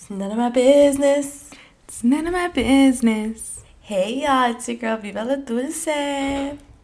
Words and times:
It's 0.00 0.10
none 0.10 0.30
of 0.30 0.38
my 0.38 0.48
business. 0.48 1.50
It's 1.88 2.04
none 2.04 2.28
of 2.28 2.32
my 2.32 2.46
business. 2.46 3.64
Hey 3.80 4.22
y'all, 4.22 4.52
it's 4.52 4.68
your 4.68 4.76
girl 4.76 4.96
Viva 4.96 5.24
La 5.24 5.34
Dulce. 5.34 5.88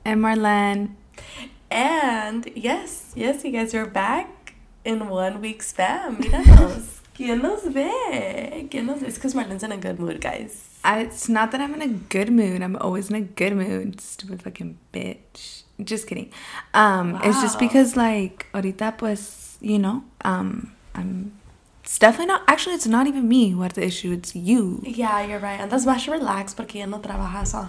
And 0.04 0.21
Marlene. 0.21 0.96
And 1.71 2.50
yes, 2.56 3.12
yes, 3.14 3.45
you 3.45 3.53
guys 3.53 3.72
are 3.72 3.87
back 3.87 4.56
in 4.85 5.08
one 5.08 5.40
week 5.40 5.62
spam. 5.62 6.16
Míranos. 6.22 7.03
¿Quién 7.14 7.40
nos 7.40 7.62
ve? 7.72 8.67
¿Quién 8.69 8.87
nos 8.87 8.99
ve? 8.99 9.06
It's 9.06 9.17
because 9.19 9.33
Marlene's 9.33 9.62
in 9.62 9.71
a 9.71 9.76
good 9.76 10.01
mood, 10.01 10.21
guys. 10.21 10.71
I, 10.83 11.03
it's 11.03 11.28
not 11.28 11.53
that 11.53 11.60
I'm 11.60 11.72
in 11.74 11.83
a 11.83 11.88
good 12.08 12.33
mood. 12.33 12.62
I'm 12.62 12.74
always 12.81 13.10
in 13.10 13.15
a 13.15 13.21
good 13.21 13.54
mood. 13.54 14.01
Stupid 14.01 14.42
fucking 14.42 14.76
bitch. 14.92 15.62
Just 15.85 16.09
kidding. 16.09 16.33
Um, 16.74 17.20
It's 17.23 17.41
just 17.41 17.60
because, 17.60 17.96
like, 17.96 18.46
ahorita, 18.52 18.98
pues, 18.98 19.56
you 19.60 19.78
know, 19.78 20.02
um, 20.24 20.73
I'm. 20.96 21.30
It's 21.84 21.98
definitely 21.98 22.27
not. 22.27 22.42
Actually, 22.48 22.77
it's 22.77 22.87
not 22.87 23.06
even 23.06 23.28
me 23.28 23.50
who 23.50 23.60
had 23.60 23.72
the 23.72 23.84
issue. 23.84 24.10
It's 24.12 24.34
you. 24.34 24.80
Yeah, 24.84 25.20
you're 25.27 25.38
right. 25.38 25.60
Andas 25.60 25.84
más 25.84 26.09
relaxed 26.09 26.56
porque 26.56 26.76
ya 26.78 26.86
no 26.86 26.98
trabajas. 26.98 27.52
huh? 27.52 27.66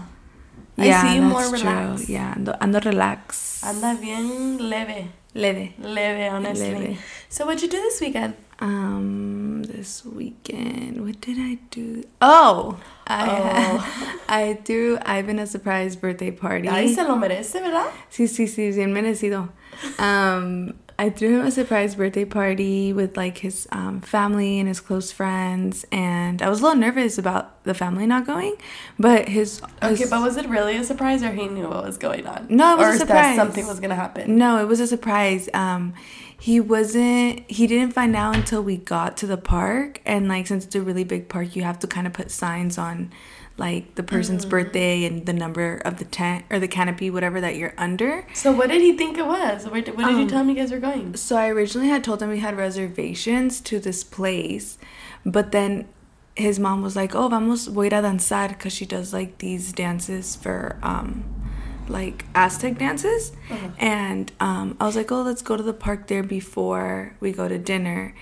I 0.78 0.86
yeah, 0.86 1.02
see 1.02 1.16
you 1.16 1.22
that's 1.30 1.34
more 1.52 1.58
true. 1.58 2.06
Yeah, 2.08 2.34
ando, 2.36 2.58
ando 2.60 2.80
relax. 2.84 3.62
Anda 3.64 3.98
bien 4.00 4.58
leve. 4.70 5.10
Leve. 5.34 5.74
Leve, 5.80 6.32
honestly. 6.32 6.74
Leve. 6.74 6.98
So 7.30 7.46
what'd 7.46 7.62
you 7.62 7.68
do 7.68 7.78
this 7.78 8.00
weekend? 8.00 8.36
Um, 8.60 9.64
this 9.64 10.06
weekend, 10.06 11.04
what 11.06 11.20
did 11.20 11.38
I 11.38 11.60
do? 11.72 12.04
Oh, 12.22 12.80
I 13.06 13.28
Oh. 13.30 14.20
I 14.30 14.54
threw 14.64 14.98
Ivan 15.06 15.40
a 15.40 15.46
surprise 15.46 15.98
birthday 15.98 16.32
party. 16.32 16.70
Ahí 16.70 16.96
se 16.96 17.04
lo 17.04 17.18
merece, 17.18 17.60
¿verdad? 17.62 17.88
Sí, 18.10 18.28
sí, 18.30 18.48
sí, 18.48 18.72
bien 18.72 18.94
merecido. 18.94 19.50
Um, 20.00 20.74
I 20.98 21.10
threw 21.10 21.40
him 21.40 21.46
a 21.46 21.52
surprise 21.52 21.96
birthday 21.96 22.24
party 22.24 22.94
with 22.94 23.18
like 23.18 23.40
his 23.40 23.68
um, 23.72 24.00
family 24.02 24.60
and 24.60 24.68
his 24.68 24.80
close 24.80 25.12
friends, 25.12 25.86
and 25.92 26.42
I 26.42 26.50
was 26.50 26.62
a 26.62 26.64
little 26.64 26.80
nervous 26.80 27.18
about 27.18 27.64
the 27.66 27.74
family 27.74 28.08
not 28.08 28.26
going, 28.26 28.56
but 28.98 29.28
his, 29.28 29.62
Okay, 29.84 30.06
but 30.10 30.22
was 30.22 30.38
it 30.38 30.48
really 30.48 30.78
a 30.78 30.84
surprise 30.86 31.22
or 31.22 31.32
he 31.34 31.48
knew 31.48 31.68
what 31.68 31.84
was 31.84 31.98
going 31.98 32.26
on? 32.26 32.48
No, 32.50 32.74
it 32.76 32.78
was 32.78 32.86
or 32.86 32.90
a 32.90 32.94
is 32.94 33.00
that 33.00 33.08
surprise. 33.08 33.36
something 33.36 33.68
was 33.68 33.80
gonna 33.82 33.96
happen. 33.96 34.38
No, 34.38 34.62
it 34.62 34.68
was 34.68 34.80
a 34.80 34.88
surprise. 34.88 35.50
Um, 35.54 35.94
he 36.40 36.60
wasn't. 36.60 37.50
He 37.52 37.68
didn't 37.68 37.94
find 37.94 38.16
out 38.16 38.36
until 38.36 38.62
we 38.64 38.78
got 38.78 39.18
to 39.18 39.28
the 39.28 39.38
park, 39.38 40.02
and 40.06 40.28
like 40.30 40.48
since 40.48 40.66
it's 40.66 40.76
a 40.76 40.82
really 40.82 41.04
big 41.04 41.28
park, 41.28 41.56
you 41.56 41.64
have 41.64 41.80
to 41.80 41.88
kind 41.88 42.08
of 42.08 42.14
put 42.14 42.32
signs 42.32 42.78
on, 42.78 43.12
like 43.58 43.96
the 43.96 44.04
person's 44.04 44.46
birthday 44.46 45.06
and 45.06 45.26
the 45.26 45.34
number 45.34 45.78
of 45.86 45.98
the 45.98 46.04
tent 46.06 46.44
or 46.50 46.60
the 46.60 46.68
canopy, 46.68 47.10
whatever 47.10 47.40
that 47.40 47.56
you're 47.56 47.74
under. 47.78 48.28
So 48.34 48.52
what 48.52 48.70
did 48.70 48.82
he 48.82 48.98
think 48.98 49.18
it 49.18 49.26
was? 49.26 49.66
Where 49.68 49.82
did, 49.82 49.96
what 49.96 50.06
did 50.08 50.16
you 50.18 50.24
Um, 50.24 50.28
tell 50.28 50.42
him 50.42 50.50
you 50.50 50.56
guys 50.56 50.72
were 50.72 50.80
going? 50.80 51.16
So 51.16 51.38
I 51.38 51.48
originally 51.50 51.88
had 51.88 52.04
told 52.04 52.22
him 52.22 52.30
we 52.30 52.40
had 52.40 52.58
reservations 52.58 53.62
to 53.62 53.80
this 53.80 54.04
place, 54.04 54.78
but 55.26 55.52
then 55.54 55.88
his 56.36 56.60
mom 56.60 56.82
was 56.82 56.96
like, 56.98 57.16
"Oh, 57.16 57.30
vamos 57.30 57.68
voy 57.68 57.86
a 57.86 58.00
a 58.00 58.02
danzar," 58.02 58.50
because 58.50 58.74
she 58.74 58.86
does 58.86 59.14
like 59.14 59.38
these 59.38 59.72
dances 59.72 60.36
for 60.36 60.78
um, 60.84 61.24
like 61.88 62.26
Aztec 62.36 62.78
dances, 62.78 63.32
Uh-huh. 63.50 63.70
and 63.80 64.32
um, 64.42 64.76
I 64.82 64.86
was 64.86 64.98
like, 64.98 65.10
"Oh, 65.14 65.22
let's 65.22 65.42
go 65.42 65.56
to 65.56 65.64
the 65.64 65.74
park 65.74 66.08
there 66.08 66.24
before 66.24 67.16
we 67.22 67.32
go 67.32 67.48
to 67.48 67.58
dinner." 67.58 68.14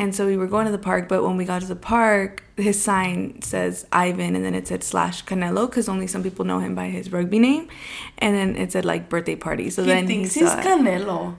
And 0.00 0.14
so 0.14 0.24
we 0.24 0.38
were 0.38 0.46
going 0.46 0.64
to 0.64 0.72
the 0.72 0.78
park, 0.78 1.10
but 1.10 1.22
when 1.22 1.36
we 1.36 1.44
got 1.44 1.60
to 1.60 1.68
the 1.68 1.76
park, 1.76 2.42
his 2.56 2.80
sign 2.82 3.42
says 3.42 3.86
Ivan, 3.92 4.34
and 4.34 4.42
then 4.42 4.54
it 4.54 4.66
said 4.66 4.82
slash 4.82 5.22
Canelo, 5.26 5.68
because 5.68 5.90
only 5.90 6.06
some 6.06 6.22
people 6.22 6.46
know 6.46 6.58
him 6.58 6.74
by 6.74 6.86
his 6.86 7.12
rugby 7.12 7.38
name, 7.38 7.68
and 8.16 8.34
then 8.34 8.56
it 8.56 8.72
said 8.72 8.86
like 8.86 9.10
birthday 9.10 9.36
party. 9.36 9.68
So 9.68 9.82
then 9.82 9.88
he 9.88 10.00
then 10.00 10.06
thinks 10.08 10.32
he 10.32 10.40
he's 10.40 10.54
it. 10.54 10.64
Canelo. 10.64 11.36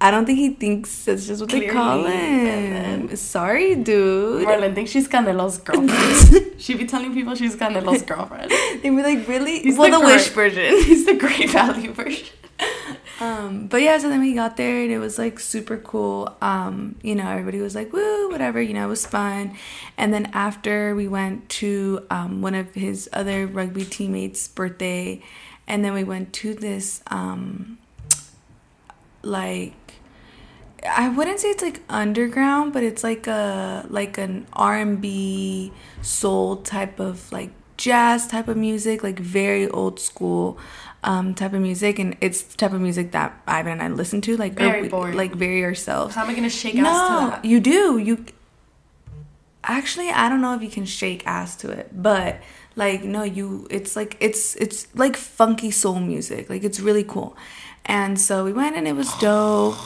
I 0.00 0.10
don't 0.10 0.24
think 0.24 0.38
he 0.38 0.54
thinks 0.54 1.04
that's 1.04 1.26
just 1.26 1.42
what 1.42 1.50
they 1.50 1.66
call 1.66 2.06
him. 2.06 3.14
Sorry, 3.16 3.74
dude. 3.74 4.46
Marlene 4.46 4.74
thinks 4.74 4.90
she's 4.90 5.06
Canelo's 5.06 5.58
girlfriend. 5.68 6.54
She'd 6.58 6.78
be 6.78 6.86
telling 6.86 7.12
people 7.12 7.34
she's 7.34 7.54
Canelo's 7.54 8.00
girlfriend. 8.10 8.50
They 8.82 8.90
were 8.90 9.02
like, 9.02 9.28
really? 9.28 9.58
He's 9.58 9.76
well, 9.76 9.90
the 9.90 9.98
the, 9.98 10.06
wish 10.06 10.28
version. 10.28 10.72
He's 10.84 11.04
the 11.04 11.16
great 11.16 11.50
value 11.50 11.92
version. 11.92 12.28
Um, 13.20 13.66
but 13.66 13.82
yeah, 13.82 13.98
so 13.98 14.08
then 14.08 14.20
we 14.20 14.34
got 14.34 14.56
there 14.56 14.82
and 14.82 14.92
it 14.92 14.98
was 14.98 15.18
like 15.18 15.40
super 15.40 15.76
cool. 15.76 16.36
Um, 16.40 16.94
you 17.02 17.14
know, 17.16 17.28
everybody 17.28 17.60
was 17.60 17.74
like, 17.74 17.92
woo, 17.92 18.30
whatever, 18.30 18.62
you 18.62 18.74
know, 18.74 18.84
it 18.84 18.88
was 18.88 19.06
fun. 19.06 19.56
And 19.96 20.14
then 20.14 20.26
after 20.32 20.94
we 20.94 21.08
went 21.08 21.48
to 21.50 22.06
um, 22.10 22.42
one 22.42 22.54
of 22.54 22.74
his 22.74 23.08
other 23.12 23.46
rugby 23.46 23.84
teammates' 23.84 24.46
birthday, 24.46 25.20
and 25.66 25.84
then 25.84 25.94
we 25.94 26.04
went 26.04 26.32
to 26.34 26.54
this 26.54 27.02
um, 27.08 27.78
like 29.22 29.74
I 30.88 31.08
wouldn't 31.08 31.40
say 31.40 31.48
it's 31.48 31.62
like 31.62 31.82
underground, 31.88 32.72
but 32.72 32.82
it's 32.82 33.02
like 33.02 33.26
a 33.26 33.84
like 33.88 34.16
an 34.16 34.46
R 34.52 34.76
and 34.76 35.00
B 35.00 35.72
soul 36.02 36.56
type 36.56 37.00
of 37.00 37.30
like 37.32 37.50
jazz 37.76 38.26
type 38.26 38.48
of 38.48 38.56
music, 38.56 39.02
like 39.02 39.18
very 39.18 39.68
old 39.68 39.98
school 39.98 40.58
um 41.04 41.34
type 41.34 41.52
of 41.52 41.60
music, 41.60 41.98
and 41.98 42.16
it's 42.20 42.42
the 42.42 42.56
type 42.56 42.72
of 42.72 42.80
music 42.80 43.12
that 43.12 43.40
Ivan 43.46 43.72
and 43.72 43.82
I 43.82 43.88
listen 43.88 44.20
to, 44.22 44.36
like 44.36 44.54
Very 44.54 44.82
we- 44.82 44.88
boring. 44.88 45.16
like 45.16 45.34
very 45.34 45.64
ourselves. 45.64 46.14
How 46.14 46.24
am 46.24 46.30
I 46.30 46.34
gonna 46.34 46.50
shake 46.50 46.74
ass 46.76 47.08
to 47.08 47.30
that? 47.30 47.44
you 47.44 47.60
do. 47.60 47.98
You 47.98 48.24
actually, 49.64 50.08
I 50.10 50.28
don't 50.28 50.40
know 50.40 50.54
if 50.54 50.62
you 50.62 50.70
can 50.70 50.84
shake 50.86 51.26
ass 51.26 51.56
to 51.56 51.70
it, 51.70 51.90
but 51.92 52.40
like 52.76 53.04
no, 53.04 53.22
you. 53.22 53.66
It's 53.70 53.94
like 53.96 54.16
it's 54.20 54.56
it's 54.56 54.86
like 54.94 55.16
funky 55.16 55.70
soul 55.70 56.00
music. 56.00 56.48
Like 56.50 56.64
it's 56.64 56.80
really 56.80 57.04
cool. 57.04 57.36
And 57.86 58.20
so 58.20 58.44
we 58.44 58.52
went 58.52 58.76
and 58.76 58.86
it 58.86 58.94
was 58.94 59.12
dope. 59.14 59.76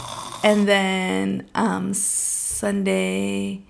And 0.45 0.67
then 0.67 1.49
um 1.55 1.95
Sunday, 1.95 3.63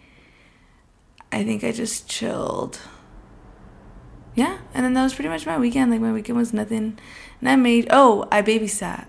I 1.31 1.44
think 1.44 1.64
I 1.64 1.72
just 1.72 2.08
chilled. 2.08 2.78
Yeah, 4.34 4.59
and 4.75 4.84
then 4.84 4.94
that 4.94 5.03
was 5.03 5.15
pretty 5.15 5.28
much 5.28 5.47
my 5.47 5.59
weekend. 5.59 5.91
Like 5.91 6.00
my 6.00 6.12
weekend 6.12 6.38
was 6.38 6.53
nothing. 6.53 6.98
And 7.41 7.48
I 7.48 7.56
made 7.56 7.88
oh 7.91 8.26
I 8.31 8.43
babysat. 8.43 9.06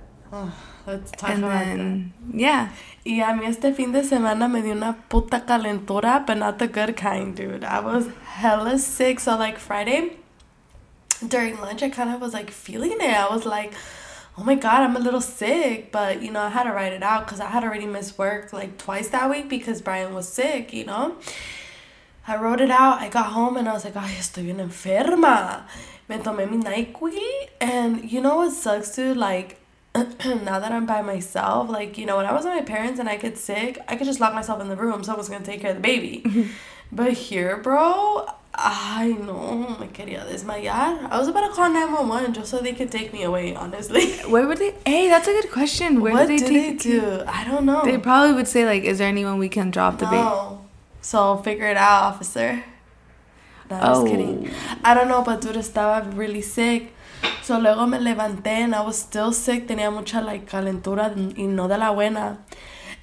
Let's 0.86 1.12
talk 1.12 1.30
And 1.30 1.46
about 1.46 1.66
then 1.66 2.14
yeah. 2.34 2.70
Y 3.06 3.20
a 3.20 3.34
mí 3.34 3.46
este 3.46 3.74
fin 3.76 3.92
de 3.92 4.02
semana 4.02 4.50
me 4.50 4.62
dio 4.62 4.74
una 4.74 4.96
puta 5.10 5.42
calentura, 5.46 6.26
but 6.26 6.38
not 6.38 6.58
the 6.58 6.68
good 6.68 6.96
kind, 6.96 7.36
dude. 7.36 7.66
I 7.66 7.82
was 7.82 8.08
hella 8.26 8.78
sick. 8.78 9.20
So, 9.20 9.36
like, 9.38 9.58
Friday, 9.60 10.18
during 11.28 11.60
lunch, 11.60 11.84
I 11.84 11.90
kind 11.90 12.10
of 12.10 12.22
was, 12.22 12.34
like, 12.34 12.50
feeling 12.50 12.94
it. 12.94 13.14
I 13.14 13.28
was 13.28 13.46
like, 13.46 13.74
oh 14.38 14.44
my 14.46 14.56
God, 14.56 14.84
I'm 14.84 14.96
a 14.96 15.00
little 15.00 15.20
sick. 15.20 15.92
But, 15.92 16.22
you 16.22 16.32
know, 16.32 16.40
I 16.44 16.50
had 16.50 16.64
to 16.64 16.72
write 16.72 16.94
it 16.94 17.04
out 17.04 17.26
because 17.26 17.42
I 17.42 17.48
had 17.48 17.66
already 17.66 17.88
missed 17.88 18.18
work, 18.18 18.54
like, 18.54 18.78
twice 18.78 19.10
that 19.10 19.30
week 19.30 19.50
because 19.50 19.82
Brian 19.82 20.14
was 20.14 20.30
sick, 20.30 20.72
you 20.72 20.86
know? 20.86 21.18
I 22.26 22.38
wrote 22.38 22.62
it 22.62 22.72
out. 22.72 23.02
I 23.02 23.10
got 23.10 23.28
home 23.28 23.58
and 23.58 23.68
I 23.68 23.74
was 23.74 23.84
like, 23.84 23.98
ay, 23.98 24.16
estoy 24.18 24.46
bien 24.46 24.58
enferma. 24.58 25.64
Me 26.08 26.18
tomé 26.18 26.50
mi 26.50 26.58
NyQuil. 26.58 27.50
And 27.60 28.10
you 28.10 28.22
know 28.22 28.38
what 28.38 28.54
sucks, 28.54 28.96
dude? 28.96 29.18
Like, 29.18 29.60
now 29.96 30.60
that 30.60 30.72
I'm 30.72 30.86
by 30.86 31.02
myself, 31.02 31.70
like, 31.70 31.98
you 31.98 32.06
know, 32.06 32.18
when 32.18 32.26
I 32.26 32.34
was 32.34 32.46
with 32.46 32.54
my 32.54 32.62
parents 32.62 33.00
and 33.00 33.10
I 33.10 33.18
get 33.18 33.38
sick, 33.38 33.78
I 33.88 33.96
could 33.96 34.06
just 34.06 34.20
lock 34.20 34.34
myself 34.34 34.62
in 34.62 34.70
the 34.70 34.76
room. 34.76 35.04
Someone's 35.04 35.30
gonna 35.30 35.46
take 35.46 35.62
care 35.62 35.72
of 35.72 35.78
the 35.78 35.82
baby. 35.82 36.50
but 36.92 37.12
here, 37.14 37.58
bro, 37.58 38.26
I 38.56 39.18
know, 39.20 39.78
me 39.80 39.88
quería 39.88 40.26
desmayar. 40.26 41.10
I 41.12 41.20
was 41.20 41.28
about 41.28 41.48
to 41.48 41.54
call 41.54 41.70
911 41.72 42.34
just 42.34 42.52
so 42.52 42.60
they 42.60 42.74
could 42.74 42.92
take 42.92 43.12
me 43.12 43.24
away, 43.24 43.54
honestly. 43.54 44.14
Where 44.30 44.48
would 44.48 44.60
they? 44.60 44.76
Hey, 44.86 45.10
that's 45.10 45.28
a 45.28 45.32
good 45.32 45.52
question. 45.52 46.00
Where 46.00 46.14
what 46.14 46.28
did 46.28 46.40
they 46.40 46.48
do 46.48 46.54
they 46.54 46.72
take 46.74 46.86
you? 46.86 47.02
do? 47.02 47.24
I 47.28 47.44
don't 47.44 47.66
know. 47.66 47.84
They 47.84 47.98
probably 47.98 48.34
would 48.34 48.48
say 48.48 48.66
like, 48.66 48.84
"Is 48.84 49.00
there 49.00 49.08
anyone 49.08 49.40
we 49.40 49.50
can 49.50 49.72
drop 49.72 49.98
the 49.98 50.06
baby?" 50.06 50.62
So 51.04 51.38
figure 51.44 51.68
it 51.68 51.78
out, 51.78 52.16
officer. 52.16 52.64
No, 53.70 53.76
I'm 53.78 53.84
Oh. 53.84 53.94
just 53.96 54.08
kidding. 54.08 54.50
Oh. 54.50 54.78
I 54.84 54.94
don't 54.96 55.08
know, 55.08 55.22
but 55.24 55.42
dude 55.42 55.58
estaba 55.58 56.02
really 56.16 56.42
sick. 56.42 56.92
So 57.44 57.60
luego 57.60 57.86
me 57.86 57.98
levanté 58.00 58.64
and 58.64 58.74
I 58.74 58.82
was 58.82 58.98
still 58.98 59.32
sick. 59.34 59.68
Tenía 59.68 59.92
mucha 59.92 60.22
like 60.22 60.46
calentura 60.46 61.14
y 61.38 61.44
no 61.48 61.68
de 61.68 61.78
la 61.78 61.92
buena. 61.92 62.38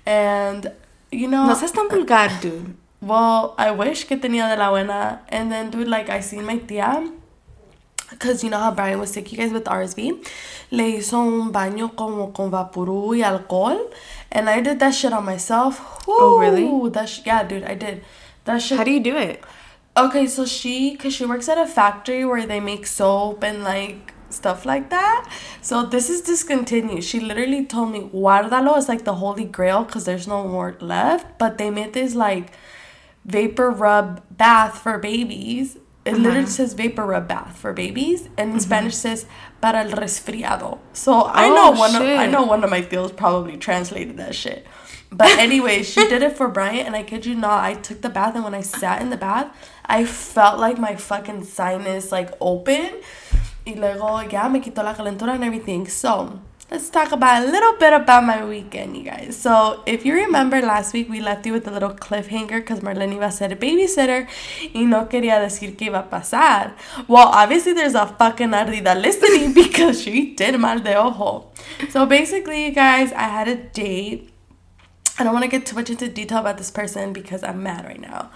And 0.06 0.72
you 1.12 1.28
know, 1.28 1.47
No 1.47 1.55
seas 1.55 1.72
tan 1.72 1.88
vulgar, 1.88 2.31
dude. 2.41 2.75
well, 3.03 3.55
I 3.58 3.70
wish 3.70 4.06
que 4.06 4.17
tenía 4.17 4.49
de 4.49 4.56
la 4.56 4.70
buena. 4.70 5.20
And 5.29 5.50
then, 5.53 5.70
dude, 5.70 5.88
like, 5.88 6.08
I 6.11 6.20
seen 6.23 6.44
my 6.46 6.58
tía. 6.58 7.11
Because 8.10 8.42
you 8.42 8.50
know 8.50 8.58
how 8.58 8.72
Brian 8.72 8.98
was 8.98 9.12
sick, 9.12 9.30
you 9.32 9.38
guys, 9.38 9.52
with 9.52 9.64
RSV. 9.64 10.26
Le 10.70 10.84
hizo 10.98 11.18
un 11.18 11.52
baño 11.52 11.94
como 11.96 12.32
con 12.32 12.50
vaporú 12.50 13.16
y 13.16 13.22
alcohol. 13.22 13.90
And 14.32 14.48
I 14.48 14.60
did 14.60 14.78
that 14.80 14.90
shit 14.90 15.12
on 15.12 15.24
myself. 15.24 16.04
Oh, 16.06 16.38
really? 16.38 16.90
That 16.90 17.08
sh- 17.08 17.20
yeah, 17.24 17.44
dude, 17.44 17.64
I 17.64 17.74
did. 17.74 18.04
That 18.44 18.58
shit. 18.58 18.78
How 18.78 18.84
do 18.84 18.90
you 18.90 19.00
do 19.00 19.16
it? 19.16 19.42
Okay, 19.96 20.26
so 20.26 20.44
she, 20.44 20.96
cause 20.96 21.12
she 21.12 21.24
works 21.26 21.48
at 21.48 21.58
a 21.58 21.66
factory 21.66 22.24
where 22.24 22.46
they 22.46 22.60
make 22.60 22.86
soap 22.86 23.42
and 23.42 23.64
like 23.64 24.14
stuff 24.30 24.64
like 24.64 24.90
that. 24.90 25.28
So 25.60 25.84
this 25.84 26.08
is 26.08 26.22
discontinued. 26.22 27.04
She 27.04 27.20
literally 27.20 27.66
told 27.66 27.92
me, 27.92 28.00
guardalo 28.00 28.78
is 28.78 28.88
like 28.88 29.04
the 29.04 29.14
holy 29.14 29.44
grail 29.44 29.84
because 29.84 30.04
there's 30.04 30.26
no 30.26 30.46
more 30.46 30.76
left. 30.80 31.38
But 31.38 31.58
they 31.58 31.70
made 31.70 31.92
this 31.92 32.14
like 32.14 32.52
vapor 33.24 33.70
rub 33.70 34.22
bath 34.30 34.78
for 34.78 34.98
babies. 34.98 35.76
It 36.05 36.14
literally 36.14 36.41
uh-huh. 36.41 36.47
says 36.49 36.73
vapor 36.73 37.05
rub 37.05 37.29
bath 37.29 37.56
for 37.56 37.73
babies, 37.75 38.29
and 38.38 38.38
in 38.38 38.49
mm-hmm. 38.49 38.58
Spanish 38.58 38.94
says 38.97 39.26
para 39.61 39.81
el 39.81 39.91
resfriado. 39.91 40.79
So 40.94 41.23
I 41.25 41.49
Oh, 41.49 41.55
know 41.55 41.70
one 41.73 41.94
of 41.94 42.02
I 42.02 42.26
know 42.26 42.43
one 42.44 42.64
of 42.64 42.70
my 42.70 42.81
deals 42.81 43.12
probably 43.12 43.58
translated 43.58 44.17
that 44.17 44.35
shit. 44.35 44.67
But 45.12 45.38
anyway, 45.38 45.82
she 45.82 46.08
did 46.08 46.23
it 46.23 46.37
for 46.37 46.49
Bryant, 46.49 46.87
and 46.87 46.97
I 46.97 47.02
kid 47.02 47.26
you 47.26 47.35
not, 47.35 47.64
I 47.64 47.75
took 47.75 48.00
the 48.00 48.08
bath, 48.08 48.35
and 48.35 48.44
when 48.44 48.55
I 48.55 48.62
sat 48.62 49.02
in 49.02 49.11
the 49.11 49.17
bath, 49.17 49.55
I 49.85 50.05
felt 50.05 50.58
like 50.58 50.79
my 50.79 50.94
fucking 50.97 51.44
sinus 51.44 52.12
like 52.12 52.31
open. 52.41 53.03
Y 53.67 53.75
luego, 53.76 54.20
ya 54.20 54.49
me 54.49 54.61
quitó 54.61 54.82
la 54.82 54.94
calentura 54.94 55.35
and 55.35 55.44
everything. 55.44 55.87
So, 55.87 56.41
let's 56.70 56.88
talk 56.88 57.11
about 57.11 57.43
a 57.43 57.50
little 57.50 57.76
bit 57.78 57.93
about 57.93 58.25
my 58.25 58.44
weekend, 58.44 58.96
you 58.96 59.02
guys. 59.02 59.37
So, 59.37 59.82
if 59.87 60.06
you 60.06 60.14
remember 60.14 60.61
last 60.61 60.93
week, 60.93 61.08
we 61.08 61.20
left 61.20 61.44
you 61.44 61.52
with 61.52 61.67
a 61.67 61.70
little 61.70 61.90
cliffhanger 61.90 62.61
because 62.61 62.81
Marlene 62.81 63.17
iba 63.17 63.26
a 63.26 63.32
ser 63.32 63.46
a 63.46 63.56
babysitter 63.56 64.28
y 64.72 64.82
no 64.82 65.06
quería 65.06 65.40
decir 65.40 65.76
que 65.76 65.90
iba 65.90 65.99
a 65.99 66.11
pasar. 66.11 66.75
Well, 67.08 67.28
obviously, 67.28 67.72
there's 67.72 67.94
a 67.94 68.06
fucking 68.06 68.50
ardida 68.50 69.00
listening 69.00 69.52
because 69.62 70.00
she 70.00 70.34
did 70.34 70.58
mal 70.61 70.78
de 70.78 70.94
ojo. 70.94 71.50
So, 71.90 72.06
basically, 72.06 72.67
you 72.67 72.72
guys, 72.72 73.12
I 73.12 73.25
had 73.25 73.49
a 73.49 73.56
date. 73.56 74.32
I 75.19 75.25
don't 75.25 75.32
want 75.32 75.44
to 75.44 75.50
get 75.50 75.67
too 75.67 75.75
much 75.75 75.90
into 75.90 76.08
detail 76.08 76.38
about 76.38 76.56
this 76.56 76.70
person 76.70 77.12
because 77.12 77.43
I'm 77.43 77.62
mad 77.62 77.84
right 77.84 78.00
now. 78.00 78.31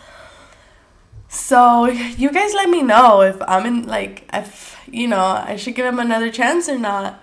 So, 1.29 1.87
you 1.87 2.31
guys 2.31 2.53
let 2.53 2.69
me 2.69 2.83
know 2.83 3.23
if 3.23 3.37
I'm 3.47 3.65
in, 3.65 3.87
like, 3.87 4.25
if, 4.33 4.77
you 4.91 5.07
know, 5.07 5.25
I 5.25 5.57
should 5.57 5.75
give 5.77 5.87
him 5.87 6.01
another 6.01 6.31
chance 6.31 6.69
or 6.69 6.79
not. 6.79 7.21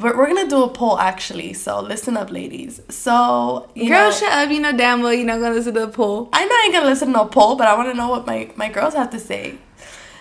We're, 0.00 0.16
we're 0.16 0.26
gonna 0.28 0.48
do 0.48 0.62
a 0.64 0.68
poll 0.68 0.98
actually, 0.98 1.52
so 1.52 1.80
listen 1.80 2.16
up, 2.16 2.30
ladies. 2.30 2.80
So, 2.88 3.70
you 3.74 3.88
Girl, 3.88 4.10
know, 4.10 4.16
shut 4.16 4.32
up. 4.32 4.50
You 4.50 4.60
know 4.60 4.76
damn 4.76 5.02
well 5.02 5.12
you're 5.12 5.26
not 5.26 5.40
gonna 5.40 5.54
listen 5.54 5.74
to 5.74 5.80
the 5.80 5.88
poll. 5.88 6.28
I 6.32 6.44
know 6.44 6.54
I 6.54 6.62
ain't 6.64 6.74
gonna 6.74 6.86
listen 6.86 7.08
to 7.08 7.12
no 7.12 7.26
poll, 7.26 7.56
but 7.56 7.66
I 7.66 7.76
wanna 7.76 7.94
know 7.94 8.08
what 8.08 8.26
my, 8.26 8.50
my 8.56 8.68
girls 8.68 8.94
have 8.94 9.10
to 9.10 9.18
say. 9.18 9.58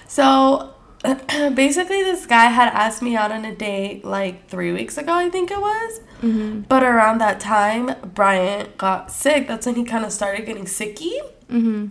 So, 0.07 0.73
basically, 1.03 2.03
this 2.03 2.25
guy 2.25 2.45
had 2.47 2.73
asked 2.73 3.01
me 3.01 3.15
out 3.15 3.31
on 3.31 3.45
a 3.45 3.55
date 3.55 4.03
like 4.03 4.49
three 4.49 4.73
weeks 4.73 4.97
ago, 4.97 5.13
I 5.13 5.29
think 5.29 5.49
it 5.51 5.61
was. 5.61 6.01
Mm-hmm. 6.21 6.61
But 6.61 6.83
around 6.83 7.19
that 7.19 7.39
time, 7.39 7.95
Bryant 8.13 8.77
got 8.77 9.11
sick. 9.11 9.47
That's 9.47 9.65
when 9.65 9.75
he 9.75 9.85
kind 9.85 10.03
of 10.03 10.11
started 10.11 10.45
getting 10.45 10.65
sicky. 10.65 11.13
Mm-hmm. 11.49 11.87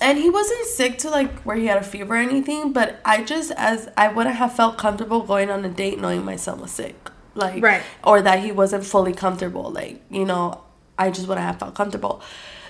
And 0.00 0.18
he 0.18 0.28
wasn't 0.28 0.66
sick 0.66 0.98
to 0.98 1.10
like 1.10 1.42
where 1.42 1.56
he 1.56 1.66
had 1.66 1.78
a 1.78 1.82
fever 1.82 2.14
or 2.14 2.18
anything, 2.18 2.72
but 2.72 3.00
I 3.04 3.22
just 3.22 3.52
as 3.52 3.88
I 3.96 4.08
wouldn't 4.08 4.36
have 4.36 4.54
felt 4.54 4.76
comfortable 4.76 5.22
going 5.22 5.50
on 5.50 5.64
a 5.64 5.70
date 5.70 5.98
knowing 5.98 6.24
my 6.24 6.36
son 6.36 6.60
was 6.60 6.72
sick. 6.72 7.10
Like 7.34 7.62
Right. 7.62 7.82
or 8.02 8.22
that 8.22 8.40
he 8.40 8.52
wasn't 8.52 8.84
fully 8.84 9.12
comfortable. 9.12 9.70
Like, 9.70 10.00
you 10.10 10.24
know, 10.24 10.60
I 10.98 11.10
just 11.10 11.26
wouldn't 11.26 11.44
have 11.46 11.58
felt 11.58 11.74
comfortable. 11.74 12.22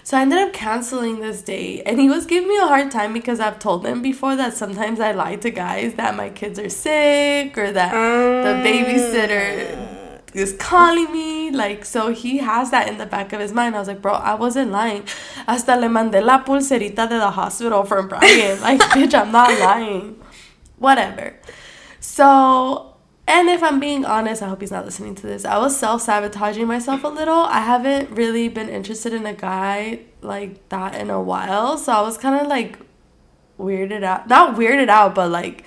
So 0.02 0.19
I 0.19 0.20
ended 0.20 0.38
up 0.38 0.52
canceling 0.52 1.20
this 1.20 1.40
date 1.40 1.82
and 1.87 1.99
he 1.99 2.11
was 2.11 2.26
giving 2.26 2.46
me 2.46 2.58
a 2.58 2.66
hard 2.66 2.90
time 2.90 3.14
because 3.14 3.40
I've 3.40 3.58
told 3.58 3.87
him 3.87 4.02
before 4.02 4.37
that 4.37 4.52
sometimes 4.52 5.00
I 5.00 5.12
lie 5.12 5.37
to 5.37 5.50
guys 5.50 5.94
that 5.94 6.14
my 6.14 6.28
kids 6.28 6.58
are 6.58 6.69
sick 6.69 7.56
or 7.56 7.72
that 7.72 7.93
the 7.93 8.69
babysitter 8.69 9.75
ah. 9.78 10.20
is 10.34 10.52
calling 10.58 11.11
me. 11.11 11.50
Like, 11.50 11.87
so 11.87 12.11
he 12.12 12.37
has 12.38 12.70
that 12.70 12.87
in 12.87 12.99
the 12.99 13.06
back 13.06 13.32
of 13.32 13.40
his 13.40 13.52
mind. 13.52 13.75
I 13.76 13.78
was 13.78 13.88
like, 13.88 14.02
bro, 14.02 14.12
I 14.12 14.34
wasn't 14.34 14.72
lying. 14.72 15.05
Hasta 15.46 15.75
le 15.76 15.88
mandé 15.88 16.22
la 16.22 16.44
pulserita 16.44 17.08
de 17.08 17.19
the 17.19 17.31
hospital 17.31 17.84
from 17.84 18.08
Brian. 18.08 18.61
Like, 18.61 18.81
bitch, 18.81 19.14
I'm 19.14 19.32
not 19.32 19.58
lying. 19.58 20.20
Whatever. 20.76 21.34
So, 22.00 22.94
and 23.26 23.49
if 23.49 23.62
I'm 23.62 23.81
being 23.81 24.05
honest, 24.05 24.43
I 24.43 24.49
hope 24.49 24.61
he's 24.61 24.71
not 24.71 24.85
listening 24.85 25.15
to 25.17 25.26
this. 25.26 25.44
I 25.44 25.59
was 25.59 25.79
self 25.79 26.03
sabotaging 26.03 26.67
myself 26.67 27.05
a 27.05 27.09
little. 27.09 27.44
I 27.44 27.61
haven't 27.61 28.11
really 28.11 28.49
been 28.49 28.69
interested 28.69 29.12
in 29.15 29.25
a 29.25 29.32
guy 29.32 30.00
like 30.21 30.69
that 30.69 30.94
in 30.94 31.09
a 31.09 31.21
while. 31.21 31.79
So 31.79 31.93
I 31.93 32.03
was 32.03 32.19
kind 32.19 32.38
of 32.38 32.47
like 32.49 32.79
weirded 33.59 34.03
out. 34.03 34.29
Not 34.29 34.56
weirded 34.56 34.88
out, 34.88 35.15
but 35.15 35.31
like 35.31 35.65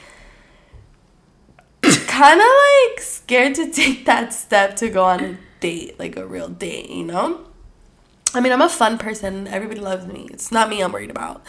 kind 2.07 2.39
of 2.39 2.47
like 2.47 2.99
scared 3.01 3.55
to 3.55 3.71
take 3.71 4.05
that 4.05 4.33
step 4.33 4.75
to 4.77 4.89
go 4.89 5.03
on 5.05 5.23
a 5.23 5.37
date, 5.59 5.99
like 5.99 6.15
a 6.15 6.27
real 6.27 6.49
date, 6.49 6.89
you 6.89 7.05
know? 7.05 7.43
I 8.33 8.39
mean, 8.39 8.53
I'm 8.53 8.61
a 8.61 8.69
fun 8.69 8.99
person. 8.99 9.47
Everybody 9.47 9.79
loves 9.79 10.05
me. 10.05 10.27
It's 10.31 10.51
not 10.51 10.69
me 10.69 10.81
I'm 10.81 10.91
worried 10.91 11.09
about. 11.09 11.41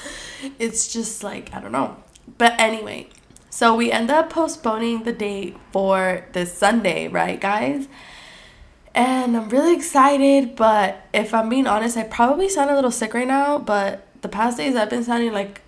It's 0.59 0.91
just 0.91 1.23
like, 1.23 1.53
I 1.53 1.61
don't 1.61 1.73
know. 1.73 1.97
But 2.39 2.59
anyway, 2.59 3.09
so 3.59 3.75
we 3.75 3.91
end 3.91 4.09
up 4.09 4.31
postponing 4.31 5.03
the 5.03 5.13
date 5.13 5.57
for 5.73 6.25
this 6.31 6.57
Sunday, 6.57 7.09
right, 7.09 7.41
guys? 7.41 7.89
And 8.95 9.37
I'm 9.37 9.49
really 9.49 9.75
excited, 9.75 10.55
but 10.55 11.05
if 11.13 11.35
I'm 11.35 11.49
being 11.49 11.67
honest, 11.67 11.97
I 11.97 12.05
probably 12.05 12.49
sound 12.49 12.71
a 12.71 12.77
little 12.77 12.93
sick 12.93 13.15
right 13.15 13.27
now, 13.27 13.59
but 13.59 14.07
the 14.23 14.29
past 14.29 14.59
days 14.59 14.77
I've 14.77 14.91
been 14.91 15.03
sounding 15.03 15.33
like 15.33 15.63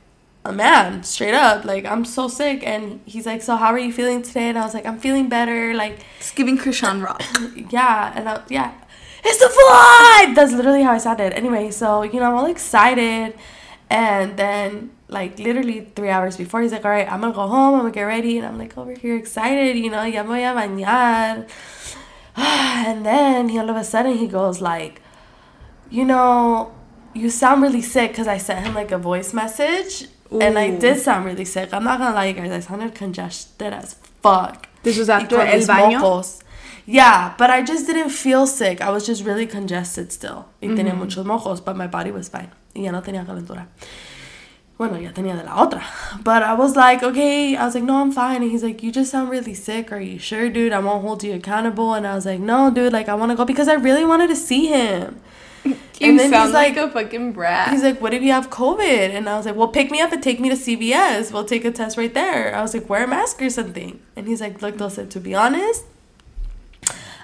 a 0.45 0.53
man, 0.53 1.03
straight 1.03 1.35
up. 1.35 1.65
Like, 1.65 1.85
I'm 1.85 2.05
so 2.05 2.29
sick. 2.29 2.65
And 2.65 3.01
he's 3.07 3.27
like, 3.27 3.43
So, 3.43 3.57
how 3.57 3.73
are 3.73 3.79
you 3.81 3.93
feeling 3.93 4.23
today? 4.23 4.51
And 4.51 4.57
I 4.57 4.65
was 4.65 4.73
like, 4.73 4.87
I'm 4.87 5.01
feeling 5.01 5.29
better. 5.29 5.75
Like, 5.75 5.99
It's 6.21 6.31
giving 6.31 6.57
Krishan 6.57 7.05
rock. 7.05 7.21
yeah, 7.73 8.13
and 8.15 8.29
I, 8.29 8.41
yeah, 8.49 8.73
it's 9.25 9.39
the 9.41 9.49
flood. 9.49 10.37
That's 10.37 10.53
literally 10.53 10.85
how 10.85 10.93
I 10.93 10.99
sounded. 10.99 11.33
Anyway, 11.33 11.73
so 11.73 12.05
you 12.05 12.21
know, 12.21 12.27
I'm 12.27 12.37
all 12.37 12.47
excited, 12.47 13.37
and 13.91 14.37
then 14.37 14.91
like 15.11 15.39
literally 15.39 15.91
three 15.95 16.11
hours 16.11 16.37
before, 16.37 16.63
he's 16.63 16.73
like, 16.73 16.85
"All 16.85 16.91
right, 16.91 17.11
I'm 17.11 17.21
gonna 17.21 17.35
go 17.35 17.47
home. 17.47 17.75
I'm 17.75 17.81
gonna 17.81 17.93
get 17.93 18.03
ready," 18.03 18.39
and 18.39 18.47
I'm 18.47 18.59
like 18.59 18.77
over 18.79 18.93
here 18.93 19.17
excited, 19.17 19.77
you 19.77 19.91
know, 19.91 20.05
ya 20.05 20.23
me 20.23 20.29
voy 20.29 20.45
a 20.45 20.55
bañar, 20.55 21.49
and 22.37 23.05
then 23.05 23.49
he 23.49 23.59
all 23.59 23.71
of 23.71 23.77
a 23.77 23.85
sudden 23.85 24.17
he 24.17 24.27
goes 24.27 24.61
like, 24.61 25.03
you 25.91 26.05
know, 26.05 26.73
you 27.15 27.31
sound 27.31 27.63
really 27.63 27.83
sick 27.83 28.13
because 28.13 28.29
I 28.29 28.39
sent 28.39 28.67
him 28.67 28.75
like 28.75 28.93
a 28.93 28.99
voice 28.99 29.35
message. 29.35 30.09
And 30.31 30.57
I 30.57 30.71
did 30.71 31.01
sound 31.01 31.25
really 31.25 31.45
sick. 31.45 31.75
I'm 31.75 31.83
not 31.83 31.99
gonna 31.99 32.15
lie, 32.15 32.27
you 32.27 32.35
guys. 32.35 32.53
I 32.53 32.61
sounded 32.61 32.95
congested 32.95 33.73
as 33.73 33.95
fuck. 34.23 34.69
This 34.85 34.97
was 34.97 35.09
after 35.11 35.41
el 35.41 35.61
baño. 35.63 36.01
mocos. 36.01 36.43
Yeah, 36.87 37.35
but 37.37 37.51
I 37.51 37.63
just 37.63 37.87
didn't 37.87 38.11
feel 38.11 38.47
sick. 38.47 38.81
I 38.81 38.91
was 38.91 39.07
just 39.07 39.25
really 39.25 39.47
congested 39.47 40.13
still. 40.13 40.47
Y 40.63 40.69
tenía 40.69 40.95
muchos 40.95 41.25
mojos, 41.25 41.65
but 41.65 41.77
my 41.77 41.87
body 41.87 42.11
was 42.11 42.29
fine. 42.29 42.51
Y 42.75 42.83
ya 42.83 42.93
no 42.93 43.03
tenía 43.03 43.27
calentura. 43.27 43.67
Bueno, 44.81 44.99
ya 44.99 45.13
tenía 45.13 45.37
de 45.37 45.45
la 45.45 45.57
otra. 45.63 45.83
But 46.25 46.43
I 46.43 46.55
was 46.55 46.75
like, 46.75 47.03
okay. 47.03 47.55
I 47.55 47.67
was 47.67 47.75
like, 47.75 47.85
no, 47.85 48.01
I'm 48.01 48.11
fine. 48.13 48.41
And 48.41 48.51
he's 48.51 48.63
like, 48.63 48.83
you 48.83 48.91
just 48.91 49.11
sound 49.11 49.29
really 49.29 49.53
sick. 49.53 49.93
Are 49.93 50.01
you 50.01 50.19
sure, 50.19 50.49
dude? 50.49 50.73
I 50.73 50.79
won't 50.79 51.03
hold 51.03 51.23
you 51.23 51.35
accountable. 51.35 51.93
And 51.93 52.07
I 52.07 52.15
was 52.15 52.25
like, 52.25 52.41
no, 52.41 52.71
dude. 52.71 52.91
Like, 52.91 53.07
I 53.07 53.15
want 53.15 53.31
to 53.31 53.37
go 53.37 53.45
because 53.45 53.69
I 53.69 53.75
really 53.75 54.07
wanted 54.07 54.29
to 54.29 54.37
see 54.37 54.69
him. 54.69 55.21
You 56.01 56.09
And 56.13 56.19
then 56.19 56.31
sound 56.31 56.47
he's 56.47 56.55
like, 56.55 56.77
like- 56.77 56.89
a 56.89 56.91
fucking 56.93 57.33
brat. 57.33 57.69
He's 57.73 57.83
like, 57.83 58.01
what 58.01 58.15
if 58.15 58.23
you 58.23 58.33
have 58.33 58.49
COVID? 58.49 59.11
And 59.15 59.29
I 59.29 59.37
was 59.37 59.45
like, 59.45 59.55
well, 59.55 59.69
pick 59.69 59.91
me 59.91 60.01
up 60.01 60.13
and 60.13 60.23
take 60.23 60.41
me 60.41 60.49
to 60.49 60.55
CVS. 60.55 61.31
We'll 61.31 61.45
take 61.45 61.67
a 61.67 61.71
test 61.71 61.99
right 61.99 62.15
there. 62.15 62.55
I 62.57 62.63
was 62.63 62.73
like, 62.73 62.89
wear 62.89 63.05
a 63.05 63.07
mask 63.07 63.43
or 63.43 63.51
something. 63.51 64.01
And 64.17 64.27
he's 64.27 64.41
like, 64.41 64.63
look, 64.63 64.79
Dulce, 64.79 65.07
to 65.07 65.21
be 65.21 65.35
honest, 65.35 65.85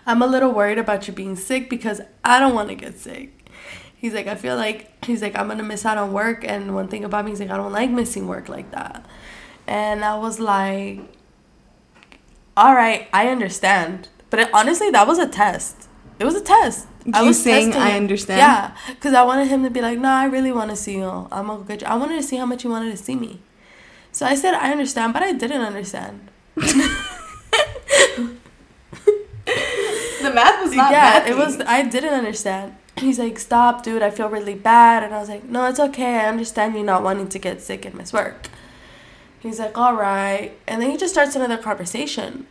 I'm 0.06 0.20
a 0.20 0.26
little 0.26 0.50
worried 0.52 0.76
about 0.76 1.08
you 1.08 1.14
being 1.14 1.36
sick 1.36 1.70
because 1.70 2.02
I 2.22 2.38
don't 2.38 2.54
want 2.54 2.68
to 2.68 2.74
get 2.74 2.98
sick. 2.98 3.32
He's 3.98 4.12
like, 4.12 4.26
I 4.26 4.34
feel 4.34 4.56
like, 4.56 5.04
he's 5.04 5.22
like, 5.22 5.36
I'm 5.36 5.46
going 5.46 5.58
to 5.58 5.64
miss 5.64 5.86
out 5.86 5.98
on 5.98 6.12
work. 6.12 6.44
And 6.44 6.74
one 6.74 6.88
thing 6.88 7.04
about 7.04 7.24
me, 7.24 7.30
he's 7.30 7.40
like, 7.40 7.50
I 7.50 7.56
don't 7.56 7.72
like 7.72 7.90
missing 7.90 8.28
work 8.28 8.48
like 8.48 8.70
that. 8.72 9.06
And 9.66 10.04
I 10.04 10.18
was 10.18 10.38
like, 10.38 11.00
all 12.56 12.74
right, 12.74 13.08
I 13.12 13.28
understand. 13.28 14.08
But 14.30 14.40
it, 14.40 14.50
honestly, 14.52 14.90
that 14.90 15.06
was 15.06 15.18
a 15.18 15.28
test. 15.28 15.88
It 16.18 16.24
was 16.24 16.34
a 16.34 16.40
test. 16.40 16.86
You 17.04 17.32
saying, 17.32 17.72
testing 17.72 17.82
"I 17.82 17.96
understand? 17.96 18.38
Yeah, 18.38 18.76
because 18.88 19.14
I 19.14 19.22
wanted 19.22 19.48
him 19.48 19.62
to 19.62 19.70
be 19.70 19.80
like, 19.80 19.98
no, 19.98 20.08
I 20.08 20.24
really 20.24 20.50
want 20.50 20.70
to 20.70 20.76
see 20.76 20.96
you. 20.96 21.28
I'm 21.30 21.50
a 21.50 21.58
good. 21.58 21.84
I 21.84 21.94
wanted 21.94 22.16
to 22.16 22.22
see 22.22 22.36
how 22.36 22.46
much 22.46 22.64
you 22.64 22.70
wanted 22.70 22.90
to 22.90 22.96
see 22.96 23.14
me. 23.14 23.40
So 24.10 24.26
I 24.26 24.34
said, 24.34 24.54
I 24.54 24.72
understand, 24.72 25.12
but 25.12 25.22
I 25.22 25.32
didn't 25.32 25.60
understand. 25.60 26.28
the 26.56 26.64
math 30.34 30.62
was 30.62 30.74
not 30.74 30.90
yeah, 30.90 31.28
it 31.28 31.36
was. 31.36 31.60
I 31.60 31.82
didn't 31.82 32.14
understand. 32.14 32.74
He's 32.98 33.18
like, 33.18 33.38
stop, 33.38 33.82
dude. 33.82 34.02
I 34.02 34.10
feel 34.10 34.28
really 34.28 34.54
bad, 34.54 35.02
and 35.02 35.14
I 35.14 35.20
was 35.20 35.28
like, 35.28 35.44
no, 35.44 35.66
it's 35.66 35.78
okay. 35.78 36.16
I 36.16 36.26
understand 36.26 36.74
you 36.74 36.82
not 36.82 37.02
wanting 37.02 37.28
to 37.28 37.38
get 37.38 37.60
sick 37.60 37.84
and 37.84 37.94
miss 37.94 38.12
work. 38.12 38.48
He's 39.38 39.58
like, 39.58 39.76
all 39.76 39.94
right, 39.94 40.52
and 40.66 40.80
then 40.80 40.90
he 40.90 40.96
just 40.96 41.12
starts 41.12 41.36
another 41.36 41.58
conversation. 41.58 42.46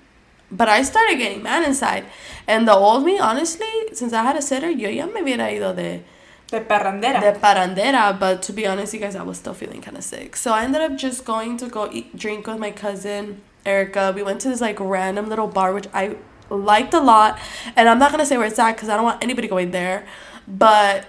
But 0.51 0.69
I 0.69 0.83
started 0.83 1.17
getting 1.17 1.41
mad 1.41 1.67
inside, 1.67 2.05
and 2.47 2.67
the 2.67 2.73
old 2.73 3.03
me, 3.03 3.17
honestly, 3.17 3.67
since 3.93 4.13
I 4.13 4.21
had 4.23 4.35
a 4.35 4.41
sitter, 4.41 4.69
yo 4.69 4.89
ya 4.89 5.07
me 5.07 5.21
hubiera 5.21 5.51
ido 5.51 5.73
de 5.73 6.03
De 6.47 6.61
parrandera. 6.61 7.19
de 7.19 7.39
parandera, 7.39 8.17
but 8.17 8.43
to 8.43 8.53
be 8.53 8.67
honest, 8.67 8.93
you 8.93 8.99
guys, 8.99 9.15
I 9.15 9.23
was 9.23 9.39
still 9.39 9.55
feeling 9.55 9.81
kind 9.81 9.97
of 9.97 10.03
sick. 10.03 10.35
So 10.35 10.53
I 10.53 10.63
ended 10.63 10.81
up 10.81 10.95
just 10.95 11.25
going 11.25 11.57
to 11.57 11.67
go 11.67 11.89
eat, 11.91 12.15
drink 12.15 12.45
with 12.45 12.59
my 12.59 12.69
cousin 12.69 13.41
Erica. 13.65 14.13
We 14.15 14.21
went 14.21 14.41
to 14.41 14.49
this 14.49 14.61
like 14.61 14.79
random 14.79 15.27
little 15.27 15.47
bar, 15.47 15.73
which 15.73 15.87
I 15.91 16.17
liked 16.51 16.93
a 16.93 16.99
lot, 16.99 17.39
and 17.75 17.89
I'm 17.89 17.97
not 17.97 18.11
gonna 18.11 18.27
say 18.27 18.37
where 18.37 18.45
it's 18.45 18.59
at 18.59 18.75
because 18.75 18.89
I 18.89 18.95
don't 18.95 19.05
want 19.05 19.23
anybody 19.23 19.47
going 19.47 19.71
there. 19.71 20.05
But 20.47 21.07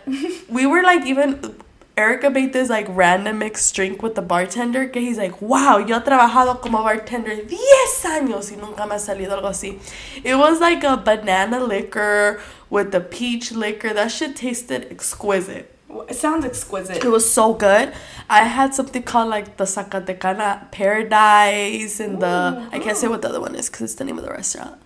we 0.49 0.67
were 0.67 0.83
like 0.83 1.07
even. 1.07 1.57
Erica 1.99 2.29
made 2.29 2.53
this 2.53 2.69
like 2.69 2.87
random 2.91 3.39
mixed 3.39 3.75
drink 3.75 4.03
with 4.03 4.17
the 4.17 4.21
bartender 4.21 4.87
que 4.87 5.01
he's 5.01 5.17
like, 5.17 5.41
wow, 5.41 5.79
yo 5.79 5.99
he 5.99 6.05
trabajado 6.05 6.61
como 6.61 6.83
bartender 6.83 7.49
10 7.49 8.05
años 8.05 8.53
y 8.53 8.57
nunca 8.61 8.87
me 8.87 8.97
ha 8.97 8.99
salido 8.99 9.31
algo 9.31 9.49
así. 9.49 9.81
It 10.23 10.35
was 10.35 10.61
like 10.61 10.85
a 10.85 10.99
banana 10.99 11.59
liquor 11.59 12.43
with 12.69 12.93
the 12.93 13.01
peach 13.01 13.51
liquor. 13.51 13.95
That 13.95 14.09
shit 14.09 14.37
tasted 14.37 14.93
exquisite. 14.93 15.75
It 16.07 16.17
sounds 16.17 16.45
exquisite. 16.45 17.03
It 17.03 17.09
was 17.09 17.31
so 17.31 17.55
good. 17.55 17.95
I 18.29 18.45
had 18.45 18.75
something 18.75 19.03
called 19.03 19.31
like 19.31 19.57
the 19.57 19.65
Zacatecana 19.65 20.71
Paradise 20.71 21.99
and 22.01 22.21
the 22.21 22.69
I 22.73 22.79
can't 22.79 22.99
say 22.99 23.09
what 23.09 23.23
the 23.23 23.29
other 23.29 23.41
one 23.41 23.55
is 23.55 23.71
because 23.71 23.83
it's 23.83 23.95
the 23.95 24.05
name 24.05 24.19
of 24.19 24.25
the 24.25 24.31
restaurant. 24.31 24.77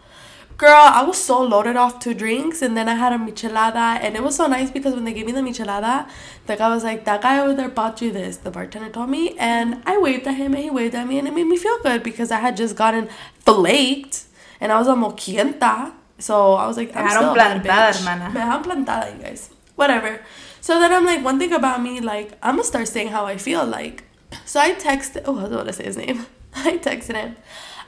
Girl, 0.60 0.88
I 0.92 1.02
was 1.04 1.16
so 1.16 1.40
loaded 1.40 1.76
off 1.76 2.00
two 2.00 2.12
drinks, 2.12 2.60
and 2.60 2.76
then 2.76 2.86
I 2.86 2.94
had 2.94 3.14
a 3.14 3.16
michelada, 3.16 3.98
and 4.04 4.14
it 4.14 4.22
was 4.22 4.36
so 4.36 4.46
nice 4.46 4.70
because 4.70 4.92
when 4.92 5.04
they 5.04 5.14
gave 5.14 5.24
me 5.24 5.32
the 5.32 5.40
michelada, 5.40 6.06
the 6.46 6.54
guy 6.54 6.68
was 6.68 6.84
like, 6.84 7.06
"That 7.06 7.22
guy 7.22 7.38
over 7.42 7.54
there 7.54 7.70
bought 7.70 8.02
you 8.02 8.10
this." 8.12 8.36
The 8.36 8.50
bartender 8.50 8.90
told 8.90 9.08
me, 9.08 9.22
and 9.38 9.82
I 9.86 9.96
waved 9.96 10.26
at 10.26 10.34
him, 10.34 10.52
and 10.52 10.62
he 10.64 10.68
waved 10.68 10.94
at 10.94 11.08
me, 11.08 11.18
and 11.18 11.26
it 11.26 11.32
made 11.38 11.46
me 11.46 11.56
feel 11.56 11.78
good 11.82 12.02
because 12.02 12.30
I 12.30 12.40
had 12.40 12.58
just 12.58 12.76
gotten 12.76 13.08
flaked, 13.46 14.24
and 14.60 14.70
I 14.70 14.78
was 14.78 14.86
a 14.96 14.96
moquienta, 15.04 15.92
so 16.18 16.52
I 16.52 16.66
was 16.66 16.76
like, 16.76 16.94
"I'm 16.94 17.08
still 17.08 17.34
bad 17.34 17.64
plantada, 17.64 17.94
bitch." 17.94 18.04
hermana. 18.04 18.28
Me 18.34 18.40
dejaron 18.42 18.62
plantada, 18.68 19.16
you 19.16 19.22
guys. 19.24 19.48
Whatever. 19.76 20.12
So 20.60 20.78
then 20.78 20.92
I'm 20.92 21.06
like, 21.06 21.24
one 21.30 21.38
thing 21.38 21.54
about 21.62 21.80
me, 21.88 22.00
like, 22.12 22.36
I'm 22.42 22.56
gonna 22.56 22.68
start 22.74 22.86
saying 22.96 23.08
how 23.16 23.24
I 23.24 23.38
feel, 23.48 23.64
like. 23.78 24.04
So 24.44 24.60
I 24.60 24.74
texted. 24.74 25.22
Oh, 25.24 25.38
I 25.38 25.48
don't 25.48 25.60
want 25.62 25.68
to 25.68 25.78
say 25.80 25.84
his 25.92 25.96
name. 25.96 26.26
I 26.70 26.76
texted 26.90 27.16
him. 27.22 27.36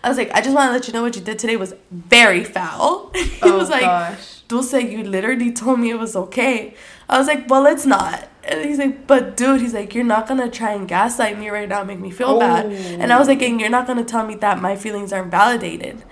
I 0.04 0.08
was 0.08 0.18
like, 0.18 0.30
I 0.32 0.40
just 0.40 0.54
want 0.54 0.68
to 0.68 0.72
let 0.72 0.86
you 0.88 0.92
know 0.92 1.02
what 1.02 1.14
you 1.16 1.22
did 1.22 1.38
today 1.38 1.56
was 1.56 1.74
very 1.90 2.42
foul. 2.44 3.10
he 3.14 3.38
Oh, 3.42 3.56
was 3.58 3.70
like, 3.70 3.82
gosh. 3.82 4.40
Dulce, 4.48 4.72
you 4.74 5.04
literally 5.04 5.52
told 5.52 5.78
me 5.80 5.90
it 5.90 5.98
was 5.98 6.16
okay. 6.16 6.74
I 7.08 7.18
was 7.18 7.26
like, 7.28 7.48
well, 7.48 7.66
it's 7.66 7.86
not. 7.86 8.28
And 8.44 8.64
he's 8.64 8.78
like, 8.78 9.06
but 9.06 9.36
dude, 9.36 9.60
he's 9.60 9.74
like, 9.74 9.94
you're 9.94 10.02
not 10.04 10.26
gonna 10.26 10.50
try 10.50 10.72
and 10.72 10.88
gaslight 10.88 11.38
me 11.38 11.48
right 11.50 11.68
now, 11.68 11.80
and 11.80 11.88
make 11.88 12.00
me 12.00 12.10
feel 12.10 12.38
bad. 12.40 12.66
And 12.66 13.12
I 13.12 13.18
was 13.18 13.28
like, 13.28 13.40
and 13.42 13.60
you're 13.60 13.70
not 13.70 13.86
gonna 13.86 14.04
tell 14.04 14.26
me 14.26 14.34
that 14.36 14.60
my 14.60 14.74
feelings 14.76 15.12
aren't 15.12 15.30
validated. 15.30 16.02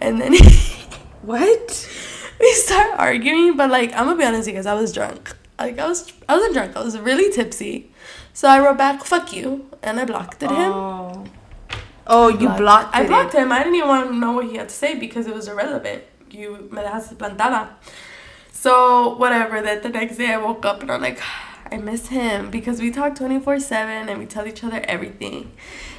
And 0.00 0.20
then 0.20 0.34
What? 1.22 1.88
we 2.40 2.52
start 2.54 2.98
arguing, 2.98 3.56
but 3.56 3.70
like, 3.70 3.92
I'm 3.92 4.04
gonna 4.06 4.16
be 4.16 4.24
honest, 4.24 4.46
you 4.46 4.52
because 4.52 4.66
I 4.66 4.74
was 4.74 4.92
drunk. 4.92 5.34
Like, 5.58 5.78
I 5.78 5.88
was, 5.88 6.12
I 6.28 6.34
wasn't 6.36 6.54
drunk. 6.54 6.76
I 6.76 6.82
was 6.82 6.98
really 6.98 7.32
tipsy. 7.32 7.90
So 8.32 8.48
I 8.48 8.60
wrote 8.60 8.78
back, 8.78 9.02
"Fuck 9.02 9.32
you," 9.32 9.66
and 9.82 9.98
I 9.98 10.04
blocked 10.04 10.42
him. 10.42 10.50
Oh. 10.52 11.24
Oh, 12.08 12.28
you 12.28 12.48
blocked 12.48 12.94
I 12.94 13.02
it. 13.02 13.08
blocked 13.08 13.34
him. 13.34 13.52
I 13.52 13.58
didn't 13.58 13.74
even 13.76 13.88
want 13.88 14.08
to 14.10 14.16
know 14.16 14.32
what 14.32 14.46
he 14.46 14.56
had 14.56 14.68
to 14.70 14.74
say 14.74 14.94
because 14.94 15.26
it 15.26 15.34
was 15.34 15.46
irrelevant. 15.48 16.02
You 16.30 16.68
me 16.70 16.82
dejaste 16.82 17.14
plantada. 17.16 17.68
So 18.52 19.14
whatever. 19.16 19.60
That 19.60 19.82
the 19.82 19.90
next 19.90 20.16
day 20.16 20.32
I 20.32 20.38
woke 20.38 20.64
up 20.64 20.80
and 20.82 20.90
I'm 20.90 21.02
like, 21.02 21.20
I 21.72 21.76
miss 21.76 22.08
him 22.08 22.50
because 22.50 22.80
we 22.80 22.90
talk 22.90 23.14
24 23.14 23.60
seven 23.60 24.08
and 24.08 24.18
we 24.18 24.24
tell 24.26 24.46
each 24.46 24.64
other 24.64 24.80
everything. 24.84 25.52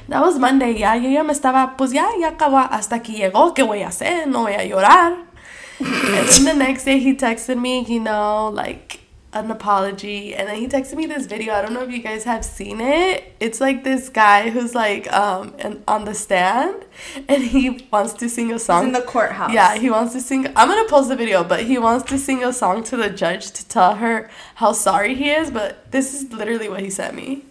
That 0.08 0.20
was 0.20 0.36
Monday. 0.38 0.72
Ya 0.78 0.94
yo 0.94 1.08
ya 1.08 1.22
me 1.22 1.32
estaba 1.32 1.76
pues 1.76 1.92
ya 1.92 2.10
ya 2.18 2.32
acabó 2.32 2.58
hasta 2.68 2.96
aquí 2.96 3.16
llegó. 3.16 3.54
¿Qué 3.54 3.62
voy 3.64 3.82
a 3.82 3.88
hacer? 3.88 4.26
No 4.26 4.42
voy 4.42 4.54
a 4.54 4.66
llorar. 4.66 5.26
and 5.80 6.28
then 6.28 6.44
the 6.44 6.54
next 6.54 6.84
day 6.84 6.98
he 6.98 7.14
texted 7.14 7.58
me, 7.58 7.84
you 7.84 8.00
know, 8.00 8.48
like 8.48 9.00
an 9.32 9.50
apology. 9.50 10.34
And 10.34 10.48
then 10.48 10.56
he 10.56 10.66
texted 10.66 10.94
me 10.96 11.06
this 11.06 11.26
video. 11.26 11.54
I 11.54 11.62
don't 11.62 11.72
know 11.72 11.82
if 11.82 11.90
you 11.92 12.00
guys 12.02 12.24
have 12.24 12.44
seen 12.44 12.80
it. 12.80 13.32
It's 13.38 13.60
like 13.60 13.84
this 13.84 14.08
guy 14.08 14.50
who's 14.50 14.74
like 14.74 15.10
um 15.12 15.54
and 15.58 15.82
on 15.86 16.04
the 16.04 16.14
stand 16.14 16.84
and 17.28 17.42
he 17.44 17.86
wants 17.92 18.12
to 18.14 18.28
sing 18.28 18.50
a 18.50 18.56
It's 18.56 18.64
song. 18.64 18.86
in 18.86 18.92
the 18.92 19.02
courthouse. 19.02 19.52
Yeah, 19.52 19.76
he 19.76 19.88
wants 19.90 20.12
to 20.14 20.20
sing. 20.20 20.46
I'm 20.56 20.68
gonna 20.68 20.88
post 20.88 21.08
the 21.08 21.16
video, 21.16 21.44
but 21.44 21.62
he 21.64 21.78
wants 21.78 22.08
to 22.10 22.18
sing 22.18 22.42
a 22.42 22.52
song 22.52 22.82
to 22.84 22.96
the 22.96 23.08
judge 23.08 23.52
to 23.52 23.66
tell 23.68 23.96
her 23.96 24.28
how 24.56 24.72
sorry 24.72 25.14
he 25.14 25.30
is. 25.30 25.50
But 25.50 25.90
this 25.92 26.12
is 26.14 26.32
literally 26.32 26.68
what 26.68 26.80
he 26.80 26.90
sent 26.90 27.14
me. 27.14 27.44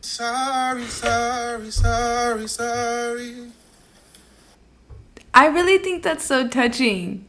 Sorry, 0.00 0.84
sorry, 0.86 1.70
sorry, 1.70 2.48
sorry. 2.48 3.50
I 5.32 5.46
really 5.46 5.78
think 5.78 6.02
that's 6.02 6.24
so 6.24 6.48
touching. 6.48 7.26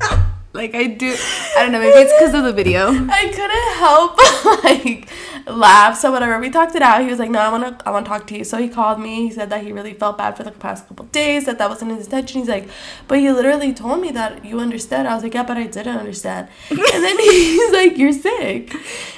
Like 0.54 0.72
I 0.76 0.84
do. 0.86 1.16
I 1.56 1.62
don't 1.62 1.72
know. 1.72 1.80
Maybe 1.80 1.98
it's 1.98 2.12
because 2.16 2.32
of 2.32 2.44
the 2.44 2.52
video. 2.52 2.86
I 3.10 3.24
couldn't 3.38 3.70
help 3.84 4.64
like 4.64 5.08
laugh. 5.48 5.98
So 5.98 6.12
whatever, 6.12 6.38
we 6.38 6.48
talked 6.48 6.76
it 6.76 6.80
out. 6.82 7.00
He 7.02 7.08
was 7.08 7.18
like, 7.18 7.28
"No, 7.28 7.40
I 7.40 7.48
wanna, 7.50 7.76
I 7.84 7.90
wanna 7.90 8.06
talk 8.06 8.28
to 8.28 8.38
you." 8.38 8.44
So 8.44 8.58
he 8.58 8.68
called 8.68 9.00
me. 9.00 9.26
He 9.26 9.30
said 9.32 9.50
that 9.50 9.64
he 9.64 9.72
really 9.72 9.94
felt 9.94 10.16
bad 10.16 10.36
for 10.36 10.44
the 10.44 10.52
past 10.52 10.86
couple 10.86 11.06
days. 11.06 11.46
That 11.46 11.58
that 11.58 11.68
wasn't 11.68 11.90
his 11.90 12.04
intention. 12.06 12.40
He's 12.40 12.48
like, 12.48 12.68
"But 13.08 13.16
you 13.16 13.32
literally 13.34 13.72
told 13.74 14.00
me 14.00 14.12
that 14.12 14.44
you 14.44 14.60
understood." 14.60 15.06
I 15.06 15.14
was 15.14 15.24
like, 15.24 15.34
"Yeah, 15.34 15.42
but 15.42 15.56
I 15.56 15.66
didn't 15.66 15.98
understand." 15.98 16.46
and 16.70 16.78
then 16.78 17.18
he's 17.28 17.72
like, 17.72 17.98
"You're 17.98 18.12
sick." 18.12 18.72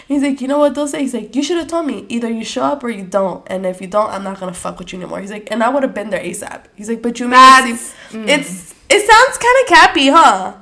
He's 0.08 0.22
like, 0.22 0.40
"You 0.40 0.48
know 0.48 0.58
what 0.58 0.74
they'll 0.74 0.88
say?" 0.88 1.00
He's 1.02 1.12
like, 1.12 1.36
"You 1.36 1.42
should 1.42 1.58
have 1.58 1.68
told 1.68 1.86
me. 1.86 2.06
Either 2.08 2.30
you 2.30 2.44
show 2.44 2.62
up 2.62 2.82
or 2.82 2.88
you 2.88 3.04
don't. 3.04 3.46
And 3.48 3.66
if 3.66 3.82
you 3.82 3.88
don't, 3.88 4.08
I'm 4.10 4.24
not 4.24 4.40
gonna 4.40 4.54
fuck 4.54 4.78
with 4.78 4.90
you 4.94 4.98
anymore." 5.00 5.20
He's 5.20 5.30
like, 5.30 5.50
"And 5.50 5.62
I 5.62 5.68
would 5.68 5.82
have 5.82 5.92
been 5.92 6.08
there 6.08 6.22
asap." 6.22 6.64
He's 6.74 6.88
like, 6.88 7.02
"But 7.02 7.20
you 7.20 7.28
made 7.28 7.36
it 7.36 7.76
That's- 7.76 7.94
mm. 8.10 8.26
it's 8.26 8.74
it 8.88 9.00
sounds 9.06 9.36
kind 9.36 9.56
of 9.62 9.66
cappy, 9.68 10.08
huh?" 10.08 10.54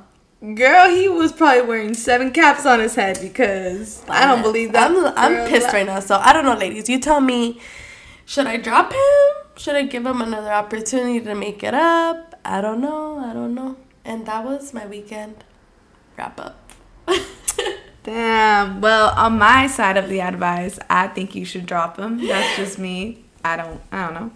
Girl, 0.53 0.89
he 0.89 1.09
was 1.09 1.31
probably 1.31 1.63
wearing 1.63 1.93
seven 1.95 2.31
caps 2.31 2.67
on 2.67 2.79
his 2.79 2.93
head 2.93 3.17
because 3.19 4.03
I 4.07 4.27
don't 4.27 4.43
believe 4.43 4.73
that. 4.73 4.91
I'm, 4.91 5.05
I'm 5.17 5.49
pissed 5.49 5.73
right 5.73 5.85
now. 5.85 5.99
So 6.01 6.17
I 6.17 6.33
don't 6.33 6.45
know, 6.45 6.55
ladies. 6.55 6.87
You 6.87 6.99
tell 6.99 7.19
me, 7.19 7.59
should 8.25 8.45
I 8.45 8.57
drop 8.57 8.93
him? 8.93 9.47
Should 9.57 9.75
I 9.75 9.83
give 9.83 10.05
him 10.05 10.21
another 10.21 10.51
opportunity 10.51 11.19
to 11.21 11.33
make 11.33 11.63
it 11.63 11.73
up? 11.73 12.39
I 12.45 12.61
don't 12.61 12.79
know. 12.79 13.17
I 13.17 13.33
don't 13.33 13.55
know. 13.55 13.77
And 14.03 14.27
that 14.27 14.45
was 14.45 14.71
my 14.71 14.85
weekend 14.85 15.43
wrap 16.15 16.39
up. 16.39 16.71
Damn. 18.03 18.81
Well, 18.81 19.15
on 19.15 19.39
my 19.39 19.65
side 19.65 19.97
of 19.97 20.09
the 20.09 20.21
advice, 20.21 20.77
I 20.89 21.07
think 21.07 21.33
you 21.33 21.45
should 21.45 21.65
drop 21.65 21.97
him. 21.97 22.27
That's 22.27 22.55
just 22.55 22.77
me. 22.77 23.25
I 23.43 23.57
don't. 23.57 23.81
I 23.91 24.05
don't 24.05 24.13
know. 24.13 24.31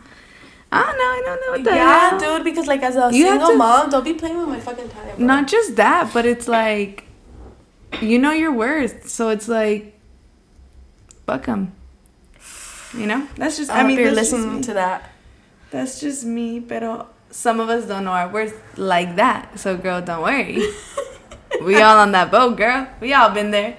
I 0.71 0.83
don't 0.83 0.97
know. 0.97 1.03
I 1.03 1.21
don't 1.25 1.41
know 1.41 1.51
what 1.51 1.63
the 1.63 1.71
yeah, 1.71 2.09
hell. 2.11 2.19
dude. 2.19 2.43
Because 2.43 2.67
like 2.67 2.83
as 2.83 2.95
a 2.95 3.09
You 3.11 3.27
single 3.27 3.49
to- 3.49 3.55
mom, 3.55 3.89
don't 3.89 4.03
be 4.03 4.13
playing 4.13 4.37
with 4.37 4.49
my 4.49 4.59
fucking 4.59 4.89
time. 4.89 5.15
Bro. 5.17 5.25
Not 5.25 5.47
just 5.47 5.75
that, 5.77 6.13
but 6.13 6.25
it's 6.25 6.47
like, 6.47 7.05
you 8.01 8.19
know 8.19 8.31
your 8.31 8.51
worth. 8.51 9.09
So 9.09 9.29
it's 9.29 9.47
like, 9.47 9.97
fuck 11.25 11.45
him. 11.45 11.73
You 12.93 13.05
know. 13.07 13.27
That's 13.35 13.57
just. 13.57 13.71
I, 13.71 13.81
I, 13.81 13.83
mean, 13.83 13.97
you're 13.97 14.11
listening 14.11 14.57
me. 14.57 14.61
to 14.63 14.73
that. 14.73 15.11
That's 15.71 15.99
just 15.99 16.23
me. 16.25 16.59
Pero 16.59 17.07
some 17.31 17.59
of 17.59 17.69
us 17.69 17.85
don't 17.85 18.03
know 18.05 18.11
our 18.11 18.29
worth 18.29 18.77
like 18.77 19.15
that. 19.15 19.59
So 19.59 19.77
girl, 19.77 20.01
don't 20.01 20.21
worry. 20.23 20.61
we 21.63 21.81
all 21.81 21.97
on 21.97 22.11
that 22.13 22.31
boat, 22.31 22.57
girl. 22.57 22.87
We 22.99 23.13
all 23.13 23.29
been 23.31 23.51
there. 23.51 23.77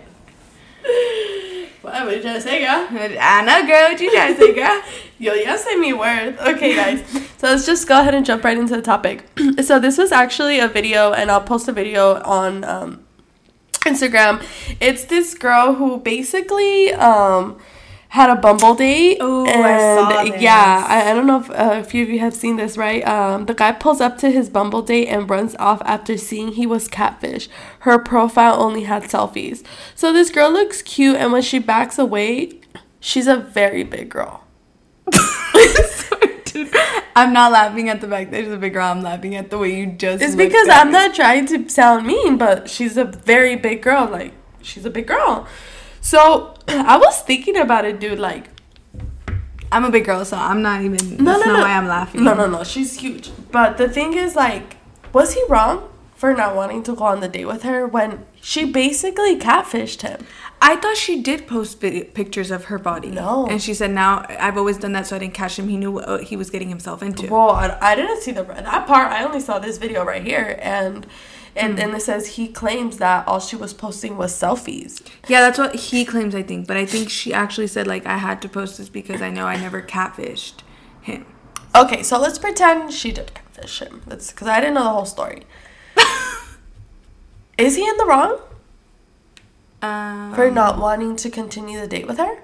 What 1.83 2.05
were 2.05 2.13
you 2.13 2.23
trying 2.23 2.35
to 2.35 2.41
say, 2.41 2.61
girl? 2.61 2.87
I 2.91 3.43
know, 3.43 3.67
girl. 3.67 3.91
What 3.91 4.01
you 4.01 4.11
trying 4.11 4.35
to 4.35 4.41
say, 4.41 4.55
girl? 4.55 4.83
Yo, 5.21 5.35
you 5.35 5.59
say 5.59 5.77
me 5.77 5.93
word. 5.93 6.39
Okay, 6.39 6.75
guys. 6.75 7.05
so 7.37 7.49
let's 7.49 7.67
just 7.67 7.87
go 7.87 8.01
ahead 8.01 8.15
and 8.15 8.25
jump 8.25 8.43
right 8.43 8.57
into 8.57 8.75
the 8.75 8.81
topic. 8.81 9.23
so 9.63 9.79
this 9.79 9.99
was 9.99 10.13
actually 10.13 10.59
a 10.59 10.67
video, 10.67 11.13
and 11.13 11.31
I'll 11.31 11.43
post 11.43 11.69
a 11.69 11.73
video 11.73 12.23
on 12.23 12.65
um, 12.65 13.05
Instagram. 13.81 14.43
It's 14.81 15.05
this 15.05 15.35
girl 15.35 15.75
who 15.75 15.99
basically 15.99 16.95
um, 16.95 17.59
had 18.09 18.31
a 18.31 18.37
Bumble 18.37 18.75
date. 18.75 19.19
Ooh, 19.21 19.45
I 19.45 19.79
saw 19.79 20.23
this. 20.25 20.41
Yeah, 20.41 20.87
I, 20.89 21.11
I 21.11 21.13
don't 21.13 21.27
know 21.27 21.41
if 21.41 21.51
uh, 21.51 21.81
a 21.81 21.85
few 21.85 22.03
of 22.05 22.09
you 22.09 22.21
have 22.21 22.33
seen 22.33 22.57
this, 22.57 22.79
right? 22.79 23.07
Um, 23.07 23.45
the 23.45 23.53
guy 23.53 23.73
pulls 23.73 24.01
up 24.01 24.17
to 24.21 24.31
his 24.31 24.49
Bumble 24.49 24.81
date 24.81 25.09
and 25.09 25.29
runs 25.29 25.55
off 25.57 25.83
after 25.85 26.17
seeing 26.17 26.53
he 26.53 26.67
was 26.67 26.89
catfish. 26.89 27.47
Her 27.81 27.99
profile 27.99 28.59
only 28.59 28.85
had 28.85 29.03
selfies. 29.03 29.63
So 29.95 30.15
this 30.15 30.31
girl 30.31 30.51
looks 30.51 30.81
cute, 30.81 31.17
and 31.17 31.31
when 31.31 31.43
she 31.43 31.59
backs 31.59 31.99
away, 31.99 32.59
she's 33.01 33.27
a 33.27 33.37
very 33.37 33.83
big 33.83 34.09
girl. 34.09 34.45
Dude. 36.45 36.75
I'm 37.17 37.33
not 37.33 37.53
laughing 37.53 37.89
at 37.89 38.01
the 38.01 38.09
fact 38.09 38.31
that 38.31 38.45
she's 38.45 38.53
a 38.53 38.57
big 38.57 38.73
girl. 38.73 38.87
I'm 38.87 39.03
laughing 39.03 39.37
at 39.37 39.51
the 39.51 39.59
way 39.59 39.77
you 39.77 39.87
just. 39.87 40.23
It's 40.23 40.35
because 40.35 40.69
I'm 40.69 40.89
me. 40.89 40.93
not 40.93 41.15
trying 41.15 41.47
to 41.47 41.69
sound 41.69 42.07
mean, 42.07 42.39
but 42.39 42.69
she's 42.69 42.97
a 42.97 43.05
very 43.05 43.57
big 43.57 43.83
girl. 43.83 44.09
Like, 44.09 44.33
she's 44.63 44.85
a 44.85 44.91
big 44.91 45.07
girl. 45.07 45.47
So, 46.01 46.55
I 46.69 46.97
was 46.99 47.21
thinking 47.23 47.57
about 47.57 47.85
it, 47.85 48.01
dude. 48.01 48.19
Like, 48.19 48.49
I'm 49.73 49.85
a 49.85 49.91
big 49.91 50.05
girl, 50.05 50.25
so 50.25 50.37
I'm 50.37 50.63
not 50.63 50.83
even. 50.83 51.17
no, 51.23 51.33
that's 51.33 51.47
no, 51.47 51.53
not 51.53 51.59
no. 51.59 51.63
why 51.63 51.77
I'm 51.77 51.87
laughing. 51.87 52.25
No, 52.25 52.35
no, 52.35 52.47
no. 52.47 52.65
She's 52.65 52.97
huge. 52.99 53.31
But 53.53 53.79
the 53.79 53.89
thing 53.89 54.15
is, 54.15 54.35
like, 54.35 54.77
was 55.13 55.35
he 55.35 55.45
wrong 55.49 55.89
for 56.15 56.35
not 56.35 56.55
wanting 56.55 56.83
to 56.85 56.95
go 56.95 57.05
on 57.05 57.21
the 57.21 57.29
date 57.29 57.47
with 57.47 57.63
her 57.63 57.87
when 57.87 58.27
she 58.41 58.71
basically 58.71 59.39
catfished 59.39 60.03
him? 60.03 60.27
I 60.63 60.77
thought 60.77 60.97
she 60.97 61.23
did 61.23 61.47
post 61.47 61.81
pictures 61.81 62.51
of 62.51 62.67
her 62.67 62.79
body. 62.79 63.11
No. 63.11 63.47
And 63.47 63.63
she 63.63 63.73
said, 63.73 63.91
"Now 63.91 64.27
I've 64.29 64.59
always 64.59 64.77
done 64.77 64.93
that, 64.93 65.07
so 65.07 65.17
I 65.17 65.19
didn't 65.19 65.35
catch 65.35 65.59
him. 65.59 65.69
He 65.69 65.77
knew 65.77 65.91
what 65.93 66.25
he 66.25 66.37
was 66.37 66.51
getting 66.51 66.69
himself 66.69 67.03
into." 67.03 67.29
Well, 67.29 67.51
I, 67.51 67.77
I 67.81 67.95
didn't 67.97 68.21
see 68.21 68.33
the 68.33 68.43
that 68.45 68.87
part. 68.87 69.11
I 69.11 69.25
only 69.25 69.41
saw 69.41 69.59
this 69.59 69.79
video 69.79 70.05
right 70.05 70.23
here, 70.23 70.59
and 70.61 71.07
and 71.57 71.75
Hmm. 71.75 71.81
and 71.81 71.95
it 71.95 72.03
says 72.03 72.37
he 72.37 72.47
claims 72.49 72.99
that 72.99 73.27
all 73.27 73.41
she 73.41 73.57
was 73.57 73.73
posting 73.73 74.17
was 74.19 74.33
selfies. 74.33 75.01
Yeah, 75.29 75.41
that's 75.41 75.59
what 75.59 75.75
he 75.75 76.05
claims. 76.05 76.35
I 76.35 76.43
think, 76.43 76.67
but 76.67 76.77
I 76.77 76.85
think 76.85 77.09
she 77.09 77.33
actually 77.33 77.67
said 77.67 77.87
like 77.87 78.05
I 78.07 78.19
had 78.19 78.43
to 78.43 78.49
post 78.49 78.77
this 78.79 78.89
because 78.91 79.23
I 79.23 79.31
know 79.31 79.47
I 79.47 79.57
never 79.57 79.81
catfished 79.81 80.61
him. 81.01 81.25
Okay, 81.75 82.03
so 82.03 82.19
let's 82.19 82.39
pretend 82.39 82.93
she 82.93 83.13
did 83.13 83.33
catfish 83.33 83.81
him. 83.81 84.03
That's 84.07 84.31
because 84.31 84.49
I 84.49 84.61
didn't 84.61 84.75
know 84.75 84.85
the 84.85 84.91
whole 84.91 85.07
story. 85.07 85.45
Is 87.59 87.77
he 87.77 87.89
in 87.89 87.97
the 87.97 88.05
wrong 88.07 88.39
Um, 89.83 90.35
for 90.35 90.51
not 90.51 90.79
wanting 90.79 91.17
to 91.17 91.31
continue 91.31 91.81
the 91.81 91.87
date 91.87 92.07
with 92.07 92.19
her? 92.19 92.43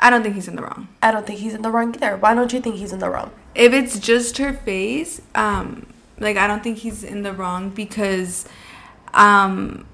I 0.00 0.10
don't 0.10 0.22
think 0.22 0.36
he's 0.36 0.46
in 0.46 0.56
the 0.56 0.62
wrong. 0.62 0.88
I 1.02 1.10
don't 1.10 1.26
think 1.26 1.40
he's 1.40 1.54
in 1.54 1.62
the 1.62 1.70
wrong 1.70 1.94
either. 1.94 2.16
Why 2.16 2.34
don't 2.34 2.52
you 2.52 2.60
think 2.60 2.76
he's 2.76 2.92
in 2.92 3.00
the 3.00 3.10
wrong? 3.10 3.32
If 3.54 3.72
it's 3.72 3.98
just 3.98 4.38
her 4.38 4.52
face, 4.52 5.20
um, 5.34 5.86
like 6.18 6.36
I 6.36 6.46
don't 6.46 6.62
think 6.62 6.78
he's 6.78 7.02
in 7.02 7.22
the 7.22 7.32
wrong 7.32 7.70
because, 7.70 8.46
um, 9.12 9.86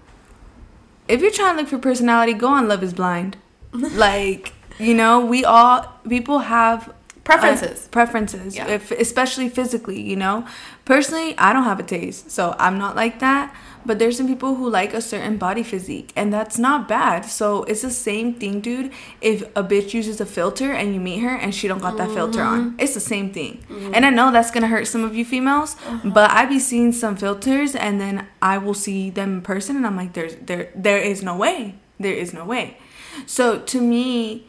if 1.08 1.22
you're 1.22 1.30
trying 1.30 1.56
to 1.56 1.62
look 1.62 1.70
for 1.70 1.78
personality, 1.78 2.34
go 2.34 2.48
on 2.48 2.68
Love 2.68 2.82
Is 2.82 2.92
Blind. 2.92 3.38
like 3.72 4.52
you 4.78 4.94
know, 4.94 5.24
we 5.24 5.44
all 5.44 5.92
people 6.08 6.40
have 6.40 6.92
Preferences. 7.24 7.86
Uh, 7.86 7.88
preferences, 7.90 8.54
Yeah. 8.56 8.66
if, 8.68 8.90
especially 8.90 9.48
physically, 9.48 10.00
you 10.00 10.16
know. 10.16 10.44
Personally, 10.84 11.34
I 11.38 11.52
don't 11.54 11.64
have 11.64 11.80
a 11.80 11.82
taste, 11.82 12.30
so 12.30 12.54
I'm 12.58 12.76
not 12.78 12.94
like 12.96 13.18
that. 13.20 13.54
But 13.86 13.98
there's 13.98 14.16
some 14.16 14.26
people 14.26 14.54
who 14.54 14.68
like 14.70 14.94
a 14.94 15.00
certain 15.02 15.36
body 15.36 15.62
physique, 15.62 16.10
and 16.16 16.32
that's 16.32 16.58
not 16.58 16.88
bad. 16.88 17.26
So 17.26 17.64
it's 17.64 17.82
the 17.82 17.90
same 17.90 18.32
thing, 18.34 18.60
dude. 18.60 18.90
If 19.20 19.42
a 19.54 19.62
bitch 19.62 19.92
uses 19.92 20.20
a 20.22 20.26
filter 20.26 20.72
and 20.72 20.94
you 20.94 21.00
meet 21.00 21.18
her 21.18 21.34
and 21.36 21.54
she 21.54 21.68
don't 21.68 21.80
got 21.82 21.96
that 21.98 22.10
filter 22.10 22.38
Mm-hmm. 22.40 22.60
on, 22.68 22.74
it's 22.78 22.94
the 22.94 23.00
same 23.00 23.30
thing. 23.32 23.62
And 23.94 24.06
I 24.06 24.10
know 24.10 24.30
that's 24.32 24.50
gonna 24.50 24.68
hurt 24.68 24.86
some 24.86 25.04
of 25.04 25.14
you 25.14 25.24
females, 25.24 25.76
Uh-huh. 25.86 26.10
but 26.10 26.30
I 26.30 26.46
be 26.46 26.58
seeing 26.58 26.92
some 26.92 27.16
filters, 27.16 27.74
and 27.74 28.00
then 28.00 28.26
I 28.40 28.56
will 28.58 28.74
see 28.74 29.10
them 29.10 29.30
in 29.36 29.42
person, 29.42 29.76
and 29.76 29.86
I'm 29.86 29.96
like, 29.96 30.12
there's 30.14 30.34
there 30.46 30.70
there 30.74 30.98
is 30.98 31.22
no 31.22 31.36
way, 31.36 31.74
there 32.00 32.14
is 32.14 32.32
no 32.32 32.44
way. 32.46 32.78
So 33.26 33.58
to 33.58 33.80
me, 33.80 34.46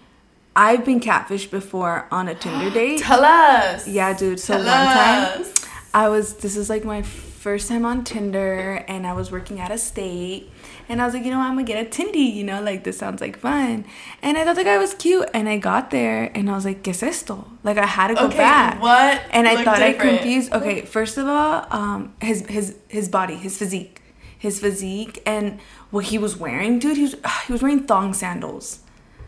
I've 0.55 0.85
been 0.85 0.99
catfished 0.99 1.51
before 1.51 2.07
on 2.11 2.27
a 2.27 2.35
Tinder 2.35 2.69
date. 2.73 2.99
Tell 3.01 3.23
us. 3.23 3.87
Yeah, 3.87 4.15
dude. 4.17 4.39
So 4.39 4.53
Tell 4.53 4.65
one 4.65 4.85
time, 4.95 5.41
us. 5.41 5.53
I 5.93 6.09
was. 6.09 6.35
This 6.35 6.55
is 6.55 6.69
like 6.69 6.83
my 6.85 7.01
first 7.01 7.67
time 7.67 7.85
on 7.85 8.03
Tinder, 8.03 8.83
and 8.87 9.05
I 9.05 9.13
was 9.13 9.31
working 9.31 9.59
out 9.59 9.69
of 9.71 9.79
state, 9.79 10.49
and 10.89 11.01
I 11.01 11.05
was 11.05 11.13
like, 11.13 11.23
you 11.23 11.29
know, 11.31 11.39
I'm 11.39 11.53
gonna 11.55 11.63
get 11.63 11.85
a 11.85 11.89
Tindy. 11.89 12.33
You 12.33 12.43
know, 12.43 12.61
like 12.61 12.83
this 12.85 12.97
sounds 12.97 13.21
like 13.21 13.37
fun, 13.37 13.85
and 14.21 14.37
I 14.37 14.43
thought 14.45 14.55
the 14.55 14.63
guy 14.63 14.77
was 14.77 14.93
cute, 14.93 15.29
and 15.33 15.47
I 15.49 15.57
got 15.57 15.91
there, 15.91 16.31
and 16.35 16.49
I 16.49 16.53
was 16.55 16.65
like, 16.65 16.83
¿qué 16.83 16.89
es 16.89 17.03
esto? 17.03 17.45
Like 17.63 17.77
I 17.77 17.85
had 17.85 18.07
to 18.07 18.15
go 18.15 18.25
Okay, 18.27 18.37
back. 18.37 18.81
what 18.81 19.21
And 19.31 19.47
I 19.47 19.63
thought 19.63 19.77
different? 19.77 20.13
I 20.13 20.15
confused. 20.17 20.53
Okay, 20.53 20.81
first 20.85 21.17
of 21.17 21.27
all, 21.27 21.67
um, 21.69 22.13
his 22.21 22.45
his 22.47 22.75
his 22.87 23.09
body, 23.09 23.35
his 23.35 23.57
physique, 23.57 24.01
his 24.37 24.59
physique, 24.59 25.21
and 25.25 25.59
what 25.91 26.05
he 26.05 26.17
was 26.17 26.37
wearing, 26.37 26.79
dude. 26.79 26.95
He 26.97 27.03
was 27.03 27.15
he 27.47 27.51
was 27.53 27.61
wearing 27.61 27.83
thong 27.85 28.13
sandals. 28.13 28.79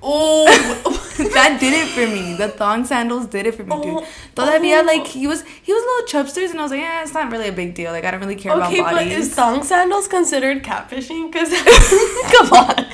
Oh. 0.02 0.46
that 1.34 1.60
did 1.60 1.74
it 1.74 1.88
for 1.90 2.08
me. 2.12 2.36
The 2.36 2.50
thong 2.50 2.86
sandals 2.86 3.28
did 3.28 3.48
it 3.48 3.56
for 3.56 3.64
me, 3.64 3.76
dude. 3.82 3.86
Oh, 3.86 4.08
Todavía, 4.36 4.82
oh. 4.82 4.86
like 4.86 5.08
he 5.08 5.28
was, 5.28 5.44
he 5.44 5.74
was 5.74 5.84
a 5.84 5.86
little 5.86 6.08
chubsters, 6.08 6.52
and 6.52 6.60
I 6.60 6.64
was 6.64 6.72
like, 6.72 6.82
yeah, 6.82 7.02
it's 7.02 7.14
not 7.14 7.32
really 7.32 7.48
a 7.48 7.52
big 7.52 7.74
deal. 7.74 7.92
Like 7.92 8.06
I 8.06 8.12
don't 8.12 8.20
really 8.20 8.36
care 8.36 8.54
about. 8.54 8.72
bodies. 8.72 8.82
okay, 8.82 8.92
but 8.94 9.08
is 9.08 9.34
thong 9.34 9.64
sandals 9.64 10.08
considered 10.08 10.64
catfishing? 10.64 11.32
Because 11.32 11.50
come 12.32 12.54
on. 12.54 12.86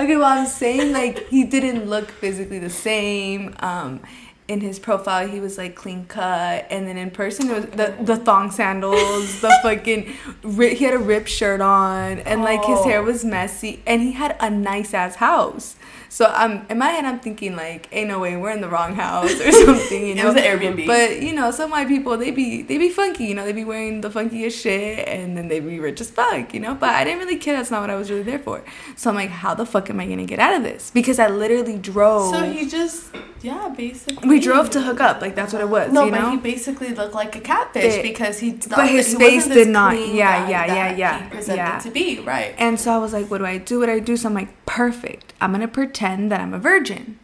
okay, 0.00 0.16
well, 0.16 0.38
I'm 0.38 0.46
saying 0.46 0.92
like 0.92 1.28
he 1.28 1.44
didn't 1.44 1.86
look 1.86 2.10
physically 2.10 2.58
the 2.58 2.70
same. 2.70 3.54
Um, 3.58 4.00
in 4.46 4.60
his 4.60 4.78
profile, 4.78 5.26
he 5.26 5.40
was 5.40 5.56
like 5.56 5.74
clean 5.74 6.04
cut, 6.06 6.66
and 6.70 6.86
then 6.86 6.98
in 6.98 7.10
person, 7.10 7.48
it 7.50 7.54
was 7.54 7.64
the 7.66 7.94
the 8.02 8.16
thong 8.16 8.50
sandals, 8.50 9.40
the 9.40 9.48
fucking. 9.62 10.12
Ri- 10.42 10.74
he 10.74 10.84
had 10.84 10.94
a 10.94 10.98
ripped 10.98 11.28
shirt 11.30 11.60
on, 11.60 12.18
and 12.20 12.42
like 12.42 12.62
his 12.64 12.78
Oh. 12.80 12.84
hair 12.84 13.02
was 13.02 13.24
messy, 13.24 13.82
and 13.86 14.02
he 14.02 14.12
had 14.12 14.36
a 14.40 14.50
nice 14.50 14.92
ass 14.92 15.16
house. 15.16 15.76
So 16.10 16.26
I'm 16.26 16.64
in 16.68 16.78
my 16.78 16.90
head, 16.90 17.04
I'm 17.06 17.18
thinking 17.18 17.56
like, 17.56 17.88
ain't 17.90 18.06
no 18.08 18.20
way 18.20 18.36
we're 18.36 18.50
in 18.52 18.60
the 18.60 18.68
wrong 18.68 18.94
house 18.94 19.32
or 19.40 19.50
something. 19.66 20.00
You 20.06 20.12
It 20.12 20.16
know, 20.16 20.26
was 20.26 20.36
an 20.36 20.42
Airbnb. 20.44 20.86
But 20.86 21.22
you 21.22 21.32
know, 21.34 21.50
some 21.50 21.70
white 21.70 21.88
people 21.88 22.16
they 22.18 22.30
be 22.30 22.62
they 22.62 22.76
be 22.78 22.90
funky. 22.90 23.24
You 23.24 23.34
know, 23.34 23.44
they 23.46 23.52
be 23.52 23.64
wearing 23.64 24.02
the 24.02 24.10
funkiest 24.10 24.60
shit, 24.62 25.08
and 25.08 25.36
then 25.36 25.48
they 25.48 25.58
be 25.60 25.80
rich 25.80 26.00
as 26.02 26.10
fuck. 26.10 26.52
You 26.52 26.60
know, 26.60 26.74
but 26.74 26.90
I 26.90 27.02
didn't 27.02 27.20
really 27.20 27.36
care. 27.38 27.56
That's 27.56 27.70
not 27.70 27.80
what 27.80 27.90
I 27.90 27.96
was 27.96 28.10
really 28.10 28.22
there 28.24 28.38
for. 28.38 28.62
So 28.94 29.08
I'm 29.10 29.16
like, 29.16 29.30
how 29.30 29.54
the 29.54 29.64
fuck 29.66 29.88
am 29.90 29.98
I 30.00 30.06
gonna 30.06 30.26
get 30.26 30.38
out 30.38 30.54
of 30.54 30.62
this? 30.62 30.90
Because 30.90 31.18
I 31.18 31.28
literally 31.28 31.78
drove. 31.78 32.32
So 32.34 32.44
he 32.44 32.66
just, 32.68 33.06
yeah, 33.44 33.68
basically. 33.76 34.28
we 34.28 34.40
drove 34.40 34.70
to 34.70 34.80
hook 34.80 35.00
up. 35.00 35.20
Like 35.20 35.34
that's 35.34 35.52
what 35.52 35.60
it 35.62 35.68
was. 35.68 35.92
No, 35.92 36.06
you 36.06 36.10
but 36.10 36.20
know. 36.20 36.30
he 36.30 36.36
basically 36.38 36.94
looked 36.94 37.14
like 37.14 37.36
a 37.36 37.40
catfish 37.40 37.94
It- 37.94 38.02
because 38.02 38.38
he. 38.38 38.52
but 38.52 38.88
his 38.88 39.12
he 39.12 39.18
face 39.18 39.46
did 39.46 39.68
not- 39.68 39.96
yeah, 39.96 40.48
yeah, 40.48 40.66
yeah, 40.66 40.96
yeah, 40.96 41.22
He 41.24 41.30
presented 41.30 41.56
yeah. 41.58 41.78
to 41.80 41.90
be 41.90 42.20
right. 42.20 42.54
And 42.58 42.80
so 42.80 42.92
I 42.92 42.98
was 42.98 43.12
like, 43.12 43.30
what 43.30 43.38
do 43.38 43.46
I 43.46 43.58
do? 43.58 43.78
What 43.80 43.86
do 43.86 43.92
I 43.92 43.98
do? 44.00 44.16
So 44.16 44.28
I'm 44.28 44.34
like, 44.34 44.50
perfect. 44.66 45.32
I'm 45.40 45.50
going 45.50 45.60
to 45.60 45.68
pretend 45.68 46.32
that 46.32 46.40
I'm 46.40 46.54
a 46.54 46.58
virgin. 46.58 47.18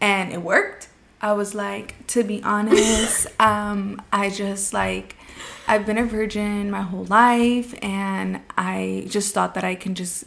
And 0.00 0.32
it 0.32 0.42
worked. 0.42 0.88
I 1.20 1.32
was 1.32 1.54
like, 1.54 2.06
to 2.08 2.22
be 2.22 2.40
honest, 2.44 3.26
um, 3.40 4.00
I 4.12 4.30
just 4.30 4.72
like, 4.72 5.16
I've 5.66 5.84
been 5.84 5.98
a 5.98 6.04
virgin 6.04 6.70
my 6.70 6.82
whole 6.82 7.04
life. 7.06 7.74
And 7.82 8.40
I 8.56 9.04
just 9.08 9.34
thought 9.34 9.54
that 9.54 9.64
I 9.64 9.74
can 9.74 9.94
just 9.96 10.24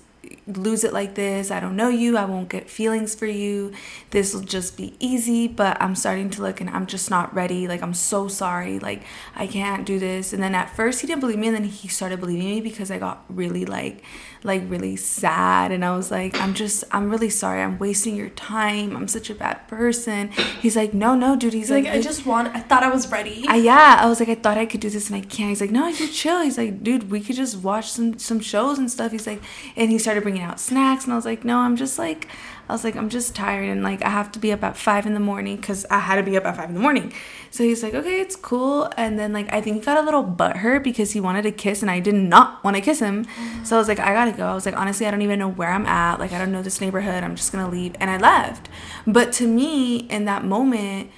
lose 0.58 0.84
it 0.84 0.94
like 0.94 1.16
this. 1.16 1.52
I 1.52 1.60
don't 1.60 1.76
know 1.76 1.90
you. 1.90 2.18
I 2.18 2.26
won't 2.26 2.50
get 2.50 2.70
feelings 2.70 3.16
for 3.16 3.26
you. 3.26 3.74
This 4.12 4.34
will 4.34 4.42
just 4.42 4.78
be 4.78 4.96
easy. 5.00 5.48
But 5.48 5.82
I'm 5.82 5.96
starting 5.96 6.30
to 6.32 6.42
look 6.42 6.62
and 6.62 6.70
I'm 6.70 6.86
just 6.86 7.10
not 7.10 7.34
ready. 7.34 7.68
Like, 7.68 7.82
I'm 7.82 7.94
so 7.94 8.28
sorry. 8.28 8.80
Like, 8.80 9.04
I 9.36 9.48
can't 9.48 9.86
do 9.86 10.00
this. 10.00 10.34
And 10.34 10.42
then 10.42 10.56
at 10.56 10.76
first 10.76 11.02
he 11.02 11.08
didn't 11.08 11.22
believe 11.22 11.40
me. 11.40 11.48
And 11.48 11.56
then 11.56 11.64
he 11.66 11.88
started 11.88 12.20
believing 12.20 12.48
me 12.48 12.62
because 12.62 12.92
I 12.92 13.00
got 13.00 13.24
really, 13.30 13.66
like, 13.66 14.04
like 14.44 14.64
really 14.68 14.96
sad 14.96 15.72
and 15.72 15.84
I 15.84 15.96
was 15.96 16.10
like 16.10 16.40
I'm 16.40 16.54
just 16.54 16.84
I'm 16.92 17.10
really 17.10 17.30
sorry 17.30 17.62
I'm 17.62 17.78
wasting 17.78 18.16
your 18.16 18.30
time 18.30 18.96
I'm 18.96 19.08
such 19.08 19.30
a 19.30 19.36
bad 19.36 19.68
person 19.68 20.30
he's 20.62 20.76
like 20.76 20.94
no 20.94 21.16
no 21.16 21.36
dude 21.36 21.54
he's 21.54 21.70
like, 21.70 21.82
like, 21.86 21.94
I 21.94 22.02
just 22.02 22.26
want. 22.26 22.56
I 22.56 22.60
thought 22.60 22.84
I 22.84 22.90
was 22.90 23.10
ready. 23.12 23.46
I, 23.48 23.56
yeah, 23.58 23.98
I 24.00 24.08
was 24.08 24.20
like, 24.20 24.30
I 24.30 24.36
thought 24.36 24.58
I 24.58 24.66
could 24.66 24.82
do 24.82 24.90
this 24.90 25.10
and 25.10 25.16
I 25.16 25.22
can't. 25.22 25.50
He's 25.50 25.62
like, 25.62 25.72
no, 25.72 25.88
you 25.88 26.08
chill. 26.08 26.42
He's 26.42 26.58
like, 26.58 26.84
dude, 26.84 27.12
we 27.12 27.22
could 27.22 27.36
just 27.36 27.58
watch 27.58 27.92
some 27.92 28.18
some 28.20 28.40
shows 28.40 28.78
and 28.78 28.92
stuff. 28.92 29.12
He's 29.12 29.28
like, 29.28 29.42
and 29.76 29.92
he 29.92 29.98
started 29.98 30.24
bringing 30.24 30.42
out 30.42 30.60
snacks, 30.60 31.06
and 31.06 31.14
I 31.14 31.16
was 31.16 31.26
like, 31.26 31.44
no, 31.44 31.60
I'm 31.60 31.76
just 31.76 31.98
like, 31.98 32.28
I 32.70 32.74
was 32.74 32.84
like, 32.84 32.96
I'm 32.96 33.10
just 33.10 33.36
tired 33.36 33.68
and 33.68 33.84
like 33.84 34.02
I 34.02 34.10
have 34.10 34.32
to 34.34 34.40
be 34.40 34.52
up 34.52 34.64
at 34.64 34.78
five 34.78 35.06
in 35.06 35.14
the 35.14 35.20
morning 35.20 35.58
because 35.58 35.86
I 35.90 36.00
had 36.00 36.16
to 36.16 36.24
be 36.24 36.38
up 36.38 36.46
at 36.46 36.56
five 36.56 36.70
in 36.70 36.76
the 36.76 36.82
morning. 36.82 37.14
So 37.50 37.64
he's 37.64 37.84
like, 37.84 37.94
okay, 37.94 38.22
it's 38.22 38.36
cool. 38.36 38.90
And 38.96 39.20
then 39.20 39.34
like 39.34 39.52
I 39.52 39.62
think 39.62 39.78
he 39.78 39.82
got 39.82 39.98
a 39.98 40.02
little 40.02 40.24
butthurt 40.24 40.84
because 40.84 41.12
he 41.12 41.20
wanted 41.20 41.42
to 41.44 41.52
kiss 41.52 41.82
and 41.82 41.92
I 41.92 42.00
did 42.00 42.16
not 42.16 42.64
want 42.64 42.76
to 42.78 42.82
kiss 42.82 43.00
him. 43.00 43.26
Mm-hmm. 43.26 43.64
So 43.66 43.76
I 43.76 43.80
was 43.80 43.88
like, 43.88 44.00
I 44.00 44.14
gotta 44.14 44.32
go. 44.32 44.48
I 44.48 44.54
was 44.54 44.66
like, 44.66 44.78
honestly, 44.78 45.06
I 45.06 45.12
don't 45.12 45.22
even 45.22 45.40
know 45.40 45.50
where 45.50 45.70
I'm 45.70 45.86
at. 45.86 46.20
Like 46.20 46.32
I 46.32 46.38
don't 46.38 46.52
know 46.52 46.62
this 46.62 46.80
neighborhood. 46.80 47.24
I'm 47.24 47.36
just 47.36 47.52
gonna 47.52 47.70
leave, 47.70 47.96
and 48.00 48.10
I 48.10 48.18
left. 48.18 48.70
But 49.06 49.34
to 49.34 49.48
me, 49.48 49.98
in 49.98 50.26
that 50.26 50.46
moment, 50.46 51.12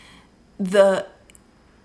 the 0.59 1.05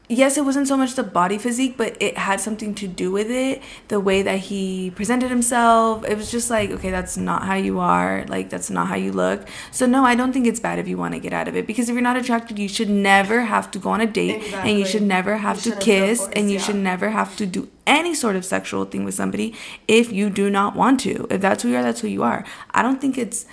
yes, 0.08 0.36
it 0.36 0.44
wasn't 0.44 0.66
so 0.68 0.76
much 0.76 0.94
the 0.94 1.02
body 1.02 1.38
physique, 1.38 1.74
but 1.76 1.96
it 2.00 2.16
had 2.16 2.40
something 2.40 2.74
to 2.76 2.88
do 2.88 3.10
with 3.10 3.30
it. 3.30 3.62
The 3.88 4.00
way 4.00 4.22
that 4.22 4.38
he 4.38 4.90
presented 4.90 5.30
himself. 5.30 6.04
It 6.06 6.16
was 6.16 6.30
just 6.30 6.50
like, 6.50 6.70
okay, 6.70 6.90
that's 6.90 7.16
not 7.16 7.44
how 7.44 7.54
you 7.54 7.78
are. 7.80 8.24
Like, 8.28 8.50
that's 8.50 8.70
not 8.70 8.88
how 8.88 8.96
you 8.96 9.12
look. 9.12 9.46
So, 9.70 9.86
no, 9.86 10.04
I 10.04 10.14
don't 10.14 10.32
think 10.32 10.46
it's 10.46 10.60
bad 10.60 10.78
if 10.78 10.88
you 10.88 10.96
want 10.96 11.14
to 11.14 11.20
get 11.20 11.32
out 11.32 11.48
of 11.48 11.56
it. 11.56 11.66
Because 11.66 11.88
if 11.88 11.92
you're 11.94 12.02
not 12.02 12.16
attracted, 12.16 12.58
you 12.58 12.68
should 12.68 12.90
never 12.90 13.42
have 13.42 13.70
to 13.72 13.78
go 13.78 13.90
on 13.90 14.00
a 14.00 14.06
date. 14.06 14.52
And 14.54 14.78
you 14.78 14.86
should 14.86 15.02
never 15.02 15.36
have 15.36 15.64
You 15.64 15.72
to 15.72 15.78
kiss. 15.78 16.28
and 16.34 16.50
you 16.50 16.56
yeah. 16.58 16.62
should 16.64 16.76
never 16.76 17.10
have 17.10 17.36
to 17.36 17.46
do 17.46 17.68
any 17.86 18.14
sort 18.14 18.36
of 18.36 18.44
sexual 18.44 18.84
thing 18.84 19.04
with 19.04 19.14
somebody 19.14 19.54
if 19.86 20.12
you 20.12 20.28
do 20.30 20.50
not 20.50 20.76
want 20.76 21.00
to. 21.00 21.26
If 21.30 21.40
that's 21.40 21.62
who 21.62 21.70
you 21.70 21.76
are, 21.76 21.82
that's 21.82 22.00
who 22.00 22.08
you 22.08 22.22
are. 22.22 22.44
I 22.72 22.82
don't 22.82 23.00
think 23.00 23.16
it's 23.16 23.46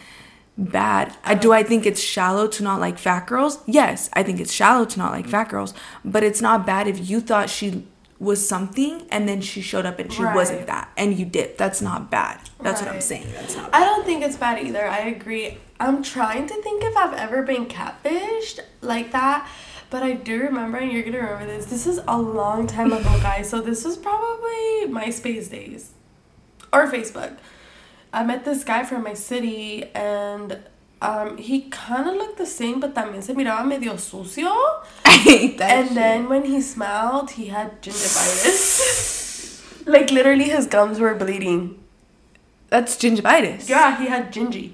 bad. 0.58 1.16
I 1.24 1.36
do 1.36 1.52
I 1.52 1.64
think 1.64 1.86
it's 1.86 2.02
shallow 2.02 2.48
to 2.48 2.64
not 2.64 2.80
like 2.80 2.98
fat 2.98 3.28
girls? 3.28 3.60
Yes, 3.66 4.10
I 4.14 4.24
think 4.24 4.40
it's 4.40 4.52
shallow 4.54 4.86
to 4.86 4.98
not 5.00 5.12
like 5.12 5.28
fat 5.28 5.50
girls, 5.50 5.74
but 6.04 6.24
it's 6.24 6.42
not 6.42 6.66
bad 6.66 6.88
if 6.88 7.10
you 7.10 7.20
thought 7.20 7.50
she 7.50 7.86
was 8.18 8.48
something 8.48 9.06
and 9.12 9.28
then 9.28 9.42
she 9.42 9.62
showed 9.62 9.86
up 9.86 10.00
and 10.00 10.12
she 10.12 10.24
Right. 10.24 10.34
wasn't 10.34 10.66
that 10.68 10.90
and 10.96 11.20
you 11.20 11.26
dipped. 11.26 11.58
That's 11.58 11.82
not 11.82 12.10
bad. 12.10 12.40
That's 12.62 12.82
what 12.82 12.90
I'm 12.90 13.02
saying. 13.02 13.28
That's 13.34 13.56
not 13.58 13.76
I 13.76 13.82
don't 13.84 14.06
think 14.06 14.24
it's 14.24 14.38
bad 14.38 14.66
either. 14.66 14.88
I 14.88 15.00
agree. 15.00 15.58
I'm 15.82 16.02
trying 16.02 16.48
to 16.48 16.54
think 16.62 16.84
if 16.84 16.96
I've 16.96 17.14
ever 17.14 17.44
been 17.44 17.66
catfished 17.66 18.60
like 18.82 19.12
that. 19.12 19.48
But 19.90 20.02
I 20.02 20.14
do 20.14 20.40
remember, 20.40 20.78
and 20.80 20.92
you're 20.92 21.04
gonna 21.04 21.20
remember 21.20 21.46
this. 21.46 21.66
This 21.68 21.86
is 21.86 22.00
a 22.08 22.18
long 22.18 22.66
time 22.66 22.92
ago, 22.92 23.04
guys. 23.22 23.50
So 23.50 23.62
this 23.62 23.84
was 23.86 23.98
probably 23.98 24.86
MySpace 24.88 25.50
days 25.50 25.92
or 26.74 26.88
Facebook. 26.88 27.38
I 28.14 28.24
met 28.24 28.46
this 28.46 28.64
guy 28.64 28.84
from 28.84 29.04
my 29.04 29.14
city, 29.14 29.84
and 29.94 30.60
um, 31.02 31.38
he 31.38 31.62
kind 31.70 32.08
of 32.08 32.16
looked 32.16 32.38
the 32.38 32.46
same, 32.46 32.80
but 32.80 32.94
también 32.94 33.24
se 33.24 33.34
miraba 33.34 33.66
medio 33.68 33.94
sucio. 33.98 34.52
I 35.06 35.12
hate 35.12 35.58
that. 35.58 35.72
And 35.72 35.88
shit. 35.88 35.96
then 35.96 36.30
when 36.30 36.46
he 36.46 36.62
smiled, 36.62 37.32
he 37.32 37.48
had 37.48 37.82
gingivitis. 37.82 39.62
like 39.86 40.12
literally, 40.12 40.46
his 40.46 40.68
gums 40.68 41.00
were 41.00 41.16
bleeding. 41.16 41.80
that's 42.70 42.98
gingivitis. 42.98 43.70
Yeah, 43.70 43.98
he 43.98 44.08
had 44.08 44.34
gingy. 44.34 44.74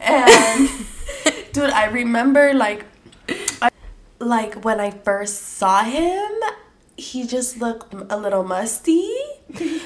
And 0.00 0.68
dude, 1.52 1.70
I 1.70 1.86
remember 1.86 2.52
like 2.54 2.84
I, 3.62 3.70
like 4.18 4.64
when 4.64 4.80
I 4.80 4.90
first 4.90 5.58
saw 5.58 5.84
him, 5.84 6.30
he 6.96 7.26
just 7.26 7.58
looked 7.58 7.94
a 7.94 8.16
little 8.16 8.42
musty. 8.42 9.08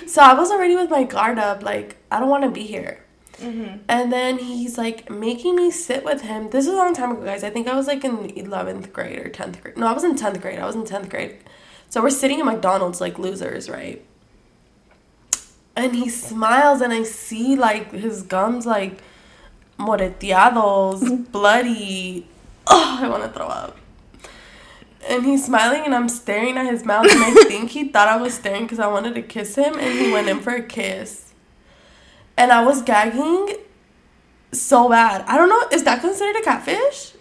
So 0.06 0.22
I 0.22 0.34
was 0.34 0.50
already 0.50 0.76
with 0.76 0.90
my 0.90 1.04
guard 1.04 1.38
up 1.38 1.62
like 1.62 1.96
I 2.10 2.20
don't 2.20 2.28
want 2.28 2.44
to 2.44 2.50
be 2.50 2.66
here. 2.66 3.04
Mm-hmm. 3.38 3.78
And 3.88 4.12
then 4.12 4.38
he's 4.38 4.78
like 4.78 5.10
making 5.10 5.56
me 5.56 5.70
sit 5.70 6.04
with 6.04 6.22
him. 6.22 6.50
This 6.50 6.66
is 6.66 6.72
a 6.72 6.76
long 6.76 6.94
time 6.94 7.12
ago, 7.12 7.24
guys. 7.24 7.42
I 7.42 7.50
think 7.50 7.66
I 7.66 7.74
was 7.74 7.86
like 7.86 8.04
in 8.04 8.18
11th 8.18 8.92
grade 8.92 9.18
or 9.18 9.30
10th 9.30 9.60
grade. 9.60 9.76
No, 9.76 9.86
I 9.86 9.92
was 9.92 10.04
in 10.04 10.14
10th 10.14 10.40
grade. 10.40 10.58
I 10.58 10.66
was 10.66 10.76
in 10.76 10.84
10th 10.84 11.08
grade. 11.08 11.38
So 11.88 12.00
we're 12.02 12.10
sitting 12.10 12.38
in 12.38 12.46
McDonald's 12.46 13.00
like 13.00 13.18
losers, 13.18 13.68
right? 13.68 14.04
and 15.76 15.94
he 15.94 16.08
smiles 16.08 16.80
and 16.80 16.92
I 16.92 17.02
see 17.02 17.56
like 17.56 17.92
his 17.92 18.22
gums 18.22 18.66
like 18.66 19.02
moreteados, 19.78 21.00
mm-hmm. 21.00 21.22
bloody. 21.24 22.26
Oh, 22.66 22.98
I 23.00 23.08
want 23.08 23.22
to 23.24 23.28
throw 23.30 23.46
up. 23.46 23.76
And 25.08 25.24
he's 25.26 25.44
smiling 25.44 25.82
and 25.84 25.94
I'm 25.94 26.08
staring 26.08 26.56
at 26.56 26.66
his 26.66 26.84
mouth 26.84 27.06
and 27.10 27.22
I 27.22 27.44
think 27.48 27.70
he 27.70 27.88
thought 27.88 28.08
I 28.08 28.16
was 28.16 28.34
staring 28.34 28.62
because 28.62 28.78
I 28.78 28.86
wanted 28.86 29.14
to 29.16 29.22
kiss 29.22 29.56
him 29.56 29.74
and 29.78 29.98
he 29.98 30.12
went 30.12 30.28
in 30.28 30.40
for 30.40 30.54
a 30.54 30.62
kiss. 30.62 31.32
And 32.36 32.52
I 32.52 32.64
was 32.64 32.82
gagging 32.82 33.56
so 34.52 34.88
bad. 34.88 35.24
I 35.26 35.36
don't 35.36 35.48
know, 35.48 35.62
is 35.72 35.84
that 35.84 36.00
considered 36.00 36.36
a 36.36 36.42
catfish? 36.42 37.12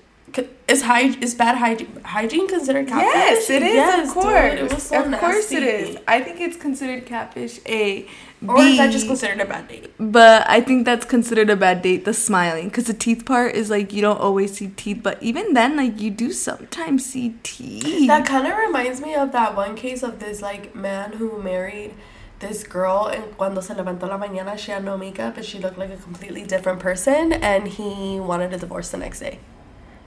is 0.68 0.82
hygiene 0.84 1.22
is 1.22 1.36
bad 1.36 1.58
hygiene 1.58 2.00
hygiene 2.04 2.48
considered 2.48 2.88
catfish? 2.88 3.14
Yes, 3.14 3.50
it 3.50 3.62
is. 3.64 3.74
Yes, 3.74 4.08
of 4.10 4.14
dude, 4.14 4.24
course, 4.24 4.54
it 4.54 4.74
was 4.74 4.84
so 4.84 5.04
of 5.04 5.20
course 5.20 5.52
it 5.52 5.62
nasty. 5.62 5.92
is. 5.92 5.98
I 6.08 6.22
think 6.22 6.40
it's 6.40 6.58
considered 6.58 7.06
catfish. 7.06 7.60
A, 7.66 8.08
Or 8.48 8.60
is 8.60 8.78
that 8.78 8.92
just 8.92 9.08
considered 9.08 9.40
a 9.40 9.46
bad 9.46 9.68
date? 9.68 9.94
But 10.00 10.50
I 10.50 10.62
think 10.62 10.86
that's 10.86 11.06
considered 11.06 11.50
a 11.50 11.56
bad 11.56 11.82
date. 11.84 12.06
The 12.06 12.14
smiling, 12.14 12.70
because 12.70 12.86
the 12.86 12.94
teeth 12.94 13.24
part 13.26 13.56
is 13.56 13.70
like 13.70 13.94
you 13.94 14.02
don't 14.02 14.20
always 14.20 14.54
see 14.54 14.70
teeth, 14.70 15.02
but 15.04 15.22
even 15.22 15.54
then, 15.54 15.78
like 15.78 16.02
you 16.02 16.10
do 16.10 16.32
sometimes 16.32 17.06
see 17.06 17.36
teeth. 17.44 18.08
That 18.08 18.26
kind 18.26 18.48
of 18.48 18.58
reminds 18.58 19.00
me 19.00 19.14
of 19.14 19.32
that 19.34 19.56
one 19.56 19.76
case 19.76 20.02
of 20.02 20.20
this 20.20 20.42
like 20.42 20.76
man 20.76 21.14
who 21.14 21.42
married 21.42 21.94
this 22.40 22.64
girl 22.64 23.06
and 23.14 23.38
cuando 23.38 23.62
se 23.62 23.76
levantó 23.76 24.10
la 24.10 24.18
mañana 24.18 24.58
she 24.58 24.72
had 24.72 24.84
no 24.84 24.98
makeup 24.98 25.38
and 25.38 25.46
she 25.46 25.60
looked 25.60 25.78
like 25.78 25.92
a 25.92 25.98
completely 25.98 26.44
different 26.44 26.80
person 26.80 27.32
and 27.34 27.68
he 27.68 28.20
wanted 28.20 28.52
a 28.52 28.58
divorce 28.58 28.90
the 28.90 28.98
next 28.98 29.20
day. 29.20 29.38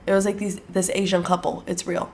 It 0.07 0.13
was 0.13 0.27
like 0.27 0.39
these 0.39 0.61
this 0.69 0.91
Asian 0.93 1.23
couple. 1.23 1.63
It's 1.69 1.87
real. 1.87 2.13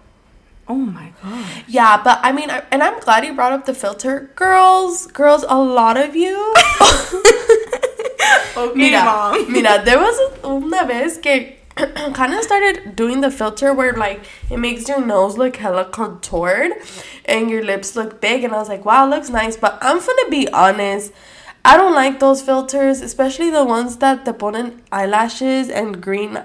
Oh 0.70 0.74
my 0.76 1.12
god. 1.22 1.64
Yeah, 1.66 2.00
but 2.02 2.20
I 2.22 2.32
mean, 2.32 2.48
I, 2.48 2.62
and 2.70 2.82
I'm 2.82 2.98
glad 3.00 3.24
you 3.24 3.34
brought 3.34 3.52
up 3.52 3.66
the 3.66 3.74
filter. 3.74 4.30
Girls, 4.36 5.08
girls, 5.08 5.44
a 5.48 5.58
lot 5.58 5.96
of 5.96 6.14
you. 6.14 6.54
Okay, 8.56 8.74
mira, 8.74 9.04
mom. 9.04 9.52
mira, 9.52 9.82
there 9.84 9.98
was 9.98 10.16
una 10.44 10.86
vez 10.86 11.18
que 11.18 11.56
kind 12.12 12.34
of 12.34 12.42
started 12.42 12.94
doing 12.94 13.20
the 13.20 13.30
filter 13.30 13.72
where 13.72 13.92
like 13.92 14.20
it 14.50 14.58
makes 14.58 14.88
your 14.88 15.04
nose 15.04 15.38
look 15.38 15.56
hella 15.56 15.84
contoured 15.84 16.72
and 17.24 17.50
your 17.50 17.62
lips 17.64 17.96
look 17.96 18.20
big, 18.20 18.44
and 18.44 18.52
I 18.52 18.58
was 18.58 18.68
like, 18.68 18.84
wow, 18.84 19.06
it 19.06 19.10
looks 19.10 19.30
nice. 19.30 19.56
But 19.56 19.78
I'm 19.80 19.98
gonna 19.98 20.30
be 20.30 20.48
honest. 20.52 21.12
I 21.64 21.76
don't 21.76 21.94
like 21.94 22.20
those 22.20 22.40
filters, 22.40 23.00
especially 23.02 23.50
the 23.50 23.64
ones 23.64 23.96
that 23.98 24.24
te 24.24 24.32
ponen 24.32 24.80
eyelashes 24.90 25.68
and 25.68 26.00
green 26.02 26.42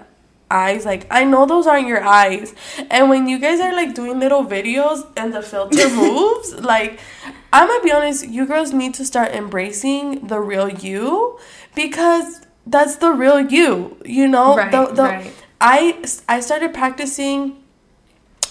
eyes. 0.50 0.86
Like, 0.86 1.08
I 1.10 1.24
know 1.24 1.46
those 1.46 1.68
aren't 1.68 1.88
your 1.88 2.04
eyes. 2.04 2.54
And 2.90 3.10
when 3.10 3.28
you 3.28 3.40
guys 3.40 3.60
are 3.60 3.74
like 3.74 3.94
doing 3.96 4.20
little 4.20 4.46
videos 4.46 5.08
and 5.18 5.34
the 5.34 5.42
filter 5.42 5.90
moves, 5.96 6.54
like, 6.56 7.00
I'm 7.52 7.68
gonna 7.68 7.84
be 7.84 7.92
honest, 7.92 8.28
you 8.28 8.46
girls 8.46 8.74
need 8.74 8.94
to 8.96 9.06
start 9.06 9.32
embracing 9.32 10.28
the 10.28 10.40
real 10.40 10.70
you 10.70 11.40
because 11.74 12.42
that's 12.66 12.98
the 12.98 13.12
real 13.12 13.40
you, 13.40 13.98
you 14.06 14.28
know? 14.28 14.58
Right, 14.58 14.72
the, 14.72 14.86
the, 14.88 15.04
right. 15.04 15.34
I, 15.62 16.06
I 16.28 16.40
started 16.40 16.74
practicing 16.74 17.64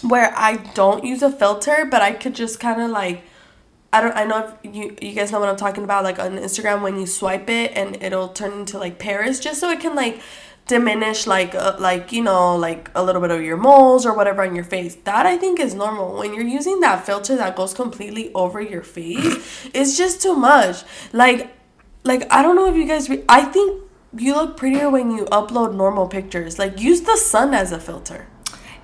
where 0.02 0.32
I 0.36 0.56
don't 0.74 1.04
use 1.04 1.22
a 1.22 1.30
filter, 1.30 1.86
but 1.90 2.02
I 2.02 2.12
could 2.12 2.34
just 2.34 2.60
kind 2.60 2.80
of 2.80 2.90
like 2.90 3.24
I 3.94 4.00
don't 4.00 4.16
I 4.16 4.24
know 4.24 4.56
if 4.64 4.74
you 4.74 4.96
you 5.00 5.12
guys 5.12 5.30
know 5.30 5.38
what 5.38 5.48
I'm 5.48 5.56
talking 5.56 5.84
about 5.84 6.02
like 6.02 6.18
on 6.18 6.32
Instagram 6.32 6.82
when 6.82 6.98
you 6.98 7.06
swipe 7.06 7.48
it 7.48 7.70
and 7.76 8.02
it'll 8.02 8.28
turn 8.28 8.52
into 8.52 8.76
like 8.76 8.98
Paris 8.98 9.38
just 9.38 9.60
so 9.60 9.70
it 9.70 9.78
can 9.78 9.94
like 9.94 10.20
diminish 10.66 11.26
like 11.26 11.54
uh, 11.54 11.76
like 11.78 12.10
you 12.12 12.22
know 12.22 12.56
like 12.56 12.90
a 12.94 13.02
little 13.02 13.20
bit 13.20 13.30
of 13.30 13.42
your 13.42 13.56
moles 13.56 14.06
or 14.06 14.14
whatever 14.14 14.42
on 14.42 14.54
your 14.54 14.64
face. 14.64 14.94
That 15.04 15.26
I 15.26 15.36
think 15.36 15.60
is 15.60 15.74
normal. 15.74 16.18
When 16.18 16.34
you're 16.34 16.46
using 16.46 16.80
that 16.80 17.04
filter 17.04 17.36
that 17.36 17.56
goes 17.56 17.74
completely 17.74 18.32
over 18.34 18.60
your 18.60 18.82
face, 18.82 19.68
it's 19.74 19.96
just 19.96 20.22
too 20.22 20.34
much. 20.34 20.84
Like 21.12 21.54
like 22.04 22.26
I 22.32 22.42
don't 22.42 22.56
know 22.56 22.68
if 22.68 22.76
you 22.76 22.86
guys 22.86 23.08
re- 23.08 23.24
I 23.28 23.44
think 23.44 23.82
you 24.16 24.34
look 24.34 24.56
prettier 24.56 24.90
when 24.90 25.10
you 25.10 25.24
upload 25.26 25.74
normal 25.74 26.08
pictures. 26.08 26.58
Like 26.58 26.80
use 26.80 27.02
the 27.02 27.16
sun 27.16 27.54
as 27.54 27.72
a 27.72 27.80
filter. 27.80 28.28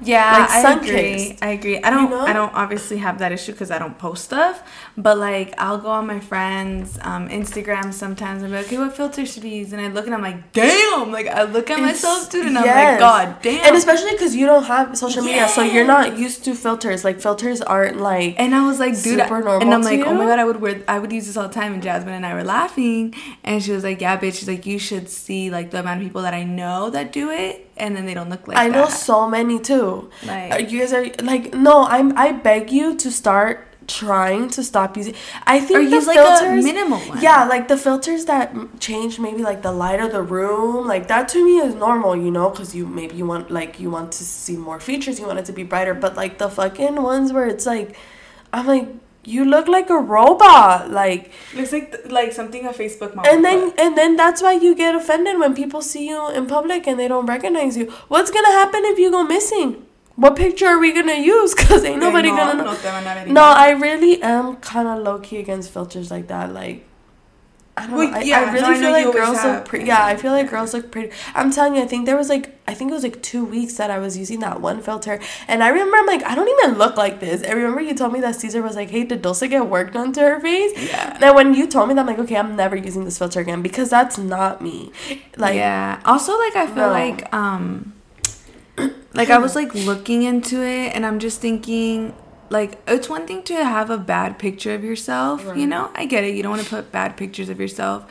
Yeah, 0.03 0.31
Like 0.39 0.51
I 0.51 0.73
agree. 0.75 1.39
I 1.43 1.49
agree. 1.51 1.79
I 1.83 1.91
don't. 1.91 2.11
know? 2.11 2.21
I 2.21 2.33
don't 2.33 2.53
obviously 2.55 2.99
have 2.99 3.19
that 3.19 3.33
issue 3.33 3.53
because 3.53 3.71
I 3.71 3.79
don't 3.79 3.99
post 3.99 4.25
stuff. 4.25 4.63
But 4.97 5.19
like, 5.19 5.55
I'll 5.59 5.79
go 5.79 5.89
on 5.91 6.07
my 6.07 6.21
friends' 6.21 6.99
um, 7.03 7.29
Instagram 7.29 7.93
sometimes 7.93 8.43
and 8.43 8.51
be 8.53 8.57
like, 8.59 8.67
"Okay, 8.67 8.79
what 8.79 8.97
filter 8.97 9.25
should 9.27 9.43
we 9.45 9.51
use?" 9.51 9.73
And 9.73 9.81
I 9.81 9.89
look 9.89 10.07
and 10.07 10.15
I'm 10.15 10.23
like, 10.23 10.53
"Damn!" 10.53 11.11
Like 11.13 11.27
I 11.27 11.43
look 11.45 11.71
at 11.71 11.81
myself, 11.81 12.31
dude, 12.31 12.47
and 12.47 12.59
I'm 12.59 12.65
like, 12.67 12.99
"God 12.99 13.43
damn!" 13.43 13.65
And 13.67 13.77
especially 13.77 14.13
because 14.13 14.35
you 14.35 14.47
don't 14.47 14.65
have 14.65 14.97
social 14.97 15.23
media, 15.23 15.49
so 15.49 15.63
you're 15.63 15.87
not 15.87 16.19
used 16.19 16.45
to 16.45 16.55
filters. 16.55 17.05
Like 17.05 17.21
filters 17.21 17.61
aren't 17.61 17.99
like. 17.99 18.35
And 18.39 18.55
I 18.55 18.67
was 18.67 18.79
like, 18.81 18.95
dude, 18.95 19.21
Super 19.21 19.41
normal 19.41 19.61
and 19.63 19.75
I'm 19.75 19.83
like, 19.83 20.01
oh 20.07 20.15
my 20.15 20.25
god, 20.27 20.39
I 20.39 20.45
would 20.45 20.61
wear, 20.61 20.83
I 20.89 20.99
would 20.99 21.13
use 21.13 21.27
this 21.27 21.37
all 21.37 21.49
the 21.49 21.55
time. 21.55 21.73
And 21.75 21.83
Jasmine 21.83 22.15
and 22.15 22.27
I 22.27 22.35
were 22.35 22.45
laughing, 22.45 23.15
and 23.45 23.63
she 23.63 23.73
was 23.73 23.85
like, 23.85 24.01
yeah, 24.01 24.19
bitch. 24.19 24.39
She's 24.39 24.49
like, 24.49 24.67
you 24.67 24.79
should 24.79 25.09
see 25.09 25.51
like 25.51 25.71
the 25.71 25.81
amount 25.81 26.01
of 26.01 26.07
people 26.07 26.23
that 26.23 26.35
I 26.35 26.45
know 26.45 26.91
that 26.91 27.13
do 27.13 27.31
it, 27.31 27.70
and 27.81 27.97
then 27.97 28.05
they 28.07 28.15
don't 28.15 28.31
look 28.31 28.47
like 28.47 28.57
I 28.57 28.69
know 28.69 28.87
that. 28.87 28.93
so 29.09 29.29
many 29.29 29.59
too. 29.59 30.11
Like- 30.27 30.71
you 30.71 30.79
guys 30.81 30.93
are 30.93 31.07
like, 31.23 31.55
no, 31.55 31.85
I'm. 31.85 32.17
I 32.17 32.33
beg 32.33 32.71
you 32.71 32.95
to 32.97 33.11
start 33.11 33.67
trying 33.87 34.49
to 34.57 34.63
stop 34.63 34.97
using. 34.97 35.15
I 35.47 35.59
think 35.59 35.81
Or 35.81 35.85
the 35.85 35.91
use, 35.97 36.07
like, 36.07 36.17
a 36.17 36.23
filters, 36.23 36.65
minimal 36.65 37.01
one. 37.01 37.21
Yeah, 37.21 37.45
like 37.47 37.67
the 37.67 37.77
filters 37.77 38.27
that 38.27 38.55
change 38.79 39.19
maybe 39.19 39.43
like 39.43 39.63
the 39.63 39.73
light 39.73 40.01
of 40.01 40.13
the 40.13 40.23
room. 40.23 40.87
Like 40.87 41.09
that 41.09 41.29
to 41.31 41.45
me 41.45 41.59
is 41.59 41.75
normal, 41.75 42.15
you 42.15 42.31
know, 42.31 42.51
because 42.51 42.75
you 42.75 42.87
maybe 42.87 43.17
you 43.17 43.27
want 43.27 43.51
like 43.51 43.81
you 43.81 43.91
want 43.91 44.13
to 44.13 44.25
see 44.25 44.57
more 44.57 44.79
features. 44.79 45.19
You 45.19 45.27
want 45.27 45.41
it 45.41 45.47
to 45.47 45.53
be 45.53 45.65
brighter, 45.65 45.95
but 45.95 46.15
like 46.23 46.39
the 46.39 46.49
fucking 46.49 47.03
ones 47.03 47.33
where 47.33 47.47
it's 47.47 47.67
like, 47.67 47.97
I'm 48.53 48.67
like. 48.67 48.89
You 49.23 49.45
look 49.45 49.69
like 49.69 49.91
a 49.91 49.99
robot, 49.99 50.91
like, 50.91 51.31
Looks 51.55 51.73
like 51.73 51.95
like 52.11 52.33
something 52.33 52.65
a 52.67 52.71
Facebook 52.71 53.15
mom. 53.15 53.27
and 53.27 53.45
then 53.45 53.73
and 53.79 53.97
then 53.97 54.17
that's 54.17 54.41
why 54.43 54.53
you 54.53 54.75
get 54.75 54.95
offended 54.95 55.39
when 55.39 55.55
people 55.55 55.83
see 55.83 56.09
you 56.09 56.31
in 56.31 56.47
public 56.47 56.87
and 56.87 56.99
they 56.99 57.07
don't 57.09 57.27
recognize 57.27 57.77
you. 57.77 57.91
What's 58.09 58.31
gonna 58.31 58.53
happen 58.53 58.83
if 58.85 58.99
you 58.99 59.11
go 59.11 59.23
missing? 59.23 59.87
What 60.17 60.37
picture 60.37 60.67
are 60.67 60.79
we 60.79 60.93
gonna 60.93 61.15
use? 61.15 61.55
Cause 61.63 61.85
ain't 61.85 62.01
nobody 62.01 62.31
gonna 62.31 62.63
know. 62.63 62.75
te 62.75 62.83
van 62.83 63.29
a 63.29 63.33
No, 63.33 63.43
I 63.43 63.71
really 63.71 64.23
am 64.23 64.57
kind 64.57 64.89
of 64.89 65.03
low 65.03 65.19
key 65.19 65.37
against 65.39 65.71
filters 65.71 66.11
like 66.11 66.27
that. 66.29 66.53
Like, 66.53 66.87
I 67.81 67.87
don't 67.87 67.97
Well, 67.97 68.11
know. 68.11 68.19
Yeah, 68.21 68.41
I 68.41 68.45
no, 68.47 68.53
really 68.53 68.65
I 68.75 68.79
feel 68.79 68.93
like 68.93 69.13
girls 69.13 69.45
look 69.45 69.65
pretty. 69.65 69.85
Yeah, 69.87 70.05
I 70.05 70.17
feel 70.17 70.33
like 70.33 70.51
girls 70.51 70.75
look 70.75 70.91
pretty. 70.91 71.13
I'm 71.35 71.51
telling 71.51 71.77
you, 71.77 71.83
I 71.83 71.87
think 71.87 72.07
there 72.07 72.17
was 72.17 72.29
like, 72.29 72.59
I 72.69 72.75
think 72.75 72.91
it 72.91 72.95
was 72.95 73.03
like 73.03 73.23
two 73.23 73.45
weeks 73.45 73.75
that 73.75 73.91
I 73.91 73.99
was 73.99 74.17
using 74.17 74.41
that 74.41 74.61
one 74.61 74.81
filter. 74.83 75.19
And 75.49 75.63
I 75.63 75.69
remember 75.69 75.97
I'm 75.97 76.07
like, 76.07 76.23
I 76.25 76.35
don't 76.35 76.49
even 76.49 76.79
look 76.79 76.97
like 76.97 77.21
this. 77.21 77.43
I 77.43 77.53
remember 77.53 77.81
you 77.81 77.95
told 77.95 78.13
me 78.13 78.21
that 78.21 78.37
Caesar 78.37 78.63
was 78.63 78.77
like, 78.77 78.91
hey, 78.91 79.05
did 79.05 79.23
Dulce 79.23 79.41
get 79.49 79.67
work 79.67 79.93
done 79.93 80.13
to 80.13 80.21
her 80.21 80.41
face? 80.41 80.73
Yeah. 80.89 81.19
And 81.21 81.35
when 81.35 81.55
you 81.55 81.67
told 81.67 81.89
me 81.89 81.95
that, 81.95 82.01
I'm 82.03 82.07
like, 82.07 82.19
okay, 82.21 82.37
I'm 82.37 82.57
never 82.57 82.77
using 82.77 83.05
this 83.05 83.19
filter 83.19 83.41
again 83.41 83.63
because 83.63 83.91
that's 83.91 84.19
not 84.19 84.61
me. 84.63 84.93
Like, 85.37 85.57
yeah. 85.57 86.01
Also, 86.05 86.39
like 86.39 86.57
I 86.57 86.67
feel 86.67 86.89
No. 86.89 86.91
like 86.91 87.33
um, 87.35 87.95
like 89.15 89.31
I 89.31 89.39
was 89.39 89.55
like 89.57 89.75
looking 89.75 90.23
into 90.23 90.63
it, 90.63 90.95
and 90.95 91.05
I'm 91.07 91.19
just 91.19 91.41
thinking. 91.41 92.15
Like 92.51 92.81
it's 92.87 93.09
one 93.09 93.27
thing 93.27 93.43
to 93.45 93.55
have 93.55 93.91
a 93.91 93.99
bad 93.99 94.39
picture 94.39 94.75
of 94.75 94.85
yourself, 94.85 95.45
you 95.57 95.67
know. 95.67 95.91
I 95.95 96.05
get 96.05 96.25
it. 96.25 96.35
You 96.35 96.43
don't 96.43 96.51
want 96.51 96.63
to 96.63 96.69
put 96.69 96.93
bad 96.93 97.17
pictures 97.17 97.49
of 97.49 97.61
yourself, 97.61 98.05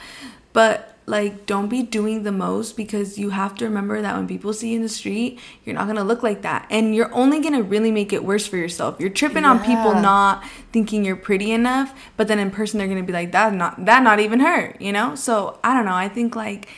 but 0.53 0.95
like 1.05 1.45
don't 1.47 1.69
be 1.69 1.81
doing 1.81 2.21
the 2.23 2.31
most 2.31 2.77
because 2.77 3.17
you 3.17 3.31
have 3.31 3.55
to 3.55 3.65
remember 3.65 3.99
that 4.01 4.15
when 4.15 4.27
people 4.27 4.53
see 4.53 4.69
you 4.69 4.75
in 4.77 4.81
the 4.83 4.87
street, 4.89 5.39
you're 5.65 5.73
not 5.75 5.87
gonna 5.87 6.03
look 6.03 6.23
like 6.23 6.43
that, 6.43 6.67
and 6.69 6.95
you're 6.95 7.13
only 7.13 7.41
gonna 7.41 7.63
really 7.63 7.91
make 7.91 8.13
it 8.13 8.23
worse 8.23 8.47
for 8.47 8.57
yourself. 8.57 8.95
You're 8.99 9.09
tripping 9.09 9.43
on 9.43 9.59
people 9.59 9.93
not 9.95 10.43
thinking 10.71 11.03
you're 11.03 11.15
pretty 11.15 11.51
enough, 11.51 11.93
but 12.15 12.27
then 12.27 12.39
in 12.39 12.51
person 12.51 12.77
they're 12.77 12.87
gonna 12.87 13.03
be 13.03 13.11
like 13.11 13.31
that 13.33 13.53
not 13.53 13.85
that 13.85 14.03
not 14.03 14.19
even 14.19 14.39
her, 14.39 14.75
you 14.79 14.93
know. 14.93 15.15
So 15.15 15.59
I 15.63 15.73
don't 15.73 15.85
know. 15.85 15.95
I 15.95 16.07
think 16.07 16.35
like 16.35 16.69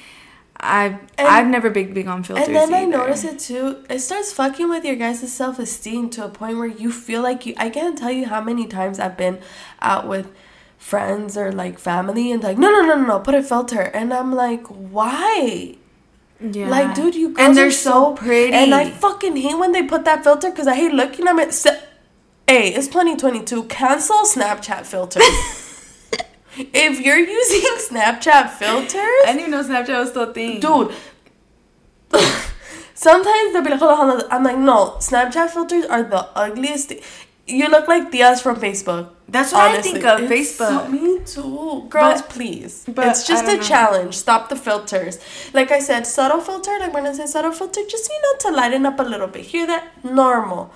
I've 0.62 0.94
And- 1.18 1.28
I've 1.28 1.48
never 1.48 1.72
been 1.72 1.94
big 1.94 2.08
on 2.08 2.22
filters. 2.24 2.48
And 2.48 2.56
then 2.56 2.74
I 2.74 2.86
notice 2.86 3.24
it 3.24 3.40
too. 3.40 3.84
It 3.90 4.00
starts 4.00 4.32
fucking 4.32 4.70
with 4.70 4.86
your 4.86 4.96
guys' 4.96 5.32
self 5.34 5.58
esteem 5.58 6.10
to 6.12 6.26
a 6.26 6.30
point 6.30 6.58
where 6.58 6.68
you 6.68 6.92
feel 6.92 7.22
like 7.24 7.46
you. 7.48 7.56
I 7.58 7.70
can't 7.70 7.98
tell 7.98 8.12
you 8.12 8.28
how 8.28 8.42
many 8.42 8.68
times 8.68 9.00
I've 9.00 9.18
been 9.18 9.40
out 9.82 10.08
with 10.08 10.32
friends 10.78 11.36
or 11.36 11.52
like 11.52 11.80
family 11.80 12.32
and 12.32 12.44
like, 12.44 12.58
no, 12.60 12.70
no, 12.70 12.82
no, 12.82 12.96
no, 12.96 13.06
no, 13.06 13.20
put 13.20 13.34
a 13.34 13.42
filter. 13.42 13.82
And 13.82 14.14
I'm 14.14 14.34
like, 14.34 14.66
why? 14.68 15.76
Yeah. 16.40 16.70
Like, 16.70 16.96
dude, 16.96 17.16
you 17.16 17.30
girls 17.30 17.48
and 17.48 17.58
they're 17.58 17.68
are 17.68 17.72
so 17.72 18.14
pretty. 18.14 18.54
And 18.54 18.74
I 18.74 18.90
fucking 18.90 19.36
hate 19.38 19.58
when 19.58 19.72
they 19.72 19.84
put 19.84 20.06
that 20.06 20.24
filter 20.24 20.50
because 20.52 20.68
I 20.68 20.76
hate 20.76 20.94
looking 20.94 21.28
at 21.28 21.38
it. 21.40 21.90
Hey, 22.48 22.74
it's 22.74 22.88
2022. 22.88 23.64
Cancel 23.64 24.24
Snapchat 24.26 24.86
filters. 24.86 25.24
if 26.58 27.00
you're 27.02 27.18
using 27.20 27.62
Snapchat 27.90 28.52
filters, 28.52 28.96
I 28.96 29.24
didn't 29.28 29.40
even 29.40 29.52
know 29.52 29.64
Snapchat 29.64 30.00
was 30.00 30.10
still 30.10 30.24
a 30.30 30.34
thing. 30.34 30.60
dude. 30.60 30.94
Sometimes 32.94 33.54
they'll 33.54 33.64
be 33.64 33.70
like, 33.72 33.80
hold 33.80 33.92
on, 33.92 34.10
hold 34.10 34.24
on. 34.24 34.32
I'm 34.32 34.44
like, 34.44 34.58
no, 34.58 34.98
Snapchat 35.00 35.50
filters 35.50 35.86
are 35.86 36.04
the 36.04 36.28
ugliest. 36.36 36.90
thi- 36.90 37.02
You 37.48 37.68
look 37.70 37.88
like 37.88 38.12
Diaz 38.12 38.42
from 38.42 38.58
Facebook. 38.58 39.10
That's 39.28 39.54
what 39.54 39.72
I 39.72 39.82
think 39.82 40.04
of 40.06 40.20
It's 40.30 40.60
Facebook. 40.60 40.86
So, 40.86 40.88
me 40.90 41.20
too. 41.26 41.88
Girls, 41.90 42.22
But- 42.22 42.30
please. 42.30 42.84
but 42.88 43.08
it's 43.08 43.26
just 43.26 43.46
a 43.46 43.56
know. 43.56 43.62
challenge. 43.62 44.14
Stop 44.16 44.50
the 44.50 44.56
filters. 44.56 45.18
Like 45.54 45.72
I 45.72 45.80
said, 45.80 46.06
subtle 46.06 46.42
filter, 46.42 46.78
like 46.80 46.94
when 46.94 47.08
I 47.08 47.14
say 47.14 47.26
subtle 47.26 47.54
filter, 47.54 47.82
just, 47.90 48.10
you 48.10 48.22
know, 48.22 48.38
to 48.52 48.56
lighten 48.58 48.86
up 48.86 49.00
a 49.00 49.04
little 49.04 49.28
bit. 49.28 49.46
Hear 49.46 49.66
that? 49.68 50.04
Normal. 50.04 50.72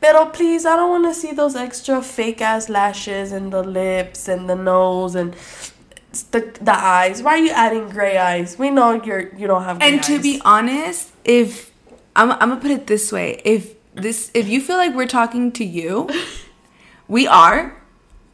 Pero 0.00 0.26
please, 0.26 0.66
I 0.66 0.76
don't 0.76 0.90
want 0.90 1.04
to 1.12 1.14
see 1.18 1.32
those 1.32 1.56
extra 1.56 2.02
fake 2.02 2.40
ass 2.40 2.68
lashes 2.68 3.32
and 3.32 3.52
the 3.52 3.62
lips 3.62 4.28
and 4.28 4.48
the 4.48 4.54
nose 4.54 5.14
and 5.14 5.34
the 6.30 6.52
the 6.60 6.74
eyes. 6.74 7.22
Why 7.22 7.32
are 7.32 7.38
you 7.38 7.50
adding 7.50 7.88
gray 7.90 8.16
eyes? 8.18 8.58
We 8.58 8.70
know 8.70 8.92
you're 9.02 9.34
you 9.36 9.46
don't 9.46 9.64
have. 9.64 9.78
Gray 9.78 9.88
and 9.94 10.02
to 10.04 10.14
eyes. 10.14 10.22
be 10.22 10.40
honest, 10.44 11.12
if 11.24 11.72
I'm, 12.14 12.32
I'm 12.32 12.38
gonna 12.50 12.56
put 12.60 12.70
it 12.70 12.86
this 12.86 13.10
way, 13.10 13.40
if 13.44 13.74
this 13.94 14.30
if 14.34 14.48
you 14.48 14.60
feel 14.60 14.76
like 14.76 14.94
we're 14.94 15.06
talking 15.08 15.50
to 15.52 15.64
you, 15.64 16.08
we 17.08 17.26
are, 17.26 17.76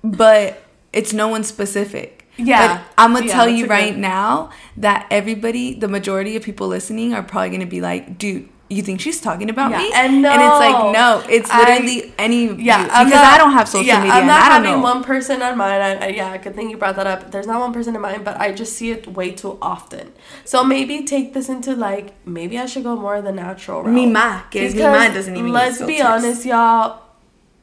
but 0.04 0.62
it's 0.92 1.12
no 1.12 1.28
one 1.28 1.44
specific. 1.44 2.26
Yeah. 2.36 2.78
But 2.78 2.84
I'm 2.98 3.12
gonna 3.12 3.26
Yeah, 3.26 3.32
tell 3.34 3.48
you 3.48 3.66
right 3.66 3.92
good- 3.92 4.00
now 4.00 4.50
that 4.76 5.06
everybody, 5.10 5.74
the 5.74 5.88
majority 5.88 6.34
of 6.36 6.42
people 6.42 6.66
listening, 6.68 7.14
are 7.14 7.22
probably 7.22 7.50
gonna 7.50 7.66
be 7.66 7.80
like, 7.80 8.18
dude. 8.18 8.48
You 8.72 8.82
think 8.82 9.00
she's 9.00 9.20
talking 9.20 9.48
about 9.50 9.70
Yeah, 9.70 9.78
me? 9.78 9.90
and 9.94 10.22
no, 10.22 10.30
and 10.30 10.40
it's 10.42 10.60
like 10.66 10.92
no, 10.92 11.22
it's 11.28 11.50
I- 11.50 11.58
literally 11.60 12.12
any 12.18 12.46
Yeah. 12.62 12.82
Because 12.84 13.10
not- 13.12 13.34
I 13.34 13.38
don't 13.38 13.52
have 13.52 13.68
social 13.68 13.86
yeah, 13.86 13.98
media. 14.00 14.14
I'm 14.14 14.26
not 14.26 14.40
I 14.42 14.48
don't 14.48 14.64
having 14.64 14.80
know. 14.80 14.90
one 14.92 15.04
person 15.04 15.42
on 15.42 15.56
mine. 15.58 15.80
I, 15.80 16.06
I, 16.06 16.06
yeah, 16.08 16.36
good 16.38 16.54
thing 16.54 16.70
you 16.70 16.76
brought 16.76 16.96
that 16.96 17.06
up. 17.06 17.30
There's 17.30 17.46
not 17.46 17.60
one 17.60 17.72
person 17.72 17.94
in 17.94 18.00
mine, 18.00 18.22
but 18.24 18.40
I 18.40 18.52
just 18.52 18.72
see 18.76 18.90
it 18.90 19.06
way 19.08 19.30
too 19.32 19.58
often. 19.62 20.12
So 20.44 20.64
maybe 20.64 21.04
take 21.04 21.34
this 21.34 21.48
into 21.48 21.74
like 21.76 22.14
maybe 22.26 22.58
I 22.58 22.66
should 22.66 22.84
go 22.84 22.96
more 22.96 23.20
the 23.22 23.32
natural 23.32 23.82
route. 23.82 23.92
Mi 23.94 24.06
ma, 24.06 24.42
que 24.50 24.62
es 24.62 24.74
mi 24.74 24.82
ma, 24.82 24.92
Because 24.92 25.14
doesn't 25.14 25.36
even 25.36 25.52
Let's 25.52 25.82
be 25.82 26.00
honest, 26.02 26.44
y'all. 26.46 27.01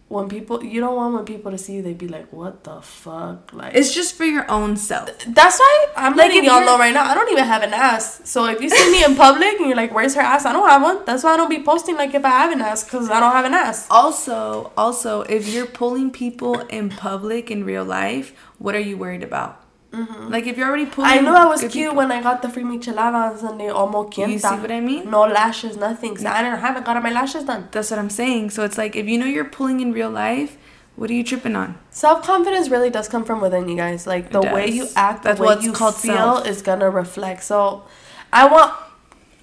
When 0.09 0.27
people, 0.27 0.63
you 0.63 0.81
don't 0.81 0.95
want 0.95 1.13
when 1.13 1.25
people 1.25 1.51
to 1.51 1.57
see 1.59 1.73
you, 1.75 1.81
they'd 1.83 1.95
be 1.95 2.07
like, 2.07 2.33
"What 2.33 2.63
the 2.63 2.81
fuck?" 2.81 3.53
Like 3.53 3.75
It's 3.75 3.93
just 3.93 4.15
for 4.15 4.25
your 4.25 4.49
own 4.49 4.75
self. 4.75 5.11
That's 5.27 5.59
why 5.59 5.87
I'm 5.95 6.17
Like, 6.17 6.29
letting 6.29 6.45
y'all 6.45 6.65
know 6.65 6.79
right 6.79 6.91
now. 6.91 7.05
I 7.05 7.13
don't 7.13 7.31
even 7.31 7.43
have 7.45 7.61
an 7.61 7.73
ass. 7.73 8.21
So 8.25 8.45
if 8.47 8.59
you 8.59 8.69
see 8.71 8.91
me 8.91 9.03
in 9.03 9.15
public 9.15 9.59
and 9.59 9.67
you're 9.67 9.75
like, 9.77 9.93
"Where's 9.93 10.15
her 10.15 10.21
ass?" 10.21 10.45
I 10.47 10.51
don't 10.51 10.67
have 10.67 10.81
one. 10.81 11.05
That's 11.05 11.23
why 11.23 11.35
I 11.35 11.37
don't 11.37 11.49
be 11.57 11.61
posting 11.61 11.95
like 11.95 12.15
if 12.15 12.25
I 12.25 12.29
have 12.41 12.51
an 12.51 12.59
ass 12.59 12.83
because 12.83 13.11
I 13.11 13.19
don't 13.19 13.33
have 13.33 13.45
an 13.45 13.53
ass. 13.53 13.85
Also, 13.91 14.71
also, 14.75 15.21
if 15.21 15.47
you're 15.53 15.67
pulling 15.67 16.09
people 16.09 16.59
in 16.61 16.89
public 16.89 17.51
in 17.51 17.63
real 17.63 17.85
life, 17.85 18.33
what 18.57 18.73
are 18.73 18.79
you 18.89 18.97
worried 18.97 19.21
about? 19.21 19.61
Like 19.91 20.45
if 20.45 20.57
you're 20.57 20.67
already 20.67 20.85
pulling. 20.85 21.09
Mm-hmm. 21.09 21.27
I 21.27 21.29
knew 21.31 21.35
I 21.35 21.45
was 21.45 21.61
cute 21.61 21.71
people- 21.73 21.95
when 21.95 22.11
I 22.11 22.21
got 22.21 22.41
the 22.41 22.49
free 22.49 22.63
michelada 22.63 23.31
on 23.31 23.37
Sunday. 23.37 23.69
Almost 23.69 24.17
You 24.17 24.37
see 24.39 24.47
what 24.47 24.71
I 24.71 24.79
mean? 24.79 25.09
No 25.09 25.21
lashes, 25.21 25.77
nothing. 25.77 26.17
So 26.17 26.27
I 26.29 26.43
didn't 26.43 26.59
haven't 26.59 26.85
gotten 26.85 27.01
my 27.03 27.11
lashes 27.11 27.43
done. 27.45 27.67
That's 27.71 27.89
what 27.91 27.99
I'm 27.99 28.09
saying. 28.09 28.51
So 28.51 28.63
it's 28.63 28.77
like 28.77 28.95
if 28.95 29.07
you 29.07 29.17
know 29.17 29.25
you're 29.25 29.45
pulling 29.45 29.79
in 29.79 29.91
real 29.91 30.09
life, 30.11 30.57
what 30.95 31.09
are 31.09 31.13
you 31.13 31.23
tripping 31.23 31.55
on? 31.55 31.77
Self 31.89 32.23
confidence 32.23 32.69
really 32.69 32.89
does 32.89 33.07
come 33.07 33.23
from 33.25 33.41
within 33.41 33.67
you 33.67 33.75
guys. 33.77 34.05
Like 34.05 34.31
the 34.31 34.41
It 34.41 34.53
way 34.53 34.67
you 34.69 34.87
act, 34.95 35.23
That's 35.23 35.39
the 35.39 35.45
way 35.45 35.57
you 35.61 35.71
called 35.71 35.95
feel 35.95 36.15
self. 36.15 36.47
is 36.47 36.61
gonna 36.61 36.89
reflect. 36.89 37.43
So 37.43 37.83
I 38.31 38.45
want 38.47 38.73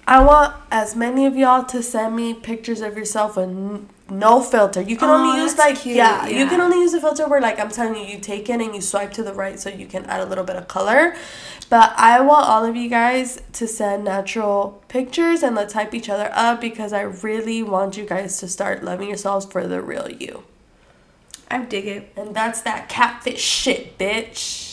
I 0.07 0.23
want 0.23 0.55
as 0.71 0.95
many 0.95 1.25
of 1.25 1.35
y'all 1.35 1.63
to 1.65 1.83
send 1.83 2.15
me 2.15 2.33
pictures 2.33 2.79
of 2.79 2.95
yourself 2.95 3.35
with 3.35 3.49
no 4.09 4.41
filter. 4.41 4.81
You 4.81 4.97
can 4.97 5.09
Aw, 5.09 5.13
only 5.13 5.41
use 5.41 5.57
like 5.57 5.79
cute, 5.79 5.97
yeah, 5.97 6.27
you 6.27 6.47
can 6.47 6.61
only 6.61 6.77
use 6.77 6.93
a 6.93 7.01
filter 7.01 7.27
where 7.27 7.41
like 7.41 7.59
I'm 7.59 7.69
telling 7.69 7.95
you, 7.95 8.05
you 8.05 8.19
take 8.19 8.49
it 8.49 8.61
and 8.61 8.73
you 8.75 8.81
swipe 8.81 9.13
to 9.13 9.23
the 9.23 9.33
right 9.33 9.59
so 9.59 9.69
you 9.69 9.85
can 9.85 10.05
add 10.05 10.21
a 10.21 10.25
little 10.25 10.43
bit 10.43 10.55
of 10.55 10.67
color. 10.67 11.15
But 11.69 11.93
I 11.97 12.21
want 12.21 12.47
all 12.47 12.63
of 12.63 12.75
you 12.75 12.89
guys 12.89 13.41
to 13.53 13.67
send 13.67 14.05
natural 14.05 14.81
pictures 14.87 15.43
and 15.43 15.55
let's 15.55 15.73
hype 15.73 15.93
each 15.93 16.09
other 16.09 16.29
up 16.33 16.61
because 16.61 16.93
I 16.93 17.01
really 17.01 17.61
want 17.61 17.97
you 17.97 18.05
guys 18.05 18.37
to 18.39 18.47
start 18.47 18.83
loving 18.83 19.09
yourselves 19.09 19.45
for 19.45 19.67
the 19.67 19.81
real 19.81 20.09
you. 20.09 20.43
I 21.49 21.63
dig 21.63 21.87
it. 21.87 22.13
And 22.15 22.35
that's 22.35 22.61
that 22.61 22.87
catfish 22.87 23.41
shit, 23.41 23.97
bitch. 23.97 24.67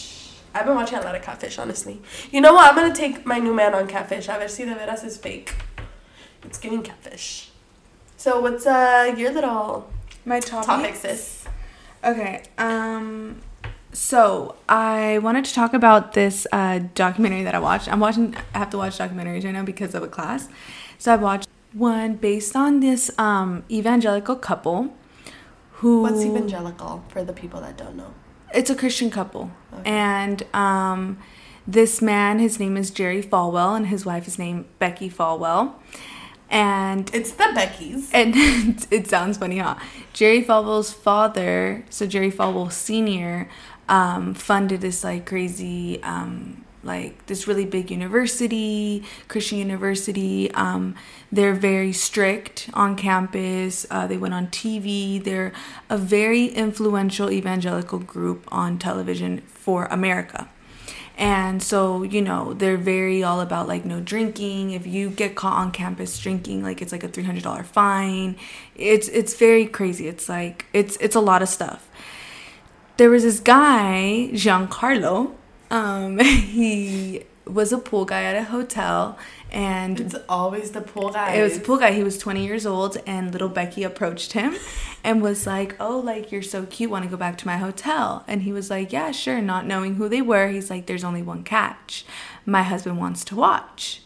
I've 0.55 0.67
been 0.67 0.77
watching 0.77 0.99
a 0.99 1.01
lot 1.01 1.17
of 1.17 1.23
catfish, 1.23 1.59
honestly. 1.59 2.01
You 2.31 2.41
know 2.41 2.55
what? 2.55 2.71
I'm 2.71 2.77
gonna 2.77 2.95
take 2.95 3.27
my 3.27 3.41
new 3.41 3.53
man 3.53 3.75
on 3.75 3.89
catfish. 3.89 4.29
A 4.29 4.39
ver 4.39 4.47
si 4.47 4.65
de 4.65 4.75
veras 4.75 5.05
is 5.05 5.17
fake. 5.17 5.57
It's 6.45 6.59
giving 6.59 6.83
catfish. 6.83 7.51
So 8.17 8.41
what's 8.41 8.67
uh 8.67 9.15
your 9.17 9.33
little 9.33 9.91
My 10.25 10.41
topic. 10.41 10.67
topic, 10.67 10.95
sis? 10.97 11.45
Okay. 12.05 12.43
Um. 12.59 13.41
So 13.93 14.57
I 14.69 15.19
wanted 15.19 15.45
to 15.45 15.55
talk 15.55 15.73
about 15.73 16.15
this 16.15 16.47
uh, 16.51 16.81
documentary 16.97 17.45
that 17.45 17.55
I 17.55 17.61
watched. 17.61 17.91
I'm 17.93 18.01
watching. 18.01 18.35
I 18.55 18.59
have 18.59 18.71
to 18.71 18.79
watch 18.79 18.99
documentaries 18.99 19.45
right 19.45 19.53
now 19.55 19.63
because 19.63 19.95
of 19.95 20.03
a 20.03 20.09
class. 20.09 20.49
So 20.99 21.13
I 21.13 21.17
watched 21.17 21.49
one 21.73 22.17
based 22.17 22.57
on 22.57 22.81
this 22.81 23.11
um, 23.19 23.63
evangelical 23.71 24.37
couple. 24.37 24.93
Who? 25.79 26.03
What's 26.03 26.25
evangelical 26.25 27.05
for 27.09 27.25
the 27.25 27.33
people 27.33 27.61
that 27.61 27.77
don't 27.77 27.97
know? 27.97 28.13
It's 28.53 28.71
a 28.71 28.75
Christian 28.77 29.11
couple, 29.11 29.51
Okay. 29.73 29.91
and 29.91 30.45
um, 30.55 31.19
this 31.67 32.01
man, 32.01 32.39
his 32.39 32.61
name 32.61 32.77
is 32.77 32.93
Jerry 32.93 33.21
Falwell, 33.21 33.77
and 33.77 33.89
his 33.89 34.07
wife 34.07 34.29
is 34.29 34.39
named 34.39 34.67
Becky 34.79 35.11
Falwell, 35.11 35.73
and 36.55 37.11
It's 37.13 37.33
the 37.33 37.45
Beckys. 37.55 38.09
and 38.15 38.87
it 38.91 39.09
sounds 39.09 39.37
funny, 39.39 39.59
huh? 39.59 39.75
Jerry 40.13 40.43
Falwell's 40.43 40.93
father, 40.93 41.85
so 41.91 42.07
Jerry 42.07 42.31
Falwell 42.31 42.71
Senior, 42.73 43.49
um, 43.89 44.33
funded 44.35 44.81
this 44.81 45.03
like 45.05 45.27
crazy, 45.27 46.03
um, 46.03 46.65
like 46.85 47.27
this 47.27 47.49
really 47.49 47.65
big 47.65 47.91
university, 47.91 49.03
Christian 49.29 49.59
university. 49.59 50.51
Um, 50.53 50.95
they're 51.33 51.55
very 51.55 51.93
strict 51.93 52.71
on 52.75 52.95
campus. 52.95 53.87
Uh, 53.91 54.07
they 54.07 54.17
went 54.17 54.35
on 54.35 54.47
TV. 54.49 55.23
They're 55.23 55.53
a 55.91 55.99
very 55.99 56.47
influential 56.47 57.31
evangelical 57.31 57.99
group 57.99 58.47
on 58.53 58.79
television 58.79 59.41
for 59.49 59.87
America. 59.87 60.49
And 61.17 61.63
so, 61.63 62.03
you 62.03 62.21
know, 62.21 62.55
they're 62.55 62.77
very 62.77 63.23
all 63.23 63.41
about 63.41 63.69
like 63.69 63.85
no 63.85 64.01
drinking. 64.01 64.73
If 64.73 64.87
you 64.87 65.11
get 65.11 65.37
caught 65.37 65.57
on 65.57 65.71
campus 65.71 66.19
drinking, 66.19 66.63
like 66.63 66.83
it's 66.83 66.91
like 66.91 67.05
a 67.05 67.09
$300 67.09 67.65
fine. 67.65 68.37
It's 68.75 69.09
it's 69.09 69.35
very 69.35 69.67
crazy. 69.67 70.09
It's 70.09 70.29
like 70.29 70.67
it's 70.73 70.97
it's 70.97 71.15
a 71.15 71.21
lot 71.21 71.41
of 71.41 71.49
stuff. 71.49 71.89
There 72.97 73.11
was 73.11 73.23
this 73.23 73.39
guy, 73.39 74.31
Giancarlo. 74.33 75.35
Um 75.71 76.19
he 76.19 77.23
was 77.47 77.73
a 77.73 77.79
pool 77.79 78.05
guy 78.05 78.23
at 78.25 78.35
a 78.35 78.45
hotel 78.45 79.19
and 79.55 80.01
It's 80.01 80.17
always 80.29 80.73
the 80.73 80.81
pool 80.83 81.11
guy. 81.11 81.35
it 81.35 81.43
was 81.43 81.57
a 81.57 81.61
pool 81.61 81.79
guy. 81.79 81.93
He 81.93 82.03
was 82.05 82.19
20 82.19 82.45
years 82.45 82.67
old, 82.67 82.99
and 83.07 83.33
little 83.33 83.49
Becky 83.49 83.85
approached 83.85 84.33
him 84.35 84.57
and 85.03 85.23
was 85.23 85.47
like, 85.47 85.77
Oh, 85.81 85.99
like, 85.99 86.31
you're 86.33 86.43
so 86.43 86.67
cute. 86.67 86.91
Want 86.91 87.05
to 87.05 87.11
go 87.11 87.17
back 87.17 87.39
to 87.39 87.47
my 87.47 87.57
hotel? 87.57 88.25
And 88.27 88.43
he 88.43 88.53
was 88.53 88.69
like, 88.69 88.93
Yeah, 88.93 89.13
sure. 89.13 89.41
Not 89.41 89.67
knowing 89.67 89.95
who 89.95 90.09
they 90.09 90.21
were, 90.23 90.49
he's 90.49 90.69
like, 90.71 90.87
There's 90.87 91.05
only 91.05 91.23
one 91.23 91.45
catch. 91.45 92.05
My 92.45 92.63
husband 92.63 92.99
wants 92.99 93.25
to 93.27 93.37
watch. 93.37 94.03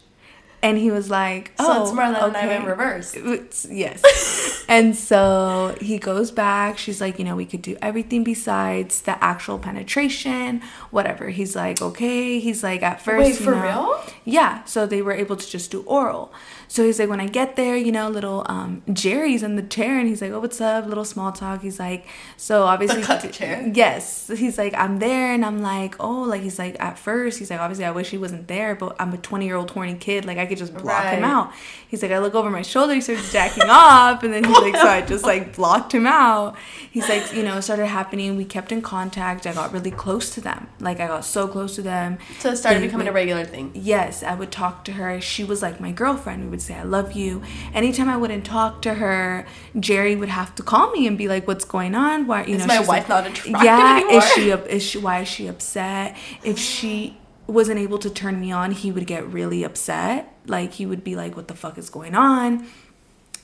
And 0.61 0.77
he 0.77 0.91
was 0.91 1.09
like, 1.09 1.51
So 1.57 1.65
Oh, 1.67 1.83
it's 1.83 1.93
more 1.93 2.11
than 2.11 2.35
okay. 2.35 2.55
in 2.57 2.65
reverse. 2.65 3.15
It's- 3.15 3.65
yes. 3.71 4.63
and 4.67 4.95
so 4.95 5.75
he 5.79 5.97
goes 5.97 6.31
back. 6.31 6.77
She's 6.77 6.99
like, 6.99 7.17
you 7.17 7.23
know, 7.25 7.35
we 7.35 7.45
could 7.45 7.61
do 7.61 7.77
everything 7.81 8.23
besides 8.25 9.01
the 9.03 9.21
actual 9.23 9.57
penetration, 9.57 10.61
whatever. 10.91 11.29
He's 11.29 11.55
like, 11.55 11.81
okay. 11.81 12.39
He's 12.39 12.61
like, 12.63 12.83
at 12.83 13.01
first, 13.01 13.19
Wait, 13.19 13.35
for 13.35 13.51
know- 13.55 13.61
real? 13.61 14.03
Yeah. 14.25 14.63
So 14.65 14.85
they 14.85 15.01
were 15.01 15.13
able 15.13 15.37
to 15.37 15.49
just 15.49 15.71
do 15.71 15.81
oral. 15.83 16.31
So 16.67 16.83
he's 16.85 16.99
like, 16.99 17.09
when 17.09 17.19
I 17.19 17.25
get 17.25 17.55
there, 17.55 17.75
you 17.75 17.91
know, 17.91 18.09
little 18.09 18.45
um, 18.47 18.83
Jerry's 18.93 19.41
in 19.41 19.55
the 19.55 19.63
chair, 19.63 19.97
and 19.97 20.07
he's 20.07 20.21
like, 20.21 20.31
oh, 20.31 20.39
what's 20.39 20.61
up? 20.61 20.85
Little 20.85 21.03
small 21.03 21.31
talk. 21.31 21.63
He's 21.63 21.79
like, 21.79 22.05
so 22.37 22.61
obviously, 22.65 23.01
cut 23.01 23.31
chair? 23.33 23.71
Yes. 23.73 24.27
He's 24.27 24.59
like, 24.59 24.75
I'm 24.75 24.99
there, 24.99 25.33
and 25.33 25.43
I'm 25.43 25.63
like, 25.63 25.95
oh, 25.99 26.21
like 26.21 26.43
he's 26.43 26.59
like, 26.59 26.75
at 26.79 26.99
first, 26.99 27.39
he's 27.39 27.49
like, 27.49 27.59
obviously, 27.59 27.85
I 27.85 27.91
wish 27.91 28.11
he 28.11 28.19
wasn't 28.19 28.47
there, 28.47 28.75
but 28.75 28.95
I'm 28.99 29.11
a 29.13 29.17
20 29.17 29.47
year 29.47 29.55
old 29.55 29.71
horny 29.71 29.95
kid, 29.95 30.25
like 30.25 30.37
I 30.37 30.45
could 30.49 30.57
just 30.57 30.73
block 30.75 31.05
him 31.13 31.23
out. 31.23 31.53
He's 31.87 32.03
like, 32.03 32.11
I 32.11 32.19
look 32.19 32.35
over 32.35 32.49
my 32.51 32.61
shoulder, 32.61 32.93
he 32.93 33.01
starts 33.01 33.31
jacking 33.31 33.63
off, 33.69 34.21
and 34.23 34.31
then 34.33 34.43
he's 34.43 34.57
like, 34.59 34.75
so 34.75 34.87
I 34.87 35.01
just 35.01 35.23
like 35.23 35.55
blocked 35.59 35.93
him 35.93 36.05
out. 36.05 36.55
He's 36.91 37.07
like, 37.09 37.33
you 37.33 37.41
know, 37.43 37.57
it 37.57 37.61
started 37.63 37.87
happening. 37.87 38.35
We 38.35 38.45
kept 38.45 38.71
in 38.71 38.81
contact. 38.81 39.47
I 39.47 39.53
got 39.53 39.71
really 39.71 39.89
close 39.91 40.29
to 40.35 40.41
them. 40.41 40.67
Like 40.79 40.99
I 40.99 41.07
got 41.07 41.23
so 41.25 41.47
close 41.47 41.75
to 41.75 41.81
them. 41.81 42.17
So 42.39 42.51
it 42.51 42.57
started 42.57 42.81
They 42.81 42.87
becoming 42.87 43.07
a 43.07 43.11
regular 43.11 43.45
thing. 43.45 43.71
Yes, 43.73 44.21
I 44.23 44.35
would 44.35 44.51
talk 44.51 44.83
to 44.85 44.91
her. 44.93 45.21
She 45.21 45.43
was 45.43 45.61
like 45.61 45.79
my 45.79 45.91
girlfriend. 45.91 46.43
We 46.43 46.49
would 46.49 46.61
say, 46.61 46.75
I 46.75 46.83
love 46.83 47.13
you. 47.13 47.41
Anytime 47.73 48.09
I 48.09 48.17
wouldn't 48.17 48.45
talk 48.45 48.81
to 48.83 48.95
her, 48.95 49.47
Jerry 49.79 50.15
would 50.15 50.29
have 50.29 50.53
to 50.55 50.63
call 50.63 50.91
me 50.91 51.07
and 51.07 51.17
be 51.17 51.27
like, 51.27 51.47
What's 51.47 51.65
going 51.65 51.95
on? 51.95 52.27
Why 52.27 52.43
you 52.45 52.55
Is 52.55 52.61
know 52.61 52.67
my 52.67 52.79
wife 52.79 52.87
like, 52.87 53.09
not 53.09 53.25
attracted 53.27 53.63
Yeah, 53.63 53.97
anymore? 53.97 54.17
is 54.23 54.31
she 54.33 54.49
is 54.51 54.83
she 54.83 54.97
why 54.99 55.19
is 55.21 55.27
she 55.27 55.47
upset? 55.47 56.17
If 56.43 56.57
she 56.57 57.17
wasn't 57.47 57.79
able 57.79 57.97
to 57.99 58.09
turn 58.09 58.39
me 58.39 58.51
on, 58.51 58.71
he 58.71 58.91
would 58.91 59.07
get 59.07 59.25
really 59.27 59.63
upset. 59.63 60.35
Like 60.49 60.73
he 60.73 60.85
would 60.85 61.03
be 61.03 61.15
like, 61.15 61.35
What 61.35 61.47
the 61.47 61.55
fuck 61.55 61.77
is 61.77 61.89
going 61.89 62.15
on? 62.15 62.67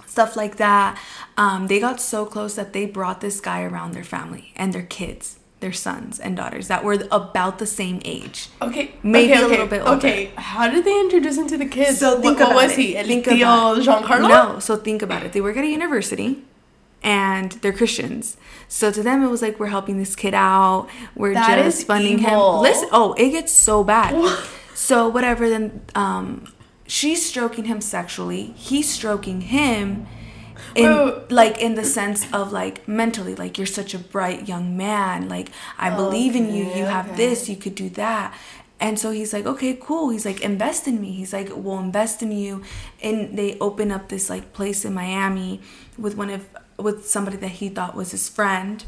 Stuff 0.08 0.36
like 0.36 0.58
that. 0.58 0.98
Um, 1.38 1.68
they 1.68 1.80
got 1.80 2.00
so 2.00 2.26
close 2.26 2.56
that 2.56 2.74
they 2.74 2.86
brought 2.86 3.22
this 3.22 3.39
guy 3.41 3.63
around 3.63 3.94
their 3.94 4.04
family 4.04 4.54
and 4.56 4.72
their 4.72 4.84
kids, 4.84 5.39
their 5.60 5.74
sons 5.74 6.20
and 6.20 6.38
daughters 6.38 6.68
that 6.70 6.84
were 6.86 7.04
about 7.12 7.60
the 7.60 7.65
same 7.65 8.02
age. 8.06 8.48
Okay, 8.62 8.94
Maybe 9.04 9.34
okay, 9.34 9.41
a 9.41 9.46
okay, 9.46 9.50
little 9.52 9.68
bit 9.68 9.82
older. 9.82 9.98
Okay, 9.98 10.32
how 10.38 10.70
did 10.70 10.86
they 10.86 10.98
introduce 11.00 11.38
him 11.38 11.48
to 11.48 11.58
the 11.58 11.65
kids? 11.65 12.00
So 12.00 12.22
think 12.22 12.39
what, 12.39 12.48
about 12.48 12.56
what 12.56 12.68
was 12.70 12.78
it. 12.78 12.82
he? 12.82 12.98
El 12.98 13.06
Think 13.06 13.26
tío 13.26 13.41
about- 13.41 14.04
Giancarlo? 14.06 14.30
No, 14.30 14.60
so 14.60 14.78
think 14.78 15.02
about 15.02 15.24
it. 15.24 15.34
They 15.34 15.41
work 15.41 15.58
at 15.58 15.65
a 15.65 15.68
university 15.68 16.44
and 17.04 17.52
they're 17.62 17.74
Christians. 17.74 18.38
So 18.70 18.91
to 18.91 19.04
them 19.04 19.22
it 19.22 19.28
was 19.28 19.41
like 19.41 19.60
we're 19.60 19.68
helping 19.68 19.98
this 19.98 20.15
kid 20.15 20.34
out. 20.34 20.88
We're 21.15 21.34
That 21.34 21.62
just 21.63 21.86
funding 21.88 22.20
evil. 22.20 22.58
him. 22.58 22.62
Listen, 22.63 22.89
oh, 22.94 23.13
it 23.18 23.32
gets 23.32 23.52
so 23.52 23.84
bad. 23.84 24.15
so 24.74 25.10
whatever 25.10 25.50
then 25.50 25.82
um 25.94 26.48
she's 26.88 27.26
stroking 27.26 27.65
him 27.65 27.82
sexually. 27.82 28.54
He's 28.56 28.89
stroking 28.89 29.41
him 29.41 30.08
in 30.76 31.21
like 31.30 31.58
in 31.58 31.76
the 31.76 31.84
sense 31.84 32.32
of 32.34 32.52
like 32.52 32.88
mentally 32.88 33.36
like 33.36 33.58
you're 33.58 33.67
such 33.67 33.93
a 33.93 34.00
bright 34.00 34.48
young 34.48 34.76
man 34.78 35.28
like 35.28 35.50
i 35.78 35.93
believe 35.93 36.36
in 36.36 36.54
you 36.54 36.63
you 36.63 36.86
have 36.86 37.08
okay. 37.08 37.17
this 37.17 37.50
you 37.50 37.56
could 37.56 37.76
do 37.76 37.89
that 37.89 38.34
and 38.80 39.00
so 39.00 39.12
he's 39.12 39.34
like 39.34 39.45
okay 39.45 39.78
cool 39.80 40.10
he's 40.10 40.26
like 40.26 40.41
invest 40.41 40.88
in 40.88 41.00
me 41.00 41.12
he's 41.12 41.34
like 41.34 41.50
we'll 41.54 41.80
invest 41.80 42.21
in 42.21 42.32
you 42.32 42.63
and 43.02 43.38
they 43.38 43.58
open 43.60 43.91
up 43.91 44.10
this 44.10 44.30
like 44.30 44.54
place 44.54 44.86
in 44.86 44.93
miami 44.93 45.60
with 45.98 46.15
one 46.15 46.30
of 46.30 46.48
with 46.78 47.08
somebody 47.08 47.38
that 47.38 47.52
he 47.52 47.69
thought 47.69 47.95
was 47.95 48.12
his 48.12 48.28
friend 48.30 48.86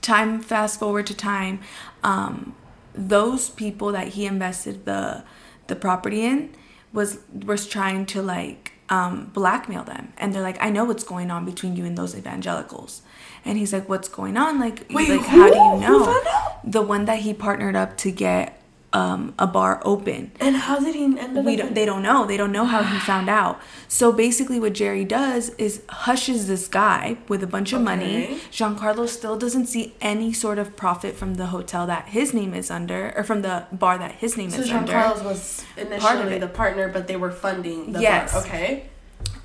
time 0.00 0.40
fast 0.40 0.78
forward 0.78 1.06
to 1.06 1.14
time 1.14 1.60
um 2.02 2.54
those 2.94 3.48
people 3.48 3.92
that 3.92 4.08
he 4.08 4.26
invested 4.26 4.84
the 4.84 5.22
the 5.68 5.76
property 5.76 6.24
in 6.24 6.54
was 6.92 7.18
was 7.32 7.66
trying 7.66 8.06
to 8.06 8.22
like 8.22 8.72
um, 8.88 9.30
blackmail 9.32 9.84
them. 9.84 10.12
And 10.18 10.34
they're 10.34 10.42
like, 10.42 10.62
I 10.62 10.70
know 10.70 10.84
what's 10.84 11.04
going 11.04 11.30
on 11.30 11.44
between 11.44 11.76
you 11.76 11.84
and 11.84 11.96
those 11.96 12.16
evangelicals. 12.16 13.02
And 13.44 13.58
he's 13.58 13.72
like, 13.72 13.88
What's 13.88 14.08
going 14.08 14.36
on? 14.36 14.60
Like, 14.60 14.86
Wait, 14.90 15.08
like 15.08 15.20
who? 15.20 15.40
how 15.42 15.48
do 15.48 15.56
you 15.56 15.80
know? 15.88 16.22
The 16.64 16.82
one 16.82 17.06
that 17.06 17.20
he 17.20 17.34
partnered 17.34 17.74
up 17.74 17.96
to 17.98 18.12
get 18.12 18.61
um, 18.92 19.34
a 19.38 19.46
bar 19.46 19.80
open 19.84 20.32
And 20.40 20.54
how 20.56 20.78
did 20.78 20.94
he 20.94 21.04
end 21.04 21.38
up? 21.38 21.44
we 21.44 21.56
don't, 21.56 21.74
they 21.74 21.86
don't 21.86 22.02
know. 22.02 22.26
They 22.26 22.36
don't 22.36 22.52
know 22.52 22.64
how 22.66 22.82
he 22.82 22.98
found 23.12 23.28
out. 23.30 23.60
So 23.88 24.12
basically, 24.12 24.60
what 24.60 24.74
Jerry 24.74 25.04
does 25.04 25.50
is 25.56 25.82
hushes 25.88 26.46
this 26.46 26.68
guy 26.68 27.16
with 27.28 27.42
a 27.42 27.46
bunch 27.46 27.72
of 27.72 27.80
money. 27.82 28.24
Okay. 28.24 28.34
Giancarlo 28.50 29.08
still 29.08 29.36
doesn't 29.38 29.66
see 29.66 29.94
any 30.00 30.32
sort 30.32 30.58
of 30.58 30.76
profit 30.76 31.16
from 31.16 31.34
the 31.34 31.46
hotel 31.46 31.86
that 31.86 32.08
his 32.08 32.32
name 32.34 32.52
is 32.54 32.70
under, 32.70 33.12
or 33.16 33.24
from 33.24 33.42
the 33.42 33.66
bar 33.72 33.96
that 33.98 34.12
his 34.12 34.36
name 34.36 34.50
So 34.50 34.60
is 34.60 34.68
Jean 34.68 34.78
under. 34.78 34.92
Carlos 34.92 35.22
was 35.22 35.64
Part 35.74 35.86
of 35.86 35.92
initially 35.92 36.34
it. 36.36 36.40
the 36.40 36.48
partner, 36.48 36.88
but 36.88 37.06
they 37.08 37.16
were 37.16 37.30
funding 37.30 37.92
the 37.92 38.00
Yes. 38.02 38.32
bar. 38.32 38.42
Okay. 38.42 38.88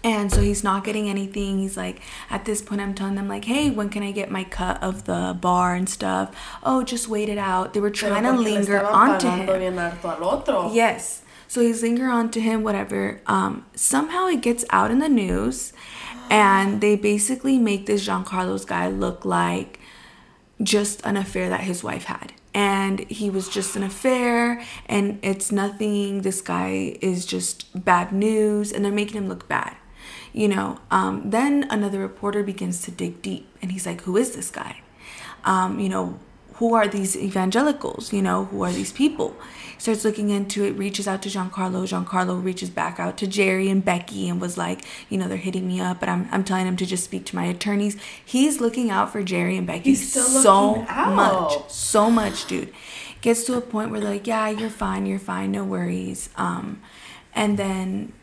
And 0.04 0.32
so 0.32 0.42
he's 0.42 0.64
not 0.64 0.84
getting 0.84 1.10
anything. 1.10 1.60
He's 1.60 1.76
like, 1.76 2.02
at 2.30 2.46
this 2.46 2.62
point, 2.62 2.82
I'm 2.82 2.94
telling 2.94 3.16
them 3.16 3.28
like, 3.28 3.46
hey, 3.46 3.70
when 3.70 3.90
can 3.90 4.04
I 4.04 4.12
get 4.12 4.32
my 4.32 4.44
cut 4.44 4.82
of 4.82 5.06
the 5.06 5.38
bar 5.40 5.76
and 5.76 5.90
stuff? 5.90 6.34
Oh, 6.64 6.84
just 6.84 7.08
wait 7.10 7.30
it 7.30 7.38
out. 7.38 7.74
They 7.74 7.80
were 7.80 7.90
trying 7.90 8.24
to 8.24 8.30
Pero 8.30 8.32
porque 8.34 8.46
le 8.46 8.54
linger 8.54 8.86
onto 8.86 9.28
him. 9.28 9.46
bien 9.46 9.76
harto 9.76 10.06
al 10.06 10.24
otro. 10.24 10.72
Yes. 10.72 11.24
So 11.48 11.62
he's 11.62 11.82
linger 11.82 12.10
on 12.10 12.30
to 12.32 12.42
him, 12.42 12.64
whatever. 12.64 13.22
Um, 13.26 13.66
somehow 13.76 14.28
it 14.28 14.42
gets 14.42 14.66
out 14.70 14.92
in 14.92 15.00
the 15.00 15.10
news, 15.10 15.74
and 16.30 16.82
they 16.82 16.96
basically 16.96 17.58
make 17.58 17.86
this 17.86 18.06
Giancarlo's 18.08 18.66
guy 18.66 18.90
look 18.90 19.24
like 19.26 19.80
just 20.62 21.06
an 21.06 21.16
affair 21.18 21.50
that 21.50 21.62
his 21.62 21.84
wife 21.84 22.06
had. 22.06 22.34
And 22.54 23.02
he 23.02 23.30
was 23.30 23.48
just 23.50 23.76
an 23.76 23.84
affair, 23.84 24.62
and 24.88 25.20
it's 25.22 25.52
nothing. 25.52 26.22
This 26.22 26.42
guy 26.42 26.98
is 27.02 27.26
just 27.26 27.84
bad 27.86 28.12
news, 28.12 28.72
and 28.72 28.84
they're 28.84 28.92
making 28.92 29.18
him 29.18 29.30
look 29.30 29.48
bad. 29.48 29.76
You 30.38 30.47
know, 30.47 30.78
um, 30.91 31.32
then 31.32 31.65
another 31.71 31.97
reporter 31.97 32.43
begins 32.43 32.84
to 32.84 32.91
dig 32.91 33.23
deep, 33.23 33.50
and 33.60 33.71
he's 33.71 33.88
like, 33.88 34.02
Who 34.02 34.17
is 34.17 34.36
this 34.36 34.52
guy? 34.52 34.82
Um, 35.45 35.80
you 35.80 35.89
know, 35.89 36.19
who 36.58 36.76
are 36.76 36.88
these 36.88 37.17
evangelicals? 37.17 38.13
You 38.13 38.21
know, 38.21 38.45
who 38.45 38.62
are 38.62 38.71
these 38.71 38.91
people? 38.91 39.36
Starts 39.80 40.06
looking 40.06 40.30
into 40.30 40.63
it, 40.63 40.78
reaches 40.78 41.08
out 41.08 41.23
to 41.23 41.30
Giancarlo. 41.30 41.88
Giancarlo 41.88 42.43
reaches 42.43 42.69
back 42.69 43.00
out 43.00 43.17
to 43.17 43.26
Jerry 43.26 43.67
and 43.71 43.84
Becky 43.84 44.30
and 44.30 44.39
was 44.39 44.60
like, 44.60 44.86
you 45.10 45.17
know, 45.17 45.28
they're 45.28 45.38
hitting 45.38 45.67
me 45.67 45.80
up, 45.80 46.00
but 46.00 46.08
I'm, 46.08 46.28
I'm 46.32 46.43
telling 46.43 46.67
him 46.67 46.78
to 46.78 46.86
just 46.86 47.04
speak 47.04 47.26
to 47.28 47.36
my 47.36 47.45
attorneys. 47.45 47.97
He's 48.23 48.62
looking 48.62 48.91
out 48.91 49.12
for 49.12 49.23
Jerry 49.23 49.58
and 49.58 49.65
Becky 49.65 49.89
He's 49.89 50.12
still 50.12 50.23
so 50.23 50.76
much. 50.84 51.71
So 51.71 52.12
much, 52.12 52.45
dude. 52.45 52.71
Gets 53.21 53.43
to 53.45 53.58
a 53.58 53.62
point 53.62 53.89
where 53.89 54.00
they're 54.00 54.12
like, 54.12 54.28
yeah, 54.28 54.50
you're 54.50 54.69
fine, 54.69 55.08
you're 55.08 55.17
fine, 55.17 55.52
no 55.52 55.63
worries. 55.63 56.30
Um, 56.38 56.80
and 57.34 57.58
then 57.58 58.13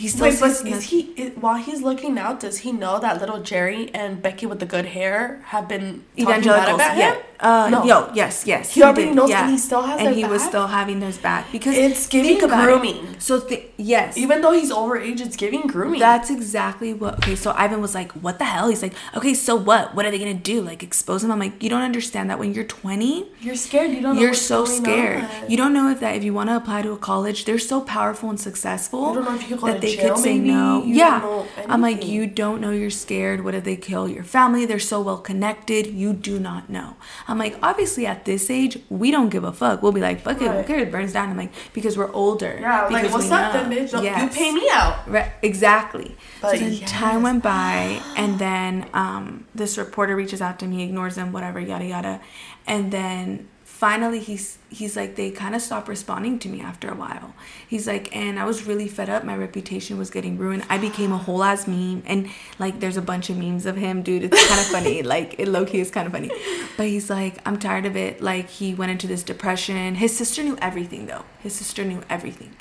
he 0.00 0.08
still 0.08 0.26
Wait, 0.26 0.40
but 0.40 0.66
is 0.66 0.82
he 0.92 0.98
i- 1.22 1.32
while 1.44 1.54
he's 1.66 1.80
looking 1.88 2.18
out? 2.18 2.40
Does 2.40 2.58
he 2.58 2.70
know 2.72 2.98
that 2.98 3.20
little 3.20 3.40
Jerry 3.50 3.90
and 3.94 4.20
Becky 4.20 4.44
with 4.46 4.58
the 4.58 4.66
good 4.66 4.86
hair 4.86 5.40
have 5.46 5.68
been 5.68 6.04
evangelicals 6.18 6.80
about 6.80 6.96
yeah 6.96 7.14
him? 7.14 7.22
Uh 7.40 7.68
No. 7.70 7.84
yo 7.84 8.10
yes 8.14 8.44
yes 8.46 8.72
He 8.74 8.82
already 8.82 9.10
knows 9.10 9.30
and 9.30 9.50
he 9.50 9.58
still 9.58 9.82
has 9.82 10.00
and 10.00 10.14
he 10.14 10.24
was 10.24 10.42
still 10.42 10.66
having 10.68 11.00
those 11.00 11.18
back 11.18 11.50
because 11.52 11.76
It's 11.76 12.06
giving 12.06 12.42
about 12.42 12.62
it. 12.68 12.72
grooming. 12.72 13.16
so 13.18 13.40
th- 13.40 13.66
yes 13.76 14.16
Even 14.16 14.40
though 14.40 14.52
he's 14.52 14.70
overage, 14.72 15.20
it's 15.20 15.36
giving 15.36 15.62
grooming. 15.66 15.98
that's 16.00 16.30
exactly 16.30 16.94
what 16.94 17.14
okay 17.18 17.34
so 17.34 17.52
ivan 17.56 17.80
was 17.80 17.94
like 17.94 18.12
what 18.12 18.38
the 18.38 18.44
hell 18.44 18.68
he's 18.68 18.82
like 18.82 18.94
okay 19.16 19.34
so 19.34 19.56
what 19.56 19.94
what 19.94 20.04
are 20.06 20.10
they 20.10 20.18
gonna 20.18 20.34
do 20.34 20.60
like 20.62 20.82
expose 20.82 21.24
him 21.24 21.30
i'm 21.30 21.38
like 21.38 21.62
you 21.62 21.68
don't 21.68 21.82
understand 21.82 22.30
that 22.30 22.38
when 22.38 22.54
you're 22.54 22.64
20 22.64 23.26
you're 23.40 23.56
scared. 23.56 23.90
You 23.90 24.00
don't. 24.00 24.14
know 24.16 24.20
you're 24.22 24.34
so 24.34 24.64
scared 24.64 25.24
on. 25.24 25.50
you 25.50 25.56
don't 25.56 25.72
know 25.72 25.90
if 25.90 26.00
that 26.00 26.14
if 26.16 26.22
you 26.24 26.32
want 26.32 26.48
to 26.50 26.56
apply 26.56 26.82
to 26.82 26.92
a 26.92 26.96
college 26.98 27.44
they're 27.44 27.58
so 27.58 27.80
powerful 27.80 28.30
and 28.30 28.38
successful 28.40 29.08
You 29.08 29.14
don't 29.16 29.24
know 29.24 29.34
if 29.34 29.50
you 29.50 29.56
go 29.56 29.66
that 29.66 29.80
they 29.80 29.96
jail, 29.96 30.14
could 30.14 30.22
say 30.22 30.38
maybe. 30.38 30.50
no 30.52 30.84
You 30.84 30.94
yeah 30.94 31.44
i'm 31.68 31.80
like 31.80 32.06
you 32.06 32.26
don't 32.26 32.60
know 32.60 32.70
you're 32.70 32.90
scared 32.90 33.44
what 33.44 33.54
if 33.54 33.64
they 33.64 33.76
kill 33.76 34.08
your 34.08 34.24
family 34.24 34.64
they're 34.66 34.78
so 34.94 35.00
well 35.00 35.18
connected 35.18 35.86
you 35.86 36.12
do 36.12 36.38
not 36.38 36.68
know 36.70 36.96
i'm 37.28 37.33
like 37.38 37.56
obviously 37.62 38.06
at 38.06 38.24
this 38.24 38.50
age 38.50 38.78
we 38.90 39.10
don't 39.10 39.28
give 39.30 39.44
a 39.44 39.52
fuck 39.52 39.82
we'll 39.82 39.92
be 39.92 40.00
like 40.00 40.20
fuck 40.20 40.40
it 40.40 40.50
who 40.50 40.62
cares 40.64 40.82
it 40.82 40.90
burns 40.92 41.12
down 41.12 41.30
i'm 41.30 41.36
like 41.36 41.52
because 41.72 41.96
we're 41.98 42.12
older 42.12 42.58
Yeah, 42.60 42.86
like 42.88 43.10
what's 43.12 43.30
up, 43.30 43.52
then, 43.52 43.70
bitch? 43.70 43.90
Don't- 43.90 44.04
You 44.04 44.28
pay 44.28 44.52
me 44.52 44.68
out. 44.72 45.08
Right, 45.08 45.32
exactly. 45.42 46.16
But 46.40 46.52
so 46.52 46.58
then 46.58 46.72
yes. 46.74 46.90
time 46.90 47.22
went 47.22 47.42
by, 47.42 48.00
and 48.16 48.38
then 48.38 48.86
um, 48.94 49.46
this 49.54 49.76
reporter 49.78 50.14
reaches 50.16 50.40
out 50.42 50.58
to 50.60 50.66
me, 50.66 50.82
ignores 50.84 51.16
him, 51.16 51.32
whatever, 51.32 51.58
yada 51.60 51.84
yada, 51.84 52.20
and 52.66 52.90
then 52.92 53.48
finally 53.84 54.18
he's 54.18 54.56
he's 54.70 54.96
like 54.96 55.14
they 55.14 55.30
kind 55.30 55.54
of 55.54 55.60
stopped 55.60 55.88
responding 55.88 56.38
to 56.38 56.48
me 56.48 56.58
after 56.62 56.88
a 56.90 56.94
while. 56.94 57.34
He's 57.68 57.86
like, 57.86 58.16
and 58.16 58.38
I 58.38 58.46
was 58.46 58.66
really 58.66 58.88
fed 58.88 59.10
up. 59.10 59.24
My 59.24 59.36
reputation 59.36 59.98
was 59.98 60.08
getting 60.10 60.38
ruined. 60.38 60.64
I 60.70 60.78
became 60.78 61.12
a 61.12 61.18
whole 61.18 61.44
ass 61.44 61.66
meme, 61.68 62.02
and 62.06 62.30
like 62.58 62.80
there's 62.80 62.96
a 62.96 63.02
bunch 63.02 63.28
of 63.28 63.36
memes 63.36 63.66
of 63.66 63.76
him, 63.76 64.00
dude. 64.02 64.24
It's 64.24 64.48
kind 64.48 64.60
of 64.60 64.66
funny. 64.68 65.02
Like 65.14 65.38
it 65.38 65.48
low 65.48 65.66
key 65.66 65.80
is 65.80 65.90
kind 65.90 66.06
of 66.06 66.14
funny, 66.14 66.30
but 66.78 66.86
he's 66.86 67.10
like, 67.10 67.34
I'm 67.46 67.58
tired 67.58 67.84
of 67.84 67.94
it. 67.94 68.22
Like 68.22 68.48
he 68.48 68.74
went 68.74 68.90
into 68.90 69.06
this 69.06 69.22
depression. 69.22 69.96
His 69.96 70.16
sister 70.16 70.42
knew 70.42 70.56
everything 70.62 71.04
though. 71.04 71.24
His 71.42 71.54
sister 71.54 71.84
knew 71.84 72.00
everything 72.08 72.56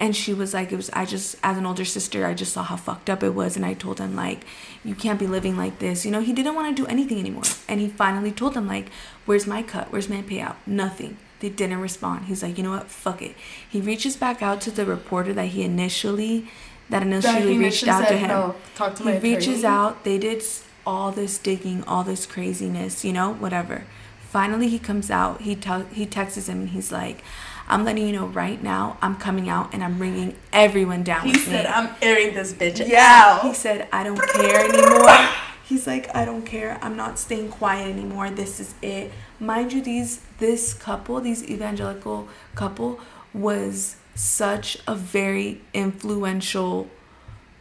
and 0.00 0.16
she 0.16 0.32
was 0.32 0.52
like 0.54 0.72
it 0.72 0.76
was 0.76 0.90
i 0.90 1.04
just 1.04 1.36
as 1.42 1.58
an 1.58 1.66
older 1.66 1.84
sister 1.84 2.26
i 2.26 2.32
just 2.32 2.52
saw 2.54 2.62
how 2.62 2.76
fucked 2.76 3.10
up 3.10 3.22
it 3.22 3.34
was 3.34 3.54
and 3.54 3.64
i 3.64 3.74
told 3.74 4.00
him 4.00 4.16
like 4.16 4.44
you 4.82 4.94
can't 4.94 5.18
be 5.20 5.26
living 5.26 5.56
like 5.56 5.78
this 5.78 6.04
you 6.04 6.10
know 6.10 6.20
he 6.20 6.32
didn't 6.32 6.54
want 6.54 6.74
to 6.74 6.82
do 6.82 6.88
anything 6.88 7.18
anymore 7.18 7.44
and 7.68 7.80
he 7.80 7.88
finally 7.88 8.32
told 8.32 8.54
them 8.54 8.66
like 8.66 8.86
where's 9.30 9.46
my 9.46 9.62
cut 9.62 9.92
where's 9.92 10.08
my 10.08 10.22
payout? 10.22 10.56
Nothing. 10.66 11.16
They 11.38 11.50
didn't 11.50 11.80
respond. 11.80 12.24
He's 12.24 12.42
like 12.42 12.58
you 12.58 12.64
know 12.64 12.72
what? 12.72 12.88
Fuck 12.90 13.22
it. 13.22 13.36
He 13.74 13.80
reaches 13.80 14.16
back 14.16 14.42
out 14.42 14.60
to 14.62 14.72
the 14.72 14.84
reporter 14.84 15.32
that 15.34 15.46
he 15.54 15.62
initially 15.62 16.48
that 16.88 17.04
initially 17.04 17.52
he 17.52 17.58
reached 17.58 17.86
out 17.86 18.08
to 18.08 18.16
him. 18.16 18.28
"No, 18.28 18.56
talk 18.74 18.96
to 18.96 19.04
he 19.04 19.18
reaches 19.18 19.60
attorney." 19.60 19.66
out. 19.66 20.02
They 20.02 20.18
did 20.18 20.42
all 20.84 21.12
this 21.12 21.38
digging 21.38 21.84
all 21.84 22.02
this 22.02 22.26
craziness 22.26 23.04
you 23.04 23.12
know 23.12 23.34
whatever. 23.34 23.84
Finally 24.18 24.66
he 24.66 24.80
comes 24.80 25.12
out. 25.12 25.42
He 25.42 25.54
tell 25.54 25.82
he 26.00 26.06
texts 26.06 26.48
him 26.48 26.62
and 26.62 26.70
he's 26.70 26.90
like 26.90 27.22
i'm 27.68 27.84
letting 27.84 28.04
you 28.04 28.12
know 28.12 28.26
right 28.26 28.60
now 28.64 28.96
i'm 29.00 29.14
coming 29.14 29.48
out 29.48 29.72
and 29.72 29.84
i'm 29.84 29.96
bringing 29.96 30.34
everyone 30.52 31.04
down 31.04 31.24
He 31.24 31.30
with 31.30 31.44
said, 31.44 31.66
me 31.66 31.70
"I'm 31.70 31.88
airing 32.02 32.34
this 32.34 32.52
bitch 32.52 32.78
yeah. 32.88 33.38
out." 33.38 33.46
he 33.46 33.54
said 33.54 33.86
i 33.92 34.02
don't 34.02 34.20
care 34.32 34.64
anymore 34.68 35.28
he's 35.70 35.86
like 35.86 36.14
i 36.16 36.24
don't 36.24 36.44
care. 36.44 36.78
I'm 36.82 36.96
not 36.96 37.18
staying 37.18 37.48
quiet 37.48 37.88
anymore. 37.88 38.28
This 38.28 38.58
is 38.60 38.74
it. 38.82 39.12
Mind 39.38 39.72
you 39.72 39.80
these 39.80 40.20
this 40.38 40.74
couple 40.74 41.20
these 41.20 41.48
evangelical 41.48 42.28
couple 42.54 43.00
was 43.32 43.96
such 44.16 44.76
a 44.86 44.94
very 44.96 45.60
influential 45.72 46.90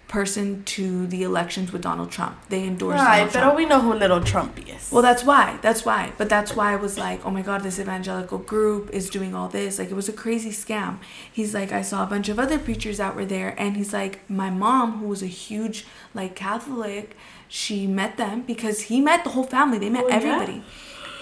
person 0.09 0.63
to 0.63 1.05
the 1.07 1.21
elections 1.21 1.71
with 1.71 1.83
Donald 1.83 2.11
Trump. 2.11 2.35
They 2.49 2.65
endorsed 2.65 2.97
Right, 2.97 3.31
Donald 3.31 3.53
but 3.53 3.55
we 3.55 3.65
know 3.65 3.79
who 3.79 3.93
little 3.93 4.21
Trump 4.21 4.59
is. 4.67 4.91
Well, 4.91 5.03
that's 5.03 5.23
why. 5.23 5.59
That's 5.61 5.85
why. 5.85 6.13
But 6.17 6.29
that's 6.29 6.55
why 6.55 6.73
I 6.73 6.77
was 6.77 6.97
like, 6.97 7.23
oh 7.23 7.29
my 7.29 7.43
God, 7.43 7.61
this 7.61 7.79
evangelical 7.79 8.39
group 8.39 8.89
is 8.89 9.07
doing 9.09 9.35
all 9.35 9.47
this. 9.47 9.77
Like, 9.77 9.91
it 9.91 9.93
was 9.93 10.09
a 10.09 10.13
crazy 10.13 10.49
scam. 10.49 10.97
He's 11.31 11.53
like, 11.53 11.71
I 11.71 11.83
saw 11.83 12.03
a 12.03 12.07
bunch 12.07 12.27
of 12.27 12.39
other 12.39 12.57
preachers 12.57 12.99
out 12.99 13.15
were 13.15 13.23
there. 13.23 13.55
And 13.59 13.77
he's 13.77 13.93
like, 13.93 14.27
my 14.27 14.49
mom, 14.49 14.97
who 14.97 15.07
was 15.07 15.21
a 15.21 15.27
huge, 15.27 15.85
like, 16.15 16.35
Catholic, 16.35 17.15
she 17.47 17.85
met 17.85 18.17
them 18.17 18.41
because 18.41 18.81
he 18.81 18.99
met 18.99 19.23
the 19.23 19.29
whole 19.29 19.43
family. 19.43 19.77
They 19.77 19.91
met 19.91 20.05
Oh, 20.05 20.09
yeah? 20.57 20.63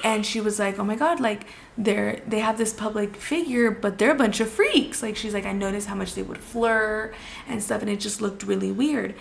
And 0.03 0.25
she 0.25 0.39
was 0.41 0.59
like, 0.59 0.77
oh 0.79 0.83
my 0.83 0.95
God, 0.95 1.19
like, 1.19 1.45
they're, 1.77 2.21
they 2.27 2.39
have 2.39 2.57
this 2.57 2.73
public 2.73 3.15
figure, 3.15 3.71
but 3.71 3.97
they're 3.97 4.11
a 4.11 4.15
bunch 4.15 4.39
of 4.39 4.49
freaks. 4.49 5.01
Like, 5.01 5.15
she's 5.15 5.33
like, 5.33 5.45
I 5.45 5.53
noticed 5.53 5.87
how 5.87 5.95
much 5.95 6.13
they 6.15 6.23
would 6.23 6.37
flirt 6.37 7.13
and 7.47 7.61
stuff. 7.63 7.81
And 7.81 7.89
it 7.89 7.99
just 7.99 8.21
looked 8.21 8.43
really 8.43 8.71
weird 8.71 9.15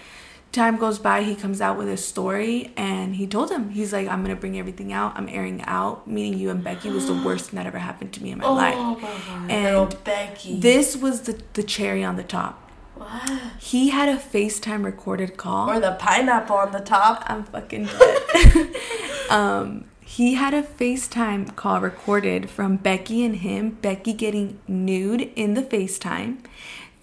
time 0.52 0.76
goes 0.78 0.98
by 0.98 1.22
he 1.22 1.34
comes 1.34 1.60
out 1.60 1.76
with 1.76 1.86
a 1.88 1.96
story 1.98 2.72
and 2.78 3.16
he 3.16 3.26
told 3.26 3.50
him 3.50 3.68
he's 3.70 3.92
like 3.92 4.08
i'm 4.08 4.22
gonna 4.22 4.34
bring 4.36 4.58
everything 4.58 4.90
out 4.90 5.12
i'm 5.14 5.28
airing 5.28 5.60
out 5.64 6.08
meeting 6.08 6.38
you 6.38 6.48
and 6.48 6.64
becky 6.64 6.88
was 6.88 7.06
the 7.08 7.12
worst 7.26 7.50
thing 7.50 7.58
that 7.58 7.66
ever 7.66 7.78
happened 7.78 8.10
to 8.10 8.22
me 8.22 8.30
in 8.30 8.38
my 8.38 8.44
oh 8.46 8.54
life 8.54 8.74
my 8.74 8.94
god, 9.00 9.50
And 9.50 10.04
Becky. 10.04 10.58
this 10.60 10.96
was 10.96 11.22
the, 11.22 11.38
the 11.52 11.62
cherry 11.62 12.02
on 12.02 12.16
the 12.16 12.22
top 12.22 12.70
what? 12.94 13.30
he 13.58 13.90
had 13.90 14.08
a 14.08 14.16
facetime 14.16 14.82
recorded 14.82 15.36
call 15.36 15.68
Or 15.68 15.78
the 15.78 15.92
pineapple 15.98 16.56
on 16.56 16.72
the 16.72 16.80
top. 16.80 17.22
i'm 17.26 17.44
fucking 17.44 17.86
dead 17.86 18.74
um 19.30 19.84
he 20.16 20.32
had 20.34 20.54
a 20.54 20.62
FaceTime 20.62 21.54
call 21.56 21.80
recorded 21.80 22.48
from 22.48 22.76
Becky 22.76 23.22
and 23.22 23.36
him, 23.36 23.70
Becky 23.82 24.14
getting 24.14 24.58
nude 24.66 25.30
in 25.36 25.52
the 25.52 25.60
FaceTime, 25.62 26.38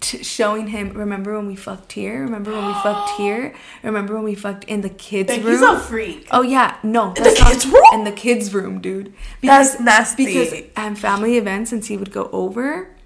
t- 0.00 0.24
showing 0.24 0.66
him, 0.68 0.90
remember 0.94 1.36
when 1.36 1.46
we 1.46 1.54
fucked 1.54 1.92
here? 1.92 2.22
Remember 2.22 2.50
when 2.50 2.66
we 2.66 2.72
fucked 2.72 3.10
here? 3.16 3.54
Remember 3.84 4.14
when 4.16 4.24
we 4.24 4.34
fucked 4.34 4.64
in 4.64 4.80
the 4.80 4.88
kids' 4.88 5.28
Becky's 5.28 5.44
room? 5.44 5.52
He's 5.52 5.62
a 5.62 5.78
freak. 5.78 6.26
Oh 6.32 6.42
yeah, 6.42 6.76
no, 6.82 7.12
the 7.14 7.40
kids' 7.40 7.66
room? 7.66 7.84
In 7.92 8.02
the 8.02 8.10
kids' 8.10 8.52
room, 8.52 8.80
dude. 8.80 9.12
Because, 9.40 9.74
That's 9.74 9.84
nasty. 9.84 10.26
Because 10.26 10.52
at 10.74 10.98
family 10.98 11.36
events, 11.36 11.70
since 11.70 11.86
he 11.86 11.96
would 11.96 12.10
go 12.10 12.28
over, 12.32 12.96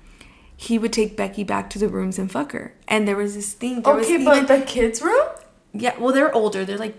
he 0.57 0.79
would 0.79 0.93
take 0.95 1.19
Becky 1.19 1.45
back 1.45 1.69
to 1.71 1.79
the 1.79 1.89
rooms 1.89 2.19
and 2.19 2.33
fuck 2.33 2.53
her. 2.53 2.73
And 2.89 3.07
there 3.07 3.17
was 3.17 3.35
this 3.35 3.53
thing. 3.53 3.83
There 3.83 3.95
was 3.95 4.07
Okay, 4.07 4.15
even, 4.15 4.25
but 4.25 4.49
the 4.49 4.63
kids' 4.63 5.03
room? 5.03 5.27
yeah, 5.75 5.99
well, 5.99 6.15
they're 6.15 6.35
older. 6.35 6.65
They're 6.65 6.79
like 6.79 6.97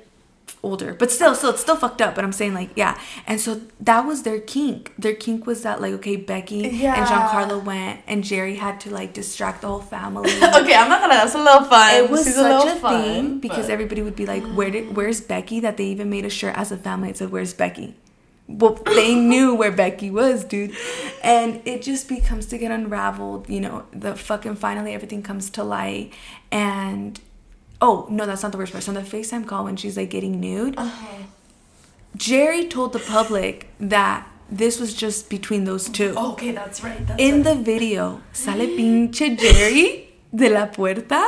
older. 0.62 0.94
But 0.94 1.10
still, 1.12 1.36
still, 1.36 1.52
it's 1.52 1.62
still 1.62 1.76
fucked 1.76 2.02
up. 2.02 2.16
But 2.16 2.24
I'm 2.24 2.32
saying 2.34 2.54
like, 2.54 2.70
yeah. 2.76 3.00
And 3.28 3.40
so 3.40 3.62
that 3.80 4.02
was 4.06 4.24
their 4.24 4.40
kink. 4.40 4.94
Their 4.98 5.14
kink 5.16 5.46
was 5.46 5.64
that 5.64 5.82
like, 5.82 5.94
okay, 5.94 6.16
Becky 6.16 6.66
and 6.66 6.76
Yeah. 6.78 7.06
Giancarlo 7.06 7.64
went, 7.64 8.02
and 8.08 8.24
Jerry 8.24 8.56
had 8.56 8.80
to 8.82 8.90
like 8.92 9.14
distract 9.14 9.62
the 9.62 9.68
whole 9.68 9.80
family. 9.82 10.30
okay, 10.36 10.76
I'm 10.76 10.90
not 10.90 11.02
gonna. 11.02 11.14
That's 11.16 11.36
a 11.36 11.38
little 11.44 11.64
fun. 11.64 11.96
It 11.96 12.10
was 12.10 12.26
She's 12.26 12.36
such 12.36 12.66
little 12.66 12.78
a 12.78 12.80
fun, 12.80 13.04
thing 13.04 13.40
because 13.40 13.68
but- 13.68 13.74
everybody 13.74 14.02
would 14.02 14.16
be 14.16 14.26
like, 14.26 14.44
mm. 14.44 14.56
"Where 14.56 14.70
did? 14.72 14.96
Where's 14.96 15.22
Becky?" 15.22 15.60
That 15.60 15.78
they 15.78 15.86
even 15.86 16.10
made 16.10 16.26
a 16.26 16.30
shirt 16.30 16.56
as 16.58 16.72
a 16.72 16.78
family. 16.78 17.10
It 17.10 17.18
said, 17.18 17.32
"Where's 17.32 17.54
Becky?" 17.54 17.96
Well, 18.48 18.74
they 18.86 19.14
knew 19.32 19.54
where 19.54 19.72
Becky 19.72 20.10
was, 20.10 20.44
dude, 20.44 20.76
and 21.24 21.62
it 21.66 21.84
just 21.84 22.10
becomes 22.10 22.48
to 22.48 22.58
get 22.58 22.72
unraveled. 22.72 23.48
You 23.48 23.62
know, 23.62 23.86
the 23.92 24.16
fucking 24.16 24.56
finally 24.56 24.94
everything 24.94 25.22
comes 25.22 25.50
to 25.52 25.64
light, 25.64 26.14
and 26.52 27.20
oh 27.82 28.08
no, 28.10 28.26
that's 28.26 28.44
not 28.44 28.52
the 28.52 28.58
worst 28.58 28.72
part. 28.72 28.84
So 28.84 28.92
on 28.92 28.96
the 28.96 29.02
Facetime 29.02 29.46
call 29.48 29.64
when 29.66 29.76
she's 29.76 29.98
like 29.98 30.10
getting 30.10 30.40
nude, 30.40 30.76
Uh-huh. 30.78 31.24
Jerry 32.16 32.68
told 32.68 32.94
the 32.94 33.00
public 33.00 33.70
that 33.80 34.28
this 34.52 34.80
was 34.80 34.94
just 34.94 35.30
between 35.30 35.64
those 35.66 35.88
two. 35.90 36.14
Okay, 36.18 36.52
that's 36.52 36.84
right. 36.84 37.06
That's 37.06 37.22
In 37.22 37.44
right. 37.44 37.44
the 37.44 37.56
video, 37.62 38.22
sale 38.34 38.66
pinche 38.68 39.38
Jerry 39.38 40.10
de 40.36 40.50
la 40.50 40.66
puerta 40.66 41.24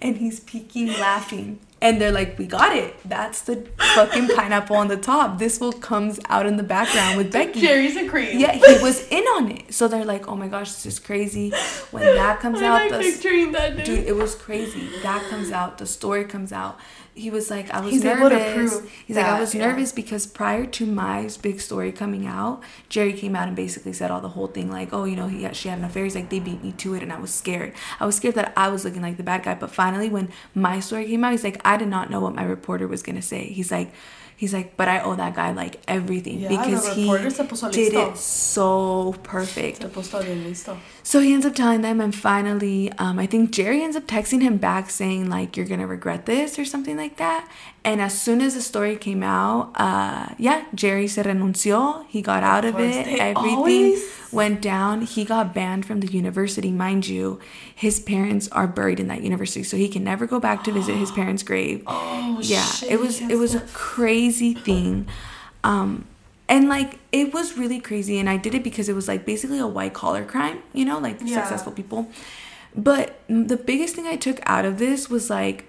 and 0.00 0.16
he's 0.18 0.40
peeking 0.40 0.88
laughing. 1.00 1.58
And 1.86 2.00
they're 2.00 2.10
like, 2.10 2.36
we 2.36 2.46
got 2.46 2.76
it. 2.76 2.96
That's 3.04 3.42
the 3.42 3.64
fucking 3.94 4.26
pineapple 4.34 4.74
on 4.74 4.88
the 4.88 4.96
top. 4.96 5.38
This 5.38 5.60
will 5.60 5.72
comes 5.72 6.18
out 6.28 6.44
in 6.44 6.56
the 6.56 6.64
background 6.64 7.16
with 7.16 7.30
Becky. 7.30 7.60
Jerry's 7.60 7.96
a 7.96 8.08
creep. 8.08 8.30
Yeah, 8.34 8.52
he 8.54 8.82
was 8.82 9.06
in 9.08 9.22
on 9.22 9.52
it. 9.52 9.72
So 9.72 9.86
they're 9.86 10.04
like, 10.04 10.26
oh 10.26 10.34
my 10.34 10.48
gosh, 10.48 10.72
this 10.72 10.86
is 10.86 10.98
crazy. 10.98 11.50
When 11.92 12.02
that 12.02 12.40
comes 12.40 12.60
I 12.62 12.66
out, 12.66 12.90
like 12.90 12.90
the, 12.90 12.98
picturing 13.12 13.52
that 13.52 13.76
dude. 13.76 13.84
dude, 13.84 14.04
it 14.04 14.16
was 14.16 14.34
crazy. 14.34 14.88
That 15.04 15.22
comes 15.30 15.52
out, 15.52 15.78
the 15.78 15.86
story 15.86 16.24
comes 16.24 16.52
out. 16.52 16.76
He 17.16 17.30
was 17.30 17.50
like, 17.50 17.70
I 17.70 17.80
was 17.80 17.92
He's 17.92 18.04
nervous. 18.04 18.54
prove 18.54 18.92
He's 19.06 19.16
like, 19.16 19.24
I 19.24 19.30
that, 19.32 19.40
was 19.40 19.54
yeah. 19.54 19.66
nervous 19.66 19.90
because 19.90 20.26
prior 20.26 20.66
to 20.66 20.84
my 20.86 21.28
big 21.40 21.60
story 21.60 21.90
coming 21.90 22.26
out, 22.26 22.62
Jerry 22.90 23.14
came 23.14 23.34
out 23.34 23.48
and 23.48 23.56
basically 23.56 23.94
said 23.94 24.10
all 24.10 24.20
the 24.20 24.28
whole 24.28 24.48
thing, 24.48 24.70
like, 24.70 24.92
oh, 24.92 25.04
you 25.04 25.16
know, 25.16 25.26
he 25.26 25.48
she 25.54 25.70
had 25.70 25.78
an 25.78 25.84
affair. 25.84 26.04
He's 26.04 26.14
like, 26.14 26.28
they 26.28 26.40
beat 26.40 26.62
me 26.62 26.72
to 26.72 26.94
it, 26.94 27.02
and 27.02 27.10
I 27.12 27.18
was 27.18 27.32
scared. 27.32 27.72
I 27.98 28.04
was 28.04 28.16
scared 28.16 28.34
that 28.34 28.52
I 28.54 28.68
was 28.68 28.84
looking 28.84 29.00
like 29.00 29.16
the 29.16 29.22
bad 29.22 29.42
guy. 29.44 29.54
But 29.54 29.70
finally, 29.70 30.10
when 30.10 30.28
my 30.54 30.78
story 30.78 31.06
came 31.06 31.24
out, 31.24 31.32
he's 31.32 31.42
like, 31.44 31.58
I 31.64 31.78
did 31.78 31.88
not 31.88 32.10
know 32.10 32.20
what 32.20 32.34
my 32.34 32.44
reporter 32.44 32.86
was 32.86 33.02
gonna 33.02 33.22
say. 33.22 33.46
He's 33.46 33.72
like. 33.72 33.92
He's 34.38 34.52
like, 34.52 34.76
but 34.76 34.86
I 34.86 35.00
owe 35.00 35.14
that 35.14 35.34
guy 35.34 35.52
like 35.52 35.80
everything 35.88 36.40
Yeah, 36.40 36.48
because 36.50 36.88
he 36.94 37.10
reporter 37.10 37.30
se 37.30 37.44
puso 37.44 37.72
did 37.72 37.94
it 37.94 38.18
so 38.18 39.14
perfect. 39.22 39.80
Se 39.80 39.88
puso 39.88 40.22
bien 40.22 40.44
listo. 40.44 40.76
So 41.02 41.20
he 41.20 41.32
ends 41.32 41.46
up 41.46 41.54
telling 41.54 41.80
them, 41.80 42.02
and 42.02 42.14
finally, 42.14 42.92
um, 42.98 43.18
I 43.18 43.26
think 43.26 43.50
Jerry 43.50 43.82
ends 43.82 43.96
up 43.96 44.06
texting 44.06 44.42
him 44.42 44.58
back 44.58 44.90
saying, 44.90 45.30
like, 45.30 45.56
you're 45.56 45.66
gonna 45.66 45.86
regret 45.86 46.26
this 46.26 46.58
or 46.58 46.66
something 46.66 46.98
like 46.98 47.16
that. 47.16 47.48
And 47.86 48.00
as 48.02 48.20
soon 48.20 48.40
as 48.42 48.54
the 48.54 48.60
story 48.60 48.96
came 48.96 49.22
out, 49.22 49.70
uh, 49.76 50.34
yeah, 50.38 50.64
Jerry 50.74 51.06
se 51.06 51.22
renunció. 51.22 52.04
He 52.08 52.20
got 52.20 52.42
out 52.42 52.64
of 52.64 52.74
course, 52.74 52.96
it. 52.96 53.06
Everything 53.20 53.58
always- 53.58 54.02
went 54.32 54.60
down. 54.60 55.02
He 55.02 55.24
got 55.24 55.54
banned 55.54 55.86
from 55.86 56.00
the 56.00 56.08
university, 56.08 56.72
mind 56.72 57.06
you. 57.06 57.38
His 57.74 58.00
parents 58.00 58.48
are 58.50 58.66
buried 58.66 58.98
in 58.98 59.06
that 59.06 59.22
university, 59.22 59.62
so 59.62 59.76
he 59.76 59.88
can 59.88 60.02
never 60.02 60.26
go 60.26 60.40
back 60.40 60.64
to 60.64 60.72
visit 60.72 60.96
his 60.96 61.12
parents' 61.12 61.44
grave 61.44 61.84
Oh 61.86 62.40
yeah 62.42 62.64
shit, 62.64 62.90
it 62.90 62.98
was 63.00 63.20
it 63.20 63.38
was 63.38 63.54
a 63.54 63.60
crazy 63.72 64.52
thing 64.52 65.06
um 65.64 66.04
and 66.48 66.68
like 66.68 66.98
it 67.12 67.32
was 67.32 67.56
really 67.56 67.80
crazy 67.80 68.18
and 68.18 68.28
i 68.28 68.36
did 68.36 68.54
it 68.54 68.62
because 68.62 68.88
it 68.90 68.94
was 68.94 69.06
like 69.08 69.24
basically 69.24 69.58
a 69.58 69.66
white 69.66 69.94
collar 69.94 70.24
crime 70.24 70.58
you 70.74 70.84
know 70.84 70.98
like 70.98 71.16
Yeah. 71.22 71.36
successful 71.40 71.72
people 71.72 72.08
but 72.76 73.18
the 73.28 73.56
biggest 73.56 73.94
thing 73.96 74.06
i 74.06 74.16
took 74.16 74.38
out 74.44 74.64
of 74.66 74.78
this 74.78 75.08
was 75.08 75.30
like 75.30 75.64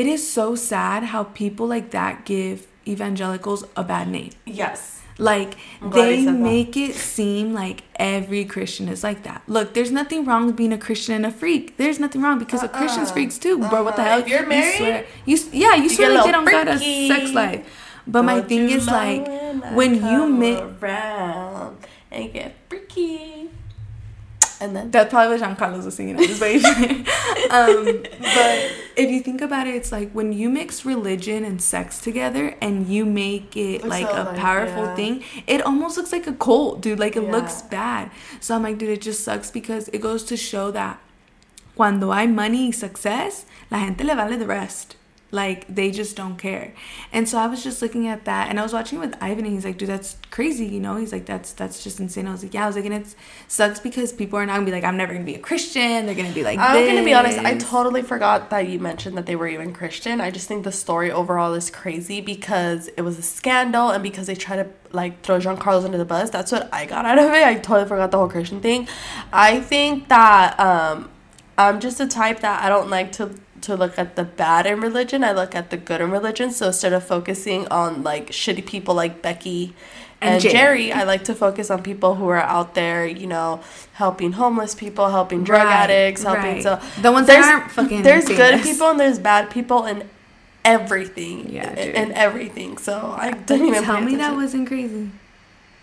it 0.00 0.06
is 0.06 0.22
so 0.38 0.54
sad 0.54 1.00
how 1.12 1.22
people 1.42 1.66
like 1.74 1.88
that 1.98 2.24
give 2.24 2.66
evangelicals 2.86 3.64
a 3.76 3.84
bad 3.92 4.06
name 4.16 4.30
Yes. 4.60 4.80
like 5.30 5.52
they 5.96 6.12
you 6.20 6.30
make 6.32 6.76
it 6.76 6.94
seem 6.94 7.52
like 7.62 7.78
every 8.12 8.44
Christian 8.54 8.86
is 8.94 9.02
like 9.08 9.20
that. 9.28 9.42
Look, 9.56 9.66
there's 9.74 9.90
nothing 10.00 10.20
wrong 10.28 10.46
with 10.46 10.56
being 10.62 10.72
a 10.72 10.78
Christian 10.86 11.12
and 11.18 11.26
a 11.26 11.32
freak. 11.40 11.64
There's 11.80 11.98
nothing 12.04 12.22
wrong 12.22 12.38
because 12.44 12.62
a 12.62 12.68
Christian's 12.78 13.08
Uh-uh. 13.08 13.14
freaks 13.18 13.36
too, 13.44 13.56
bro. 13.70 13.82
What 13.86 13.96
the 13.96 14.02
Uh-huh. 14.02 14.10
hell? 14.10 14.20
If 14.20 14.28
you're 14.32 14.42
You 14.48 14.54
married, 14.56 14.76
swear- 14.76 15.04
you, 15.30 15.36
yeah, 15.64 15.74
you, 15.74 15.82
you 15.84 15.88
swear 15.96 16.08
get 16.10 16.14
a 16.14 16.18
legit 16.18 16.26
little 16.26 16.40
on 16.40 16.66
God 16.66 16.68
a 16.68 17.08
sex 17.08 17.24
life. 17.42 17.60
But 18.06 18.22
my 18.30 18.36
Don't 18.36 18.48
thing 18.48 18.64
is 18.78 18.86
like 18.86 19.22
I 19.28 19.74
when 19.78 19.92
you 20.10 20.20
around 20.80 21.76
and 22.10 22.32
get 22.32 22.54
freaky. 22.70 23.37
And 24.60 24.74
then 24.74 24.90
That's 24.90 25.10
probably 25.10 25.38
what 25.38 25.56
Giancarlo's 25.56 25.84
was 25.84 25.94
singing. 25.94 26.16
I'm 26.18 26.26
just 26.26 26.40
waiting. 26.40 27.06
um, 27.50 28.02
but 28.18 28.72
if 28.96 29.08
you 29.10 29.20
think 29.20 29.40
about 29.40 29.66
it, 29.68 29.74
it's 29.76 29.92
like 29.92 30.10
when 30.12 30.32
you 30.32 30.48
mix 30.48 30.84
religion 30.84 31.44
and 31.44 31.62
sex 31.62 32.00
together 32.00 32.56
and 32.60 32.88
you 32.88 33.04
make 33.04 33.56
it 33.56 33.84
like 33.84 34.06
so 34.06 34.22
a 34.22 34.24
like, 34.24 34.36
powerful 34.36 34.84
yeah. 34.84 34.94
thing, 34.96 35.24
it 35.46 35.62
almost 35.62 35.96
looks 35.96 36.10
like 36.12 36.26
a 36.26 36.32
cult, 36.32 36.80
dude. 36.80 36.98
Like 36.98 37.14
it 37.16 37.22
Yeah. 37.22 37.30
looks 37.30 37.62
bad. 37.62 38.10
So 38.40 38.56
I'm 38.56 38.62
like, 38.64 38.78
dude, 38.78 38.90
it 38.90 39.00
just 39.00 39.22
sucks 39.22 39.50
because 39.50 39.88
it 39.88 40.00
goes 40.00 40.24
to 40.24 40.36
show 40.36 40.70
that 40.72 40.98
cuando 41.76 42.10
hay 42.12 42.26
money 42.26 42.66
y 42.66 42.70
success, 42.72 43.46
la 43.70 43.78
gente 43.78 44.02
le 44.02 44.14
vale 44.16 44.36
the 44.36 44.46
rest. 44.46 44.96
Like 45.30 45.66
they 45.72 45.90
just 45.90 46.16
don't 46.16 46.38
care. 46.38 46.72
And 47.12 47.28
so 47.28 47.36
I 47.36 47.46
was 47.46 47.62
just 47.62 47.82
looking 47.82 48.06
at 48.06 48.24
that 48.24 48.48
and 48.48 48.58
I 48.58 48.62
was 48.62 48.72
watching 48.72 48.98
with 48.98 49.14
Ivan 49.20 49.44
and 49.44 49.52
he's 49.52 49.64
like, 49.64 49.76
dude, 49.76 49.90
that's 49.90 50.16
crazy, 50.30 50.64
you 50.64 50.80
know? 50.80 50.96
He's 50.96 51.12
like, 51.12 51.26
that's 51.26 51.52
that's 51.52 51.84
just 51.84 52.00
insane. 52.00 52.26
I 52.26 52.32
was 52.32 52.42
like, 52.42 52.54
yeah, 52.54 52.64
I 52.64 52.66
was 52.66 52.76
like, 52.76 52.86
and 52.86 52.94
it 52.94 53.14
sucks 53.46 53.78
because 53.78 54.10
people 54.10 54.38
are 54.38 54.46
not 54.46 54.54
gonna 54.54 54.64
be 54.64 54.72
like, 54.72 54.84
I'm 54.84 54.96
never 54.96 55.12
gonna 55.12 55.26
be 55.26 55.34
a 55.34 55.38
Christian. 55.38 56.06
They're 56.06 56.14
gonna 56.14 56.32
be 56.32 56.42
like, 56.42 56.58
I'm 56.58 56.86
gonna 56.86 57.04
be 57.04 57.12
honest, 57.12 57.38
I 57.38 57.58
totally 57.58 58.00
forgot 58.00 58.48
that 58.48 58.68
you 58.68 58.78
mentioned 58.78 59.18
that 59.18 59.26
they 59.26 59.36
were 59.36 59.48
even 59.48 59.74
Christian. 59.74 60.20
I 60.20 60.30
just 60.30 60.48
think 60.48 60.64
the 60.64 60.72
story 60.72 61.10
overall 61.10 61.52
is 61.52 61.68
crazy 61.68 62.22
because 62.22 62.88
it 62.96 63.02
was 63.02 63.18
a 63.18 63.22
scandal 63.22 63.90
and 63.90 64.02
because 64.02 64.28
they 64.28 64.34
try 64.34 64.56
to 64.56 64.66
like 64.92 65.20
throw 65.22 65.38
Giancarlo's 65.38 65.84
under 65.84 65.98
the 65.98 66.06
bus. 66.06 66.30
That's 66.30 66.52
what 66.52 66.72
I 66.72 66.86
got 66.86 67.04
out 67.04 67.18
of 67.18 67.26
it. 67.26 67.44
I 67.44 67.56
totally 67.56 67.86
forgot 67.86 68.10
the 68.10 68.18
whole 68.18 68.30
Christian 68.30 68.62
thing. 68.62 68.88
I 69.30 69.60
think 69.60 70.08
that 70.08 70.58
um 70.58 71.10
I'm 71.58 71.80
just 71.80 72.00
a 72.00 72.06
type 72.06 72.40
that 72.40 72.62
I 72.62 72.68
don't 72.68 72.88
like 72.88 73.12
to 73.12 73.34
to 73.62 73.74
look 73.76 73.98
at 73.98 74.16
the 74.16 74.24
bad 74.24 74.66
in 74.66 74.80
religion. 74.80 75.22
I 75.24 75.32
look 75.32 75.54
at 75.54 75.70
the 75.70 75.76
good 75.76 76.00
in 76.00 76.10
religion. 76.10 76.50
So 76.50 76.68
instead 76.68 76.92
of 76.92 77.04
focusing 77.04 77.66
on 77.68 78.02
like 78.02 78.30
shitty 78.30 78.64
people 78.66 78.94
like 78.94 79.22
Becky 79.22 79.74
And 80.20 80.34
and, 80.34 80.42
Jerry. 80.42 80.52
Jerry, 80.54 80.92
I 80.92 81.04
like 81.04 81.22
to 81.24 81.34
focus 81.34 81.70
on 81.70 81.82
people 81.82 82.16
who 82.16 82.26
are 82.28 82.36
out 82.42 82.74
there, 82.74 83.06
you 83.06 83.26
know, 83.28 83.60
helping 83.94 84.32
homeless 84.32 84.74
people, 84.74 85.08
helping 85.10 85.44
drug 85.44 85.66
Right, 85.66 85.72
addicts, 85.90 86.22
helping 86.24 86.54
right. 86.54 86.62
so 86.62 86.80
The 87.00 87.12
ones 87.12 87.26
that 87.28 87.38
aren't 87.44 87.70
fucking 87.70 88.02
There's 88.02 88.24
good 88.26 88.62
people 88.62 88.90
and 88.90 88.98
there's 88.98 89.18
bad 89.20 89.48
people 89.50 89.84
in 89.86 90.02
everything. 90.64 91.50
Yeah, 91.50 91.74
dude. 91.74 91.94
in 91.94 92.12
everything. 92.12 92.78
So 92.78 93.14
I 93.16 93.30
didn't 93.32 93.66
even 93.68 93.84
Tell 93.84 94.00
me 94.00 94.16
that 94.16 94.34
wasn't 94.34 94.66
crazy. 94.68 95.10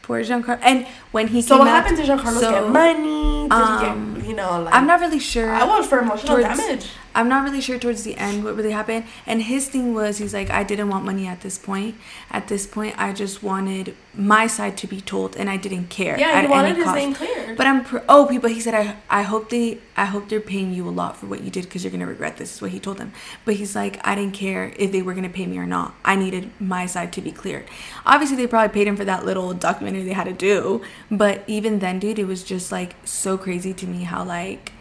Poor 0.01 0.21
Giancarlo. 0.21 0.59
And 0.61 0.85
when 1.11 1.29
he 1.29 1.41
So 1.41 1.55
came 1.55 1.59
what 1.59 1.67
out, 1.69 1.83
happened 1.83 1.97
to 1.97 2.03
Giancarlo? 2.03 2.39
so, 2.39 2.51
get 2.51 2.69
money? 2.69 3.43
Did 3.49 3.51
um, 3.51 4.15
he 4.15 4.21
get, 4.21 4.29
you 4.29 4.35
know, 4.35 4.61
like 4.61 4.73
I'm 4.73 4.85
not 4.85 4.99
really 4.99 5.19
sure. 5.19 5.49
I 5.49 5.63
want 5.65 5.85
for 5.87 5.99
emotional 5.99 6.37
towards- 6.37 6.59
damage. 6.59 6.85
I'm 7.15 7.29
not 7.29 7.43
really 7.43 7.61
sure 7.61 7.79
towards 7.79 8.03
the 8.03 8.15
end 8.17 8.43
what 8.43 8.55
really 8.55 8.71
happened. 8.71 9.05
And 9.25 9.41
his 9.41 9.69
thing 9.69 9.93
was, 9.93 10.17
he's 10.17 10.33
like, 10.33 10.49
I 10.49 10.63
didn't 10.63 10.89
want 10.89 11.05
money 11.05 11.25
at 11.25 11.41
this 11.41 11.57
point. 11.57 11.95
At 12.29 12.47
this 12.49 12.67
point, 12.67 12.93
I 12.97 13.13
just 13.13 13.41
wanted 13.41 13.95
my 14.13 14.47
side 14.47 14.77
to 14.77 14.87
be 14.87 15.01
told, 15.01 15.35
and 15.35 15.49
I 15.49 15.57
didn't 15.57 15.87
care. 15.87 16.17
Yeah, 16.19 16.29
at 16.29 16.43
he 16.43 16.49
wanted 16.49 16.69
any 16.69 16.77
his 16.77 16.85
cost. 16.85 16.97
name 16.97 17.13
cleared. 17.13 17.57
But 17.57 17.67
I'm 17.67 17.83
pr- 17.83 17.99
oh 18.07 18.27
people. 18.27 18.49
He 18.49 18.59
said 18.59 18.73
I 18.73 18.97
I 19.09 19.23
hope 19.23 19.49
they 19.49 19.79
I 19.97 20.05
hope 20.05 20.29
they're 20.29 20.39
paying 20.39 20.73
you 20.73 20.87
a 20.87 20.91
lot 20.91 21.17
for 21.17 21.25
what 21.25 21.41
you 21.41 21.49
did 21.49 21.65
because 21.65 21.83
you're 21.83 21.91
gonna 21.91 22.07
regret 22.07 22.37
this. 22.37 22.55
Is 22.55 22.61
what 22.61 22.71
he 22.71 22.79
told 22.79 22.97
them. 22.97 23.13
But 23.43 23.55
he's 23.55 23.75
like 23.75 24.05
I 24.07 24.15
didn't 24.15 24.33
care 24.33 24.73
if 24.77 24.91
they 24.91 25.01
were 25.01 25.13
gonna 25.13 25.29
pay 25.29 25.47
me 25.47 25.57
or 25.57 25.65
not. 25.65 25.95
I 26.03 26.15
needed 26.15 26.51
my 26.59 26.85
side 26.85 27.11
to 27.13 27.21
be 27.21 27.31
cleared. 27.31 27.65
Obviously 28.05 28.37
they 28.37 28.47
probably 28.47 28.73
paid 28.73 28.87
him 28.87 28.97
for 28.97 29.05
that 29.05 29.25
little 29.25 29.53
documentary 29.53 30.03
they 30.03 30.13
had 30.13 30.25
to 30.25 30.33
do. 30.33 30.81
But 31.11 31.43
even 31.47 31.79
then, 31.79 31.99
dude, 31.99 32.19
it 32.19 32.25
was 32.25 32.43
just 32.43 32.71
like 32.71 32.95
so 33.05 33.37
crazy 33.37 33.73
to 33.73 33.87
me 33.87 34.03
how 34.03 34.23
like 34.23 34.71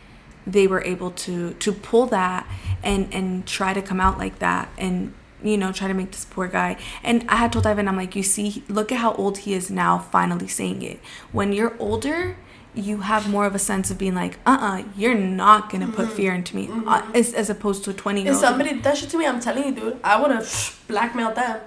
they 0.46 0.66
were 0.66 0.82
able 0.82 1.10
to 1.10 1.54
to 1.54 1.72
pull 1.72 2.06
that 2.06 2.46
and 2.82 3.12
and 3.12 3.46
try 3.46 3.72
to 3.72 3.82
come 3.82 4.00
out 4.00 4.18
like 4.18 4.38
that 4.38 4.68
and 4.76 5.14
you 5.42 5.56
know 5.56 5.72
try 5.72 5.88
to 5.88 5.94
make 5.94 6.10
this 6.12 6.24
poor 6.24 6.48
guy. 6.48 6.76
And 7.02 7.24
i 7.28 7.36
had 7.36 7.52
told 7.52 7.66
ivan 7.66 7.88
i'm 7.88 7.96
like 7.96 8.14
you 8.16 8.22
see 8.22 8.62
look 8.68 8.92
at 8.92 8.98
how 8.98 9.14
old 9.14 9.38
he 9.38 9.54
is 9.54 9.70
now 9.70 9.98
finally 9.98 10.48
saying 10.48 10.82
it. 10.82 11.00
When 11.32 11.52
you're 11.52 11.74
older 11.78 12.36
you 12.74 13.02
have 13.02 13.28
more 13.30 13.46
of 13.46 13.54
a 13.54 13.58
sense 13.58 13.90
of 13.90 13.98
being 13.98 14.14
like 14.14 14.38
uh-uh 14.46 14.82
you're 14.96 15.14
not 15.14 15.70
gonna 15.70 15.86
put 15.88 16.10
fear 16.10 16.34
into 16.34 16.56
me 16.56 16.68
uh, 16.86 17.02
as, 17.14 17.32
as 17.32 17.48
opposed 17.48 17.84
to 17.84 17.90
a 17.90 17.94
20 17.94 18.22
year 18.22 18.30
If 18.30 18.36
old 18.36 18.44
somebody 18.44 18.70
did 18.70 18.82
that 18.82 18.96
shit 18.96 19.10
to 19.10 19.18
me, 19.18 19.26
I'm 19.26 19.38
telling 19.40 19.64
you, 19.64 19.72
dude, 19.72 20.00
I 20.02 20.20
would 20.20 20.32
have 20.32 20.80
blackmailed 20.88 21.36
them. 21.36 21.60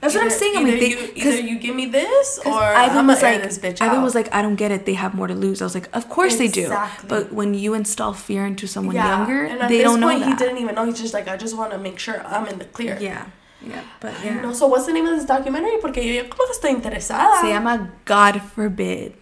That's 0.00 0.14
what 0.14 0.24
I'm 0.24 0.30
saying. 0.30 0.56
I'm 0.56 0.64
like, 0.64 0.74
either 0.74 0.80
they- 0.80 0.90
you, 0.90 1.12
either 1.14 1.40
you 1.40 1.58
give 1.58 1.74
me 1.74 1.86
this 1.86 2.38
or 2.44 2.62
Ivan 2.62 2.98
I'm 2.98 3.06
was 3.06 3.22
like, 3.22 3.42
this 3.42 3.58
bitch 3.58 3.80
Ivan 3.80 3.98
out. 3.98 4.04
was 4.04 4.14
like, 4.14 4.32
I 4.32 4.42
don't 4.42 4.56
get 4.56 4.70
it. 4.70 4.86
They 4.86 4.94
have 4.94 5.14
more 5.14 5.26
to 5.26 5.34
lose. 5.34 5.62
I 5.62 5.64
was 5.64 5.74
like, 5.74 5.88
of 5.94 6.08
course 6.08 6.36
they 6.36 6.48
do. 6.48 6.74
But 7.08 7.32
when 7.32 7.54
you 7.54 7.74
install 7.74 8.12
fear 8.12 8.46
into 8.46 8.66
someone 8.66 8.94
yeah. 8.94 9.18
younger, 9.18 9.44
and 9.44 9.62
at 9.62 9.68
they 9.68 9.78
this 9.78 9.84
don't 9.84 10.00
know 10.00 10.16
that. 10.18 10.26
he 10.28 10.34
didn't 10.34 10.58
even 10.58 10.74
know. 10.74 10.84
He's 10.84 11.00
just 11.00 11.14
like, 11.14 11.28
I 11.28 11.36
just 11.36 11.56
want 11.56 11.72
to 11.72 11.78
make 11.78 11.98
sure 11.98 12.24
I'm 12.26 12.46
in 12.46 12.58
the 12.58 12.66
clear. 12.66 12.98
Yeah, 13.00 13.26
yeah, 13.66 13.82
but 14.00 14.12
yeah. 14.22 14.40
know. 14.40 14.52
So 14.52 14.66
what's 14.66 14.86
the 14.86 14.92
name 14.92 15.06
of 15.06 15.16
this 15.16 15.24
documentary? 15.24 15.78
Porque 15.80 15.98
yo 15.98 16.24
como 16.24 16.46
que 16.46 16.52
estoy 16.54 16.70
interesada. 16.70 17.40
Se 17.40 17.48
llama 17.48 17.90
God 18.04 18.42
Forbid. 18.42 19.14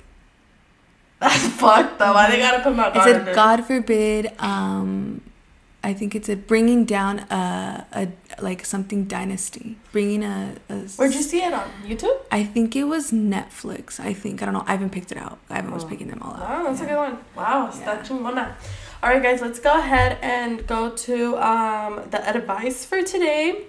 That's 1.21 1.47
fucked 1.49 2.03
up. 2.03 2.15
Why 2.15 2.31
they 2.31 2.39
gotta 2.39 2.63
put 2.63 2.75
my 2.75 2.89
It 2.89 2.95
God 2.95 3.05
said? 3.05 3.35
God 3.35 3.65
forbid. 3.65 4.33
Um, 4.39 5.14
I 5.85 5.93
think 5.93 6.15
it's 6.15 6.31
a 6.31 6.37
bringing 6.37 6.87
down 6.87 7.15
a, 7.31 7.87
a 7.93 8.09
like 8.43 8.65
something 8.65 9.05
dynasty, 9.05 9.77
bringing 9.93 10.25
a. 10.25 10.55
a 10.71 10.75
Where'd 10.97 11.15
you 11.15 11.23
see 11.23 11.43
it 11.49 11.53
on 11.53 11.69
YouTube? 11.87 12.19
I 12.33 12.43
think 12.45 12.75
it 12.75 12.85
was 12.85 13.13
Netflix. 13.13 14.01
I 14.01 14.13
think 14.15 14.41
I 14.41 14.47
don't 14.47 14.55
know. 14.55 14.65
I 14.67 14.73
haven't 14.73 14.91
picked 14.97 15.13
it 15.13 15.19
out. 15.19 15.39
I 15.51 15.57
haven't 15.57 15.75
was 15.75 15.85
Oh. 15.85 15.89
picking 15.89 16.09
them 16.09 16.21
all 16.23 16.35
out. 16.35 16.41
Wow, 16.41 16.63
that's 16.65 16.81
a 16.81 16.87
good 16.87 16.97
one. 16.97 17.19
Wow, 17.37 17.71
Yeah. 17.79 18.03
está. 18.03 18.55
All 19.03 19.11
right, 19.11 19.23
guys, 19.23 19.43
let's 19.43 19.61
go 19.61 19.73
ahead 19.79 20.17
and 20.23 20.67
go 20.67 20.89
to 21.07 21.17
um, 21.37 21.93
the 22.11 22.21
advice 22.27 22.87
for 22.87 23.03
today. 23.03 23.67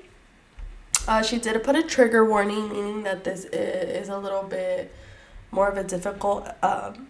Uh, 1.10 1.22
she 1.22 1.38
did 1.38 1.62
put 1.64 1.76
a 1.76 1.84
trigger 1.84 2.24
warning, 2.24 2.70
meaning 2.70 3.04
that 3.04 3.26
this 3.26 3.44
is 3.52 4.08
a 4.08 4.18
little 4.18 4.44
bit 4.44 4.92
more 5.52 5.68
of 5.68 5.78
a 5.78 5.84
difficult 5.84 6.48
um, 6.64 7.08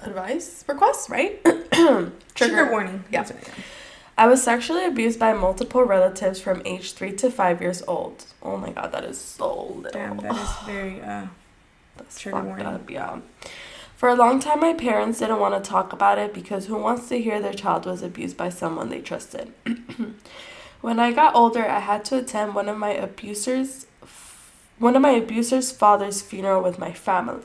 advice 0.00 0.64
request, 0.68 1.08
right? 1.10 1.40
Trigger 2.34 2.70
warning. 2.70 3.04
Yeah. 3.10 3.22
That's 3.22 3.32
what 3.32 3.48
I- 3.58 3.62
I 4.20 4.26
was 4.26 4.42
sexually 4.42 4.84
abused 4.84 5.20
by 5.20 5.32
multiple 5.32 5.84
relatives 5.84 6.40
from 6.40 6.60
age 6.64 6.94
three 6.94 7.12
to 7.18 7.30
five 7.30 7.60
years 7.62 7.84
old. 7.86 8.24
Oh 8.42 8.56
my 8.56 8.70
god, 8.70 8.90
that 8.90 9.04
is 9.04 9.16
so 9.20 9.66
little. 9.66 9.92
Damn, 9.92 10.16
that 10.16 10.34
is 10.34 10.50
very. 10.66 11.00
Uh, 11.00 11.26
That's 11.96 12.18
Trigger 12.18 12.42
warning. 12.42 12.66
up, 12.66 12.90
yeah. 12.90 13.20
For 13.96 14.08
a 14.08 14.16
long 14.16 14.40
time, 14.40 14.58
my 14.58 14.74
parents 14.74 15.20
didn't 15.20 15.38
want 15.38 15.62
to 15.62 15.70
talk 15.70 15.92
about 15.92 16.18
it 16.18 16.34
because 16.34 16.66
who 16.66 16.76
wants 16.78 17.08
to 17.10 17.20
hear 17.20 17.40
their 17.40 17.52
child 17.54 17.86
was 17.86 18.02
abused 18.02 18.36
by 18.36 18.48
someone 18.48 18.88
they 18.88 19.00
trusted? 19.00 19.52
when 20.80 20.98
I 20.98 21.12
got 21.12 21.36
older, 21.36 21.64
I 21.68 21.78
had 21.78 22.04
to 22.06 22.18
attend 22.18 22.56
one 22.56 22.68
of 22.68 22.76
my 22.76 22.90
abusers, 22.90 23.86
one 24.80 24.96
of 24.96 25.02
my 25.02 25.10
abuser's 25.10 25.70
father's 25.70 26.22
funeral 26.22 26.60
with 26.62 26.78
my 26.80 26.92
family. 26.92 27.44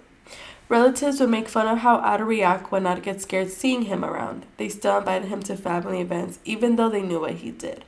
Relatives 0.74 1.20
would 1.20 1.30
make 1.30 1.50
fun 1.50 1.68
of 1.68 1.78
how 1.78 2.00
I'd 2.00 2.20
react 2.20 2.72
when 2.72 2.88
I'd 2.88 3.04
get 3.04 3.22
scared 3.22 3.52
seeing 3.52 3.84
him 3.84 4.04
around. 4.04 4.48
They 4.58 4.70
still 4.70 4.98
invited 4.98 5.28
him 5.28 5.44
to 5.44 5.56
family 5.56 6.02
events, 6.02 6.40
even 6.46 6.78
though 6.78 6.90
they 6.90 7.04
knew 7.04 7.20
what 7.20 7.36
he 7.36 7.52
did. 7.52 7.86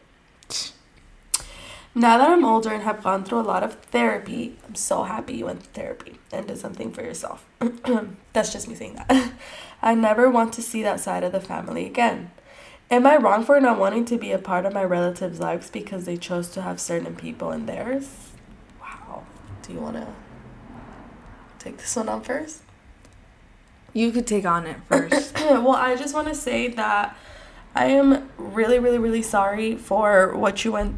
Now 1.96 2.20
that 2.20 2.30
I'm 2.30 2.46
older 2.46 2.72
and 2.72 2.84
have 2.84 3.02
gone 3.02 3.24
through 3.24 3.40
a 3.40 3.50
lot 3.50 3.64
of 3.64 3.74
therapy, 3.86 4.60
I'm 4.68 4.76
so 4.76 5.02
happy 5.02 5.34
you 5.34 5.46
went 5.46 5.64
to 5.64 5.70
therapy 5.72 6.20
and 6.32 6.46
did 6.48 6.60
something 6.60 6.92
for 6.92 7.02
yourself. 7.02 7.44
That's 8.34 8.54
just 8.54 8.68
me 8.68 8.76
saying 8.76 8.98
that. 8.98 9.32
I 9.82 9.96
never 9.96 10.30
want 10.30 10.54
to 10.54 10.62
see 10.62 10.84
that 10.84 11.00
side 11.00 11.24
of 11.24 11.32
the 11.32 11.42
family 11.42 11.88
again. 11.88 12.30
Am 12.92 13.08
I 13.08 13.18
wrong 13.18 13.44
for 13.44 13.60
not 13.60 13.80
wanting 13.80 14.06
to 14.06 14.18
be 14.20 14.32
a 14.32 14.38
part 14.38 14.64
of 14.64 14.74
my 14.74 14.84
relatives' 14.84 15.40
lives 15.40 15.72
because 15.72 16.06
they 16.06 16.18
chose 16.18 16.50
to 16.50 16.62
have 16.62 16.80
certain 16.80 17.16
people 17.16 17.50
in 17.50 17.66
theirs? 17.66 18.30
Wow. 18.80 19.24
Do 19.64 19.74
you 19.74 19.80
want 19.80 19.96
to 19.96 20.08
take 21.58 21.78
this 21.78 21.96
one 21.96 22.10
on 22.10 22.22
first? 22.22 22.62
You 23.96 24.12
could 24.12 24.28
take 24.28 24.46
on 24.46 24.68
it 24.68 24.78
first. 24.90 25.34
well, 25.40 25.72
I 25.72 25.96
just 25.96 26.14
want 26.14 26.28
to 26.28 26.36
say 26.36 26.68
that 26.68 27.18
I 27.74 27.86
am 27.86 28.30
really, 28.38 28.78
really, 28.78 29.00
really 29.00 29.22
sorry 29.22 29.76
for 29.76 30.36
what 30.36 30.66
you 30.66 30.74
went 30.74 30.98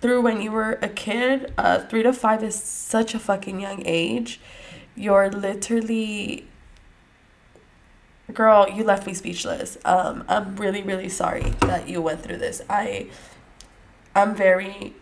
through 0.00 0.22
when 0.22 0.40
you 0.40 0.50
were 0.50 0.78
a 0.80 0.88
kid. 0.88 1.52
Uh, 1.58 1.80
three 1.80 2.02
to 2.02 2.12
five 2.12 2.42
is 2.42 2.60
such 2.60 3.14
a 3.14 3.18
fucking 3.18 3.60
young 3.60 3.82
age. 3.84 4.40
You're 4.96 5.30
literally. 5.30 6.48
Girl, 8.32 8.66
you 8.68 8.82
left 8.82 9.06
me 9.06 9.14
speechless. 9.14 9.76
Um, 9.84 10.24
I'm 10.26 10.56
really, 10.56 10.82
really 10.82 11.08
sorry 11.08 11.54
that 11.60 11.88
you 11.88 12.00
went 12.00 12.22
through 12.22 12.36
this. 12.38 12.60
I, 12.68 13.08
I'm 14.14 14.34
very 14.34 14.94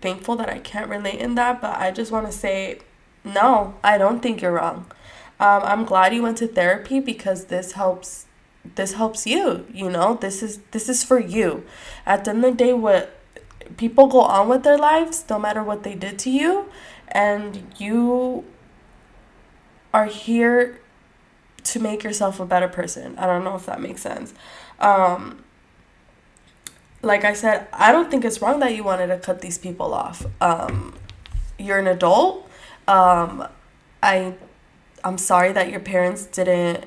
thankful 0.00 0.34
that 0.36 0.48
I 0.48 0.58
can't 0.58 0.88
relate 0.88 1.20
in 1.20 1.36
that, 1.36 1.60
but 1.60 1.76
I 1.76 1.92
just 1.92 2.10
want 2.10 2.26
to 2.26 2.32
say, 2.32 2.80
no, 3.24 3.74
I 3.84 3.96
don't 3.96 4.20
think 4.20 4.42
you're 4.42 4.52
wrong. 4.52 4.90
Um, 5.40 5.62
I'm 5.64 5.84
glad 5.84 6.14
you 6.14 6.22
went 6.22 6.38
to 6.38 6.46
therapy 6.46 7.00
because 7.00 7.46
this 7.46 7.72
helps 7.72 8.26
this 8.74 8.94
helps 8.94 9.26
you, 9.26 9.66
you 9.72 9.90
know? 9.90 10.14
This 10.14 10.42
is 10.42 10.60
this 10.70 10.88
is 10.88 11.04
for 11.04 11.18
you. 11.18 11.64
At 12.06 12.24
the 12.24 12.30
end 12.30 12.44
of 12.44 12.56
the 12.56 12.64
day 12.64 12.72
what 12.72 13.20
people 13.76 14.06
go 14.06 14.20
on 14.20 14.48
with 14.48 14.62
their 14.62 14.78
lives 14.78 15.24
no 15.28 15.38
matter 15.38 15.62
what 15.62 15.82
they 15.82 15.94
did 15.94 16.18
to 16.18 16.30
you 16.30 16.66
and 17.08 17.66
you 17.78 18.44
are 19.92 20.06
here 20.06 20.80
to 21.62 21.80
make 21.80 22.04
yourself 22.04 22.40
a 22.40 22.46
better 22.46 22.68
person. 22.68 23.16
I 23.18 23.26
don't 23.26 23.42
know 23.42 23.54
if 23.54 23.66
that 23.66 23.80
makes 23.80 24.02
sense. 24.02 24.34
Um 24.78 25.42
like 27.02 27.24
I 27.24 27.34
said, 27.34 27.68
I 27.70 27.92
don't 27.92 28.10
think 28.10 28.24
it's 28.24 28.40
wrong 28.40 28.60
that 28.60 28.74
you 28.74 28.82
wanted 28.82 29.08
to 29.08 29.18
cut 29.18 29.42
these 29.42 29.58
people 29.58 29.92
off. 29.92 30.26
Um 30.40 30.94
you're 31.58 31.78
an 31.78 31.86
adult. 31.86 32.48
Um 32.86 33.46
I 34.02 34.34
I'm 35.04 35.18
sorry 35.18 35.52
that 35.52 35.70
your 35.70 35.80
parents 35.80 36.24
didn't. 36.24 36.86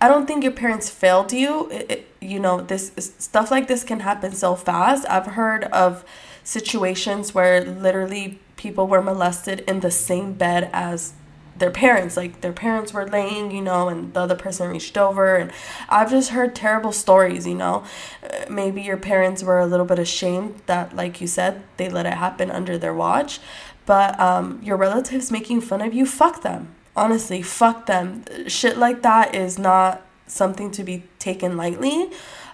I 0.00 0.06
don't 0.06 0.26
think 0.26 0.44
your 0.44 0.52
parents 0.52 0.90
failed 0.90 1.32
you. 1.32 1.68
It, 1.70 1.90
it, 1.90 2.08
you 2.20 2.38
know, 2.38 2.60
this 2.60 2.92
stuff 3.18 3.50
like 3.50 3.66
this 3.66 3.82
can 3.82 4.00
happen 4.00 4.32
so 4.32 4.54
fast. 4.54 5.06
I've 5.08 5.26
heard 5.26 5.64
of 5.64 6.04
situations 6.44 7.34
where 7.34 7.64
literally 7.64 8.38
people 8.56 8.86
were 8.86 9.02
molested 9.02 9.60
in 9.60 9.80
the 9.80 9.90
same 9.90 10.34
bed 10.34 10.70
as 10.72 11.14
their 11.56 11.70
parents. 11.70 12.16
Like 12.16 12.42
their 12.42 12.52
parents 12.52 12.92
were 12.92 13.06
laying, 13.06 13.50
you 13.50 13.62
know, 13.62 13.88
and 13.88 14.12
the 14.14 14.20
other 14.20 14.36
person 14.36 14.70
reached 14.70 14.98
over. 14.98 15.36
And 15.36 15.50
I've 15.88 16.10
just 16.10 16.30
heard 16.30 16.54
terrible 16.54 16.92
stories, 16.92 17.46
you 17.46 17.54
know. 17.54 17.84
Uh, 18.22 18.44
maybe 18.48 18.82
your 18.82 18.98
parents 18.98 19.42
were 19.42 19.58
a 19.58 19.66
little 19.66 19.86
bit 19.86 19.98
ashamed 19.98 20.60
that, 20.66 20.94
like 20.94 21.20
you 21.20 21.26
said, 21.26 21.62
they 21.76 21.88
let 21.88 22.06
it 22.06 22.14
happen 22.14 22.50
under 22.50 22.78
their 22.78 22.94
watch. 22.94 23.40
But 23.86 24.20
um, 24.20 24.60
your 24.62 24.76
relatives 24.76 25.32
making 25.32 25.62
fun 25.62 25.80
of 25.80 25.94
you, 25.94 26.04
fuck 26.04 26.42
them 26.42 26.74
honestly, 26.98 27.42
fuck 27.42 27.86
them. 27.86 28.24
Shit 28.46 28.76
like 28.76 29.02
that 29.02 29.34
is 29.34 29.58
not 29.58 30.02
something 30.26 30.70
to 30.72 30.84
be 30.84 31.04
taken 31.18 31.56
lightly. 31.56 32.10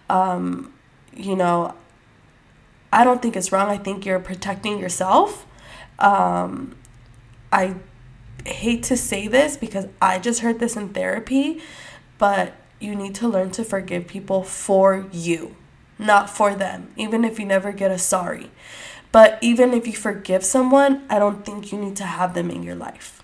Um, 0.09 0.73
you 1.13 1.35
know, 1.35 1.75
I 2.93 3.03
don't 3.03 3.21
think 3.21 3.37
it's 3.37 3.51
wrong. 3.51 3.69
I 3.69 3.79
think 3.79 4.07
you're 4.07 4.21
protecting 4.21 4.79
yourself. 4.79 5.47
Um, 5.99 6.77
I 7.51 7.75
hate 8.47 8.85
to 8.85 8.97
say 8.97 9.27
this 9.27 9.57
because 9.57 9.87
I 10.01 10.19
just 10.19 10.41
heard 10.41 10.61
this 10.61 10.77
in 10.77 10.91
therapy, 10.91 11.61
but 12.19 12.55
you 12.79 12.95
need 12.95 13.15
to 13.17 13.29
learn 13.29 13.51
to 13.53 13.65
forgive 13.65 14.07
people 14.07 14.43
for 14.43 15.07
you, 15.11 15.57
not 15.99 16.31
for 16.31 16.55
them, 16.55 16.93
even 16.97 17.25
if 17.25 17.41
you 17.41 17.47
never 17.47 17.73
get 17.73 17.91
a 17.91 17.99
sorry. 17.99 18.51
But 19.11 19.39
even 19.41 19.73
if 19.75 19.87
you 19.87 19.95
forgive 19.95 20.45
someone, 20.45 21.05
I 21.09 21.19
don't 21.19 21.45
think 21.45 21.73
you 21.73 21.79
need 21.79 21.97
to 21.97 22.05
have 22.05 22.35
them 22.35 22.51
in 22.51 22.63
your 22.63 22.75
life. 22.75 23.24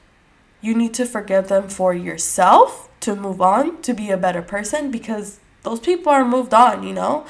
You 0.60 0.74
need 0.74 0.94
to 0.94 1.06
forgive 1.06 1.48
them 1.48 1.68
for 1.68 1.94
yourself 1.94 2.88
to 3.00 3.16
move 3.16 3.40
on, 3.40 3.80
to 3.82 3.94
be 3.94 4.10
a 4.10 4.16
better 4.16 4.42
person 4.42 4.90
because 4.90 5.40
those 5.62 5.80
people 5.80 6.12
are 6.12 6.24
moved 6.24 6.54
on, 6.54 6.82
you 6.82 6.92
know? 6.92 7.26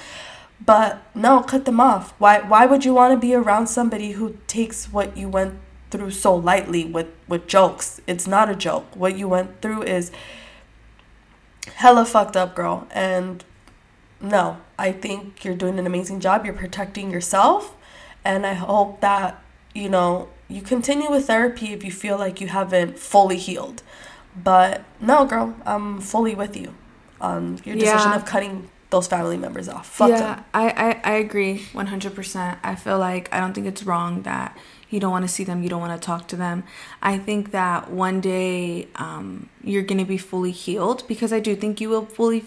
But 0.65 1.03
no, 1.15 1.41
cut 1.41 1.65
them 1.65 1.81
off. 1.81 2.13
Why 2.19 2.41
why 2.41 2.67
would 2.67 2.85
you 2.85 2.93
want 2.93 3.13
to 3.13 3.19
be 3.19 3.35
around 3.35 3.69
somebody 3.69 4.13
who 4.13 4.37
takes 4.47 4.93
what 4.93 5.17
you 5.17 5.29
went 5.29 5.55
through 5.91 6.11
so 6.11 6.35
lightly 6.35 6.85
with 6.85 7.07
with 7.29 7.47
jokes? 7.47 8.01
It's 8.07 8.27
not 8.27 8.51
a 8.51 8.55
joke. 8.55 8.95
What 8.95 9.17
you 9.17 9.27
went 9.29 9.63
through 9.63 9.85
is 9.85 10.11
hella 11.77 12.05
fucked 12.05 12.37
up, 12.37 12.55
girl. 12.55 12.87
And 12.91 13.43
no, 14.21 14.59
I 14.79 14.93
think 14.93 15.45
you're 15.45 15.55
doing 15.55 15.79
an 15.79 15.87
amazing 15.87 16.21
job. 16.21 16.45
You're 16.45 16.55
protecting 16.55 17.11
yourself, 17.11 17.75
and 18.23 18.47
I 18.47 18.53
hope 18.53 19.01
that, 19.01 19.43
you 19.75 19.89
know, 19.89 20.29
you 20.51 20.61
continue 20.63 21.11
with 21.11 21.27
therapy 21.27 21.73
if 21.73 21.85
you 21.85 21.93
feel 21.93 22.19
like 22.19 22.41
you 22.41 22.49
haven't 22.49 22.99
fully 22.99 23.37
healed. 23.37 23.83
But 24.43 24.85
no, 25.01 25.25
girl, 25.27 25.57
I'm 25.65 26.01
fully 26.01 26.35
with 26.35 26.57
you 26.57 26.75
on 27.21 27.61
your 27.65 27.77
decision 27.77 28.11
Yeah. 28.11 28.17
of 28.17 28.25
cutting 28.25 28.69
those 28.91 29.07
family 29.07 29.37
members 29.37 29.69
off. 29.69 29.87
Fuck 29.89 30.11
yeah, 30.11 30.19
them. 30.21 30.45
I, 30.53 30.71
I, 31.05 31.13
I 31.13 31.15
agree 31.17 31.59
100%. 31.73 32.59
I 32.63 32.75
feel 32.75 32.99
like 32.99 33.33
I 33.33 33.41
don't 33.41 33.53
think 33.55 33.67
it's 33.67 33.85
wrong 33.85 34.23
that 34.23 34.57
you 34.89 34.99
don't 34.99 35.13
want 35.13 35.25
to 35.25 35.29
see 35.29 35.45
them, 35.45 35.63
you 35.63 35.69
don't 35.69 35.81
want 35.81 36.01
to 36.01 36.05
talk 36.05 36.27
to 36.29 36.37
them. 36.37 36.65
I 37.01 37.17
think 37.17 37.53
that 37.53 37.91
one 37.91 38.21
day 38.21 38.89
um, 38.97 39.49
you're 39.63 39.85
going 39.85 39.99
to 39.99 40.05
be 40.05 40.19
fully 40.19 40.51
healed 40.51 41.07
because 41.07 41.33
I 41.33 41.39
do 41.39 41.55
think 41.55 41.81
you 41.81 41.89
will 41.89 42.07
fully 42.07 42.47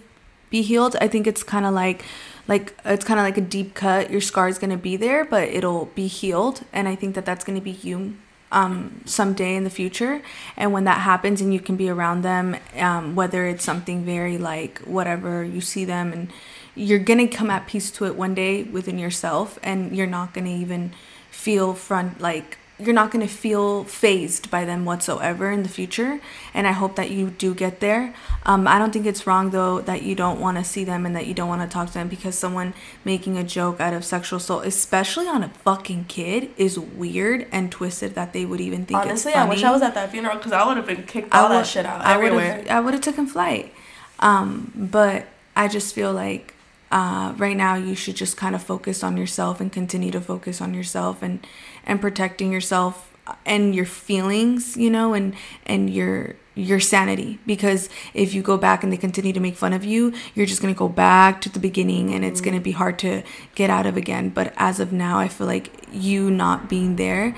be 0.53 0.61
healed. 0.61 0.95
I 1.01 1.07
think 1.07 1.25
it's 1.25 1.41
kind 1.41 1.65
of 1.65 1.73
like 1.73 2.05
like 2.47 2.77
it's 2.85 3.03
kind 3.03 3.19
of 3.19 3.25
like 3.25 3.37
a 3.37 3.47
deep 3.55 3.73
cut. 3.73 4.11
Your 4.11 4.21
scar 4.21 4.47
is 4.47 4.59
going 4.59 4.69
to 4.69 4.77
be 4.77 4.95
there, 4.95 5.25
but 5.25 5.49
it'll 5.49 5.85
be 5.95 6.07
healed 6.07 6.61
and 6.71 6.87
I 6.87 6.95
think 6.95 7.15
that 7.15 7.25
that's 7.25 7.43
going 7.43 7.57
to 7.57 7.63
be 7.63 7.71
you 7.71 8.15
um, 8.51 9.01
someday 9.05 9.55
in 9.55 9.63
the 9.63 9.71
future. 9.71 10.21
And 10.55 10.71
when 10.71 10.83
that 10.83 10.99
happens 10.99 11.41
and 11.41 11.51
you 11.51 11.59
can 11.59 11.75
be 11.75 11.89
around 11.89 12.21
them, 12.21 12.55
um, 12.77 13.15
whether 13.15 13.47
it's 13.47 13.63
something 13.63 14.05
very 14.05 14.37
like 14.37 14.77
whatever, 14.81 15.43
you 15.43 15.59
see 15.59 15.85
them 15.85 16.13
and 16.13 16.31
you're 16.75 16.99
going 16.99 17.27
to 17.27 17.35
come 17.35 17.49
at 17.49 17.65
peace 17.65 17.89
to 17.89 18.05
it 18.05 18.15
one 18.15 18.35
day 18.35 18.61
within 18.61 18.99
yourself 18.99 19.57
and 19.63 19.97
you're 19.97 20.05
not 20.19 20.35
going 20.35 20.45
to 20.45 20.51
even 20.51 20.93
feel 21.31 21.73
front 21.73 22.21
like 22.21 22.59
you're 22.85 22.93
not 22.93 23.11
going 23.11 23.25
to 23.25 23.33
feel 23.33 23.83
phased 23.83 24.49
by 24.49 24.65
them 24.65 24.85
whatsoever 24.85 25.51
in 25.51 25.63
the 25.63 25.69
future 25.69 26.19
and 26.53 26.67
i 26.67 26.71
hope 26.71 26.95
that 26.95 27.11
you 27.11 27.29
do 27.29 27.53
get 27.53 27.79
there 27.79 28.13
um, 28.45 28.67
i 28.67 28.79
don't 28.79 28.91
think 28.91 29.05
it's 29.05 29.27
wrong 29.27 29.51
though 29.51 29.81
that 29.81 30.01
you 30.01 30.15
don't 30.15 30.39
want 30.39 30.57
to 30.57 30.63
see 30.63 30.83
them 30.83 31.05
and 31.05 31.15
that 31.15 31.27
you 31.27 31.33
don't 31.33 31.49
want 31.49 31.61
to 31.61 31.67
talk 31.67 31.87
to 31.87 31.93
them 31.93 32.07
because 32.07 32.37
someone 32.37 32.73
making 33.05 33.37
a 33.37 33.43
joke 33.43 33.79
out 33.79 33.93
of 33.93 34.03
sexual 34.03 34.37
assault 34.37 34.65
especially 34.65 35.27
on 35.27 35.43
a 35.43 35.49
fucking 35.49 36.05
kid 36.05 36.49
is 36.57 36.79
weird 36.79 37.47
and 37.51 37.71
twisted 37.71 38.15
that 38.15 38.33
they 38.33 38.45
would 38.45 38.61
even 38.61 38.85
think 38.85 38.99
Honestly, 38.99 39.31
it's 39.31 39.39
I 39.39 39.47
wish 39.47 39.63
I 39.63 39.71
was 39.71 39.81
at 39.81 39.93
that 39.95 40.11
funeral 40.11 40.37
because 40.37 40.51
I 40.51 40.65
would 40.65 40.77
have 40.77 40.87
been 40.87 41.03
kicked 41.03 41.33
all 41.33 41.49
that 41.49 41.67
shit 41.67 41.85
out 41.85 42.01
I 42.01 42.13
everywhere. 42.15 42.65
I 42.69 42.79
would 42.79 42.93
have 42.93 43.03
taken 43.03 43.27
flight. 43.27 43.73
Um, 44.19 44.71
but 44.75 45.27
I 45.55 45.67
just 45.67 45.93
feel 45.93 46.13
like 46.13 46.53
uh, 46.91 47.33
right 47.37 47.57
now 47.57 47.75
you 47.75 47.95
should 47.95 48.15
just 48.15 48.37
kind 48.37 48.55
of 48.55 48.63
focus 48.63 49.03
on 49.03 49.17
yourself 49.17 49.59
and 49.59 49.71
continue 49.71 50.11
to 50.11 50.21
focus 50.21 50.61
on 50.61 50.73
yourself 50.73 51.21
and 51.21 51.45
and 51.85 52.01
protecting 52.01 52.51
yourself 52.51 53.13
and 53.45 53.73
your 53.73 53.85
feelings 53.85 54.75
you 54.75 54.89
know 54.89 55.13
and 55.13 55.33
and 55.65 55.89
your 55.89 56.35
your 56.55 56.79
sanity. 56.79 57.39
Because 57.47 57.89
if 58.13 58.35
you 58.35 58.43
go 58.43 58.57
back 58.57 58.83
and 58.83 58.93
they 58.93 58.97
continue 58.97 59.33
to 59.33 59.39
make 59.39 59.55
fun 59.55 59.73
of 59.73 59.83
you 59.83 60.13
you're 60.35 60.45
just 60.45 60.61
going 60.61 60.73
to 60.73 60.77
go 60.77 60.89
back 60.89 61.41
to 61.41 61.49
the 61.49 61.59
beginning 61.59 62.13
and 62.13 62.23
it's 62.23 62.41
going 62.41 62.53
to 62.53 62.61
be 62.61 62.73
mm. 62.73 62.75
hard 62.75 62.99
to 62.99 63.23
get 63.55 63.69
out 63.69 63.85
of 63.85 63.97
again. 63.97 64.29
But 64.29 64.53
as 64.57 64.79
of 64.79 64.91
now 64.91 65.19
i 65.19 65.27
feel 65.27 65.47
like 65.47 65.71
you 65.91 66.29
not 66.29 66.69
being 66.69 66.95
there 66.95 67.35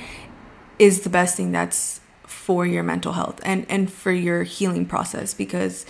is 0.78 1.02
the 1.02 1.10
best 1.10 1.38
thing 1.38 1.52
that's 1.52 2.02
for 2.24 2.66
your 2.66 2.84
mental 2.84 3.14
health 3.14 3.40
and 3.44 3.66
and 3.70 3.92
for 3.92 4.12
your 4.12 4.44
healing 4.44 4.86
process. 4.86 5.34
Because 5.34 5.86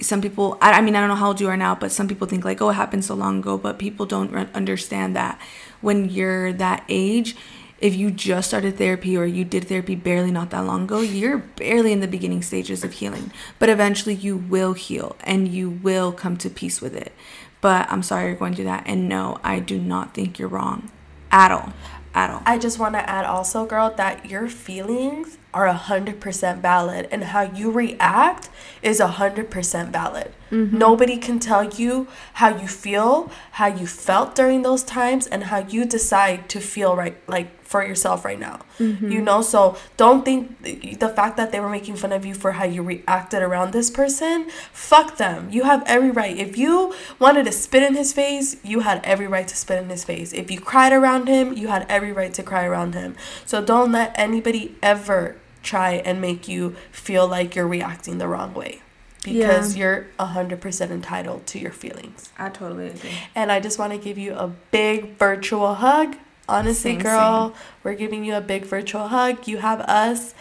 some 0.00 0.20
people 0.20 0.58
I, 0.60 0.72
I 0.72 0.80
mean 0.82 0.94
i 0.94 1.00
don't 1.00 1.08
know 1.08 1.14
how 1.14 1.28
old 1.28 1.40
you 1.40 1.48
are 1.48 1.56
now 1.56 1.74
but 1.74 1.90
some 1.90 2.06
people 2.06 2.26
think 2.26 2.44
like 2.44 2.60
oh 2.60 2.68
it 2.68 2.74
happened 2.74 3.02
so 3.04 3.14
long 3.14 3.38
ago 3.38 3.56
but 3.56 3.78
people 3.78 4.04
don't 4.04 4.34
understand 4.54 5.16
that 5.16 5.40
when 5.80 6.08
you're 6.08 6.52
that 6.52 6.84
age 6.88 7.36
if 7.78 7.94
you 7.94 8.10
just 8.10 8.48
started 8.48 8.78
therapy 8.78 9.16
or 9.16 9.26
you 9.26 9.44
did 9.44 9.64
therapy 9.64 9.94
barely 9.94 10.30
not 10.30 10.50
that 10.50 10.64
long 10.64 10.84
ago 10.84 11.00
you're 11.00 11.38
barely 11.38 11.92
in 11.92 12.00
the 12.00 12.08
beginning 12.08 12.42
stages 12.42 12.82
of 12.82 12.92
healing. 12.94 13.30
But 13.58 13.68
eventually 13.68 14.14
you 14.14 14.36
will 14.36 14.72
heal 14.72 15.16
and 15.24 15.48
you 15.48 15.68
will 15.70 16.12
come 16.12 16.36
to 16.38 16.50
peace 16.50 16.80
with 16.80 16.94
it. 16.94 17.12
But 17.60 17.90
i'm 17.90 18.02
sorry 18.02 18.28
you're 18.28 18.36
going 18.36 18.54
through 18.54 18.64
that. 18.66 18.84
And 18.86 19.08
no 19.08 19.38
i 19.44 19.58
do 19.60 19.78
not 19.78 20.14
think 20.14 20.38
you're 20.38 20.48
wrong 20.48 20.90
at 21.30 21.52
all 21.52 21.72
at 22.16 22.30
all 22.30 22.42
I 22.46 22.58
just 22.58 22.78
want 22.78 22.94
to 22.94 23.08
add 23.08 23.24
also, 23.24 23.66
girl, 23.66 23.92
that 23.96 24.28
your 24.28 24.48
feelings 24.48 25.38
are 25.52 25.68
100% 25.72 26.60
valid 26.60 27.08
and 27.10 27.24
how 27.24 27.42
you 27.42 27.70
react 27.70 28.50
is 28.82 29.00
100% 29.00 29.90
valid. 29.90 30.32
Mm-hmm. 30.50 30.78
Nobody 30.78 31.16
can 31.16 31.38
tell 31.38 31.64
you 31.64 32.08
how 32.34 32.48
you 32.48 32.68
feel, 32.68 33.30
how 33.52 33.66
you 33.66 33.86
felt 33.86 34.34
during 34.34 34.62
those 34.62 34.82
times, 34.82 35.26
and 35.26 35.44
how 35.44 35.58
you 35.58 35.84
decide 35.84 36.48
to 36.50 36.60
feel 36.60 36.94
right, 36.94 37.16
like 37.26 37.55
for 37.66 37.84
yourself 37.84 38.24
right 38.24 38.38
now. 38.38 38.60
Mm-hmm. 38.78 39.10
You 39.10 39.20
know, 39.20 39.42
so 39.42 39.76
don't 39.96 40.24
think 40.24 40.62
the 40.62 41.08
fact 41.08 41.36
that 41.36 41.52
they 41.52 41.60
were 41.60 41.68
making 41.68 41.96
fun 41.96 42.12
of 42.12 42.24
you 42.24 42.34
for 42.34 42.52
how 42.52 42.64
you 42.64 42.82
reacted 42.82 43.42
around 43.42 43.72
this 43.72 43.90
person, 43.90 44.48
fuck 44.72 45.16
them. 45.16 45.50
You 45.50 45.64
have 45.64 45.82
every 45.86 46.10
right. 46.10 46.36
If 46.36 46.56
you 46.56 46.94
wanted 47.18 47.44
to 47.46 47.52
spit 47.52 47.82
in 47.82 47.94
his 47.94 48.12
face, 48.12 48.56
you 48.62 48.80
had 48.80 49.04
every 49.04 49.26
right 49.26 49.48
to 49.48 49.56
spit 49.56 49.82
in 49.82 49.88
his 49.88 50.04
face. 50.04 50.32
If 50.32 50.50
you 50.50 50.60
cried 50.60 50.92
around 50.92 51.26
him, 51.26 51.52
you 51.54 51.68
had 51.68 51.86
every 51.88 52.12
right 52.12 52.32
to 52.34 52.42
cry 52.42 52.64
around 52.64 52.94
him. 52.94 53.16
So 53.44 53.64
don't 53.64 53.90
let 53.92 54.16
anybody 54.16 54.76
ever 54.82 55.36
try 55.62 55.94
and 55.94 56.20
make 56.20 56.46
you 56.46 56.76
feel 56.92 57.26
like 57.26 57.56
you're 57.56 57.66
reacting 57.66 58.18
the 58.18 58.28
wrong 58.28 58.54
way 58.54 58.80
because 59.24 59.76
you're 59.76 60.06
100% 60.20 60.90
entitled 60.90 61.46
to 61.48 61.58
your 61.58 61.72
feelings. 61.72 62.30
i 62.38 62.48
totally 62.48 62.86
agree 62.86 63.10
And 63.34 63.50
I 63.50 63.58
just 63.58 63.76
want 63.76 63.92
to 63.92 63.98
give 63.98 64.16
you 64.16 64.34
a 64.34 64.52
big 64.70 65.18
virtual 65.18 65.74
hug. 65.74 66.16
Honestly, 66.48 66.92
Same, 66.92 67.00
girl, 67.00 67.54
we're 67.82 67.94
giving 67.94 68.24
you 68.24 68.34
a 68.34 68.40
big 68.40 68.64
virtual 68.64 69.08
hug. 69.08 69.48
You 69.48 69.58
have 69.58 69.80
us 69.80 70.32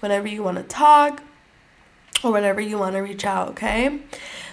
whenever 0.00 0.26
you 0.26 0.42
want 0.42 0.56
to 0.56 0.62
talk 0.62 1.22
or 2.24 2.32
whenever 2.32 2.60
you 2.60 2.78
want 2.78 2.94
to 2.94 3.00
reach 3.00 3.24
out, 3.24 3.48
okay? 3.50 4.00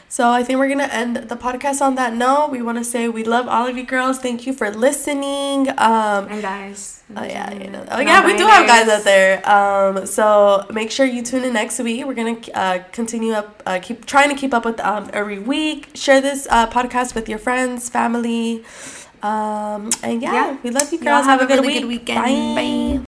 So 0.09 0.29
I 0.29 0.43
think 0.43 0.59
we're 0.59 0.67
going 0.67 0.79
to 0.79 0.93
end 0.93 1.15
the 1.15 1.35
podcast 1.35 1.81
on 1.81 1.95
that 1.95 2.13
note. 2.13 2.49
We 2.49 2.61
want 2.61 2.77
to 2.77 2.83
say 2.83 3.07
we 3.09 3.23
love 3.23 3.47
all 3.47 3.67
of 3.67 3.77
you 3.77 3.85
girls. 3.85 4.19
Thank 4.19 4.45
you 4.45 4.53
for 4.53 4.69
listening. 4.69 5.69
Um, 5.69 6.27
and 6.29 6.41
guys 6.41 6.97
Oh 7.15 7.23
yeah, 7.23 7.53
you 7.53 7.69
know. 7.69 7.85
Oh 7.89 8.01
yeah, 8.01 8.25
we 8.25 8.35
do 8.35 8.45
have 8.45 8.67
guys 8.67 8.89
out 8.89 9.05
there. 9.05 9.47
Um, 9.49 10.05
so 10.05 10.65
make 10.73 10.91
sure 10.91 11.05
you 11.05 11.23
tune 11.23 11.45
in 11.45 11.53
next 11.53 11.79
week. 11.79 12.05
We're 12.05 12.13
gonna 12.13 12.37
uh, 12.53 12.79
continue 12.91 13.31
up, 13.31 13.63
uh, 13.65 13.79
keep 13.81 14.05
trying 14.05 14.29
to 14.29 14.35
keep 14.35 14.53
up 14.53 14.65
with 14.65 14.81
um 14.81 15.09
every 15.13 15.39
week. 15.39 15.91
Share 15.93 16.19
this 16.19 16.47
uh, 16.49 16.67
podcast 16.67 17.15
with 17.15 17.29
your 17.29 17.37
friends, 17.39 17.87
family, 17.87 18.65
um, 19.23 19.89
and 20.03 20.21
yeah, 20.21 20.33
Yeah. 20.33 20.57
we 20.63 20.69
love 20.71 20.91
you 20.91 20.99
girls. 20.99 21.25
Have, 21.25 21.39
have 21.39 21.41
a 21.41 21.45
a 21.45 21.47
good 21.47 21.61
really 21.65 21.83
week. 21.85 22.05
good 22.05 22.23
weekend. 22.23 22.55
Bye. 22.55 22.87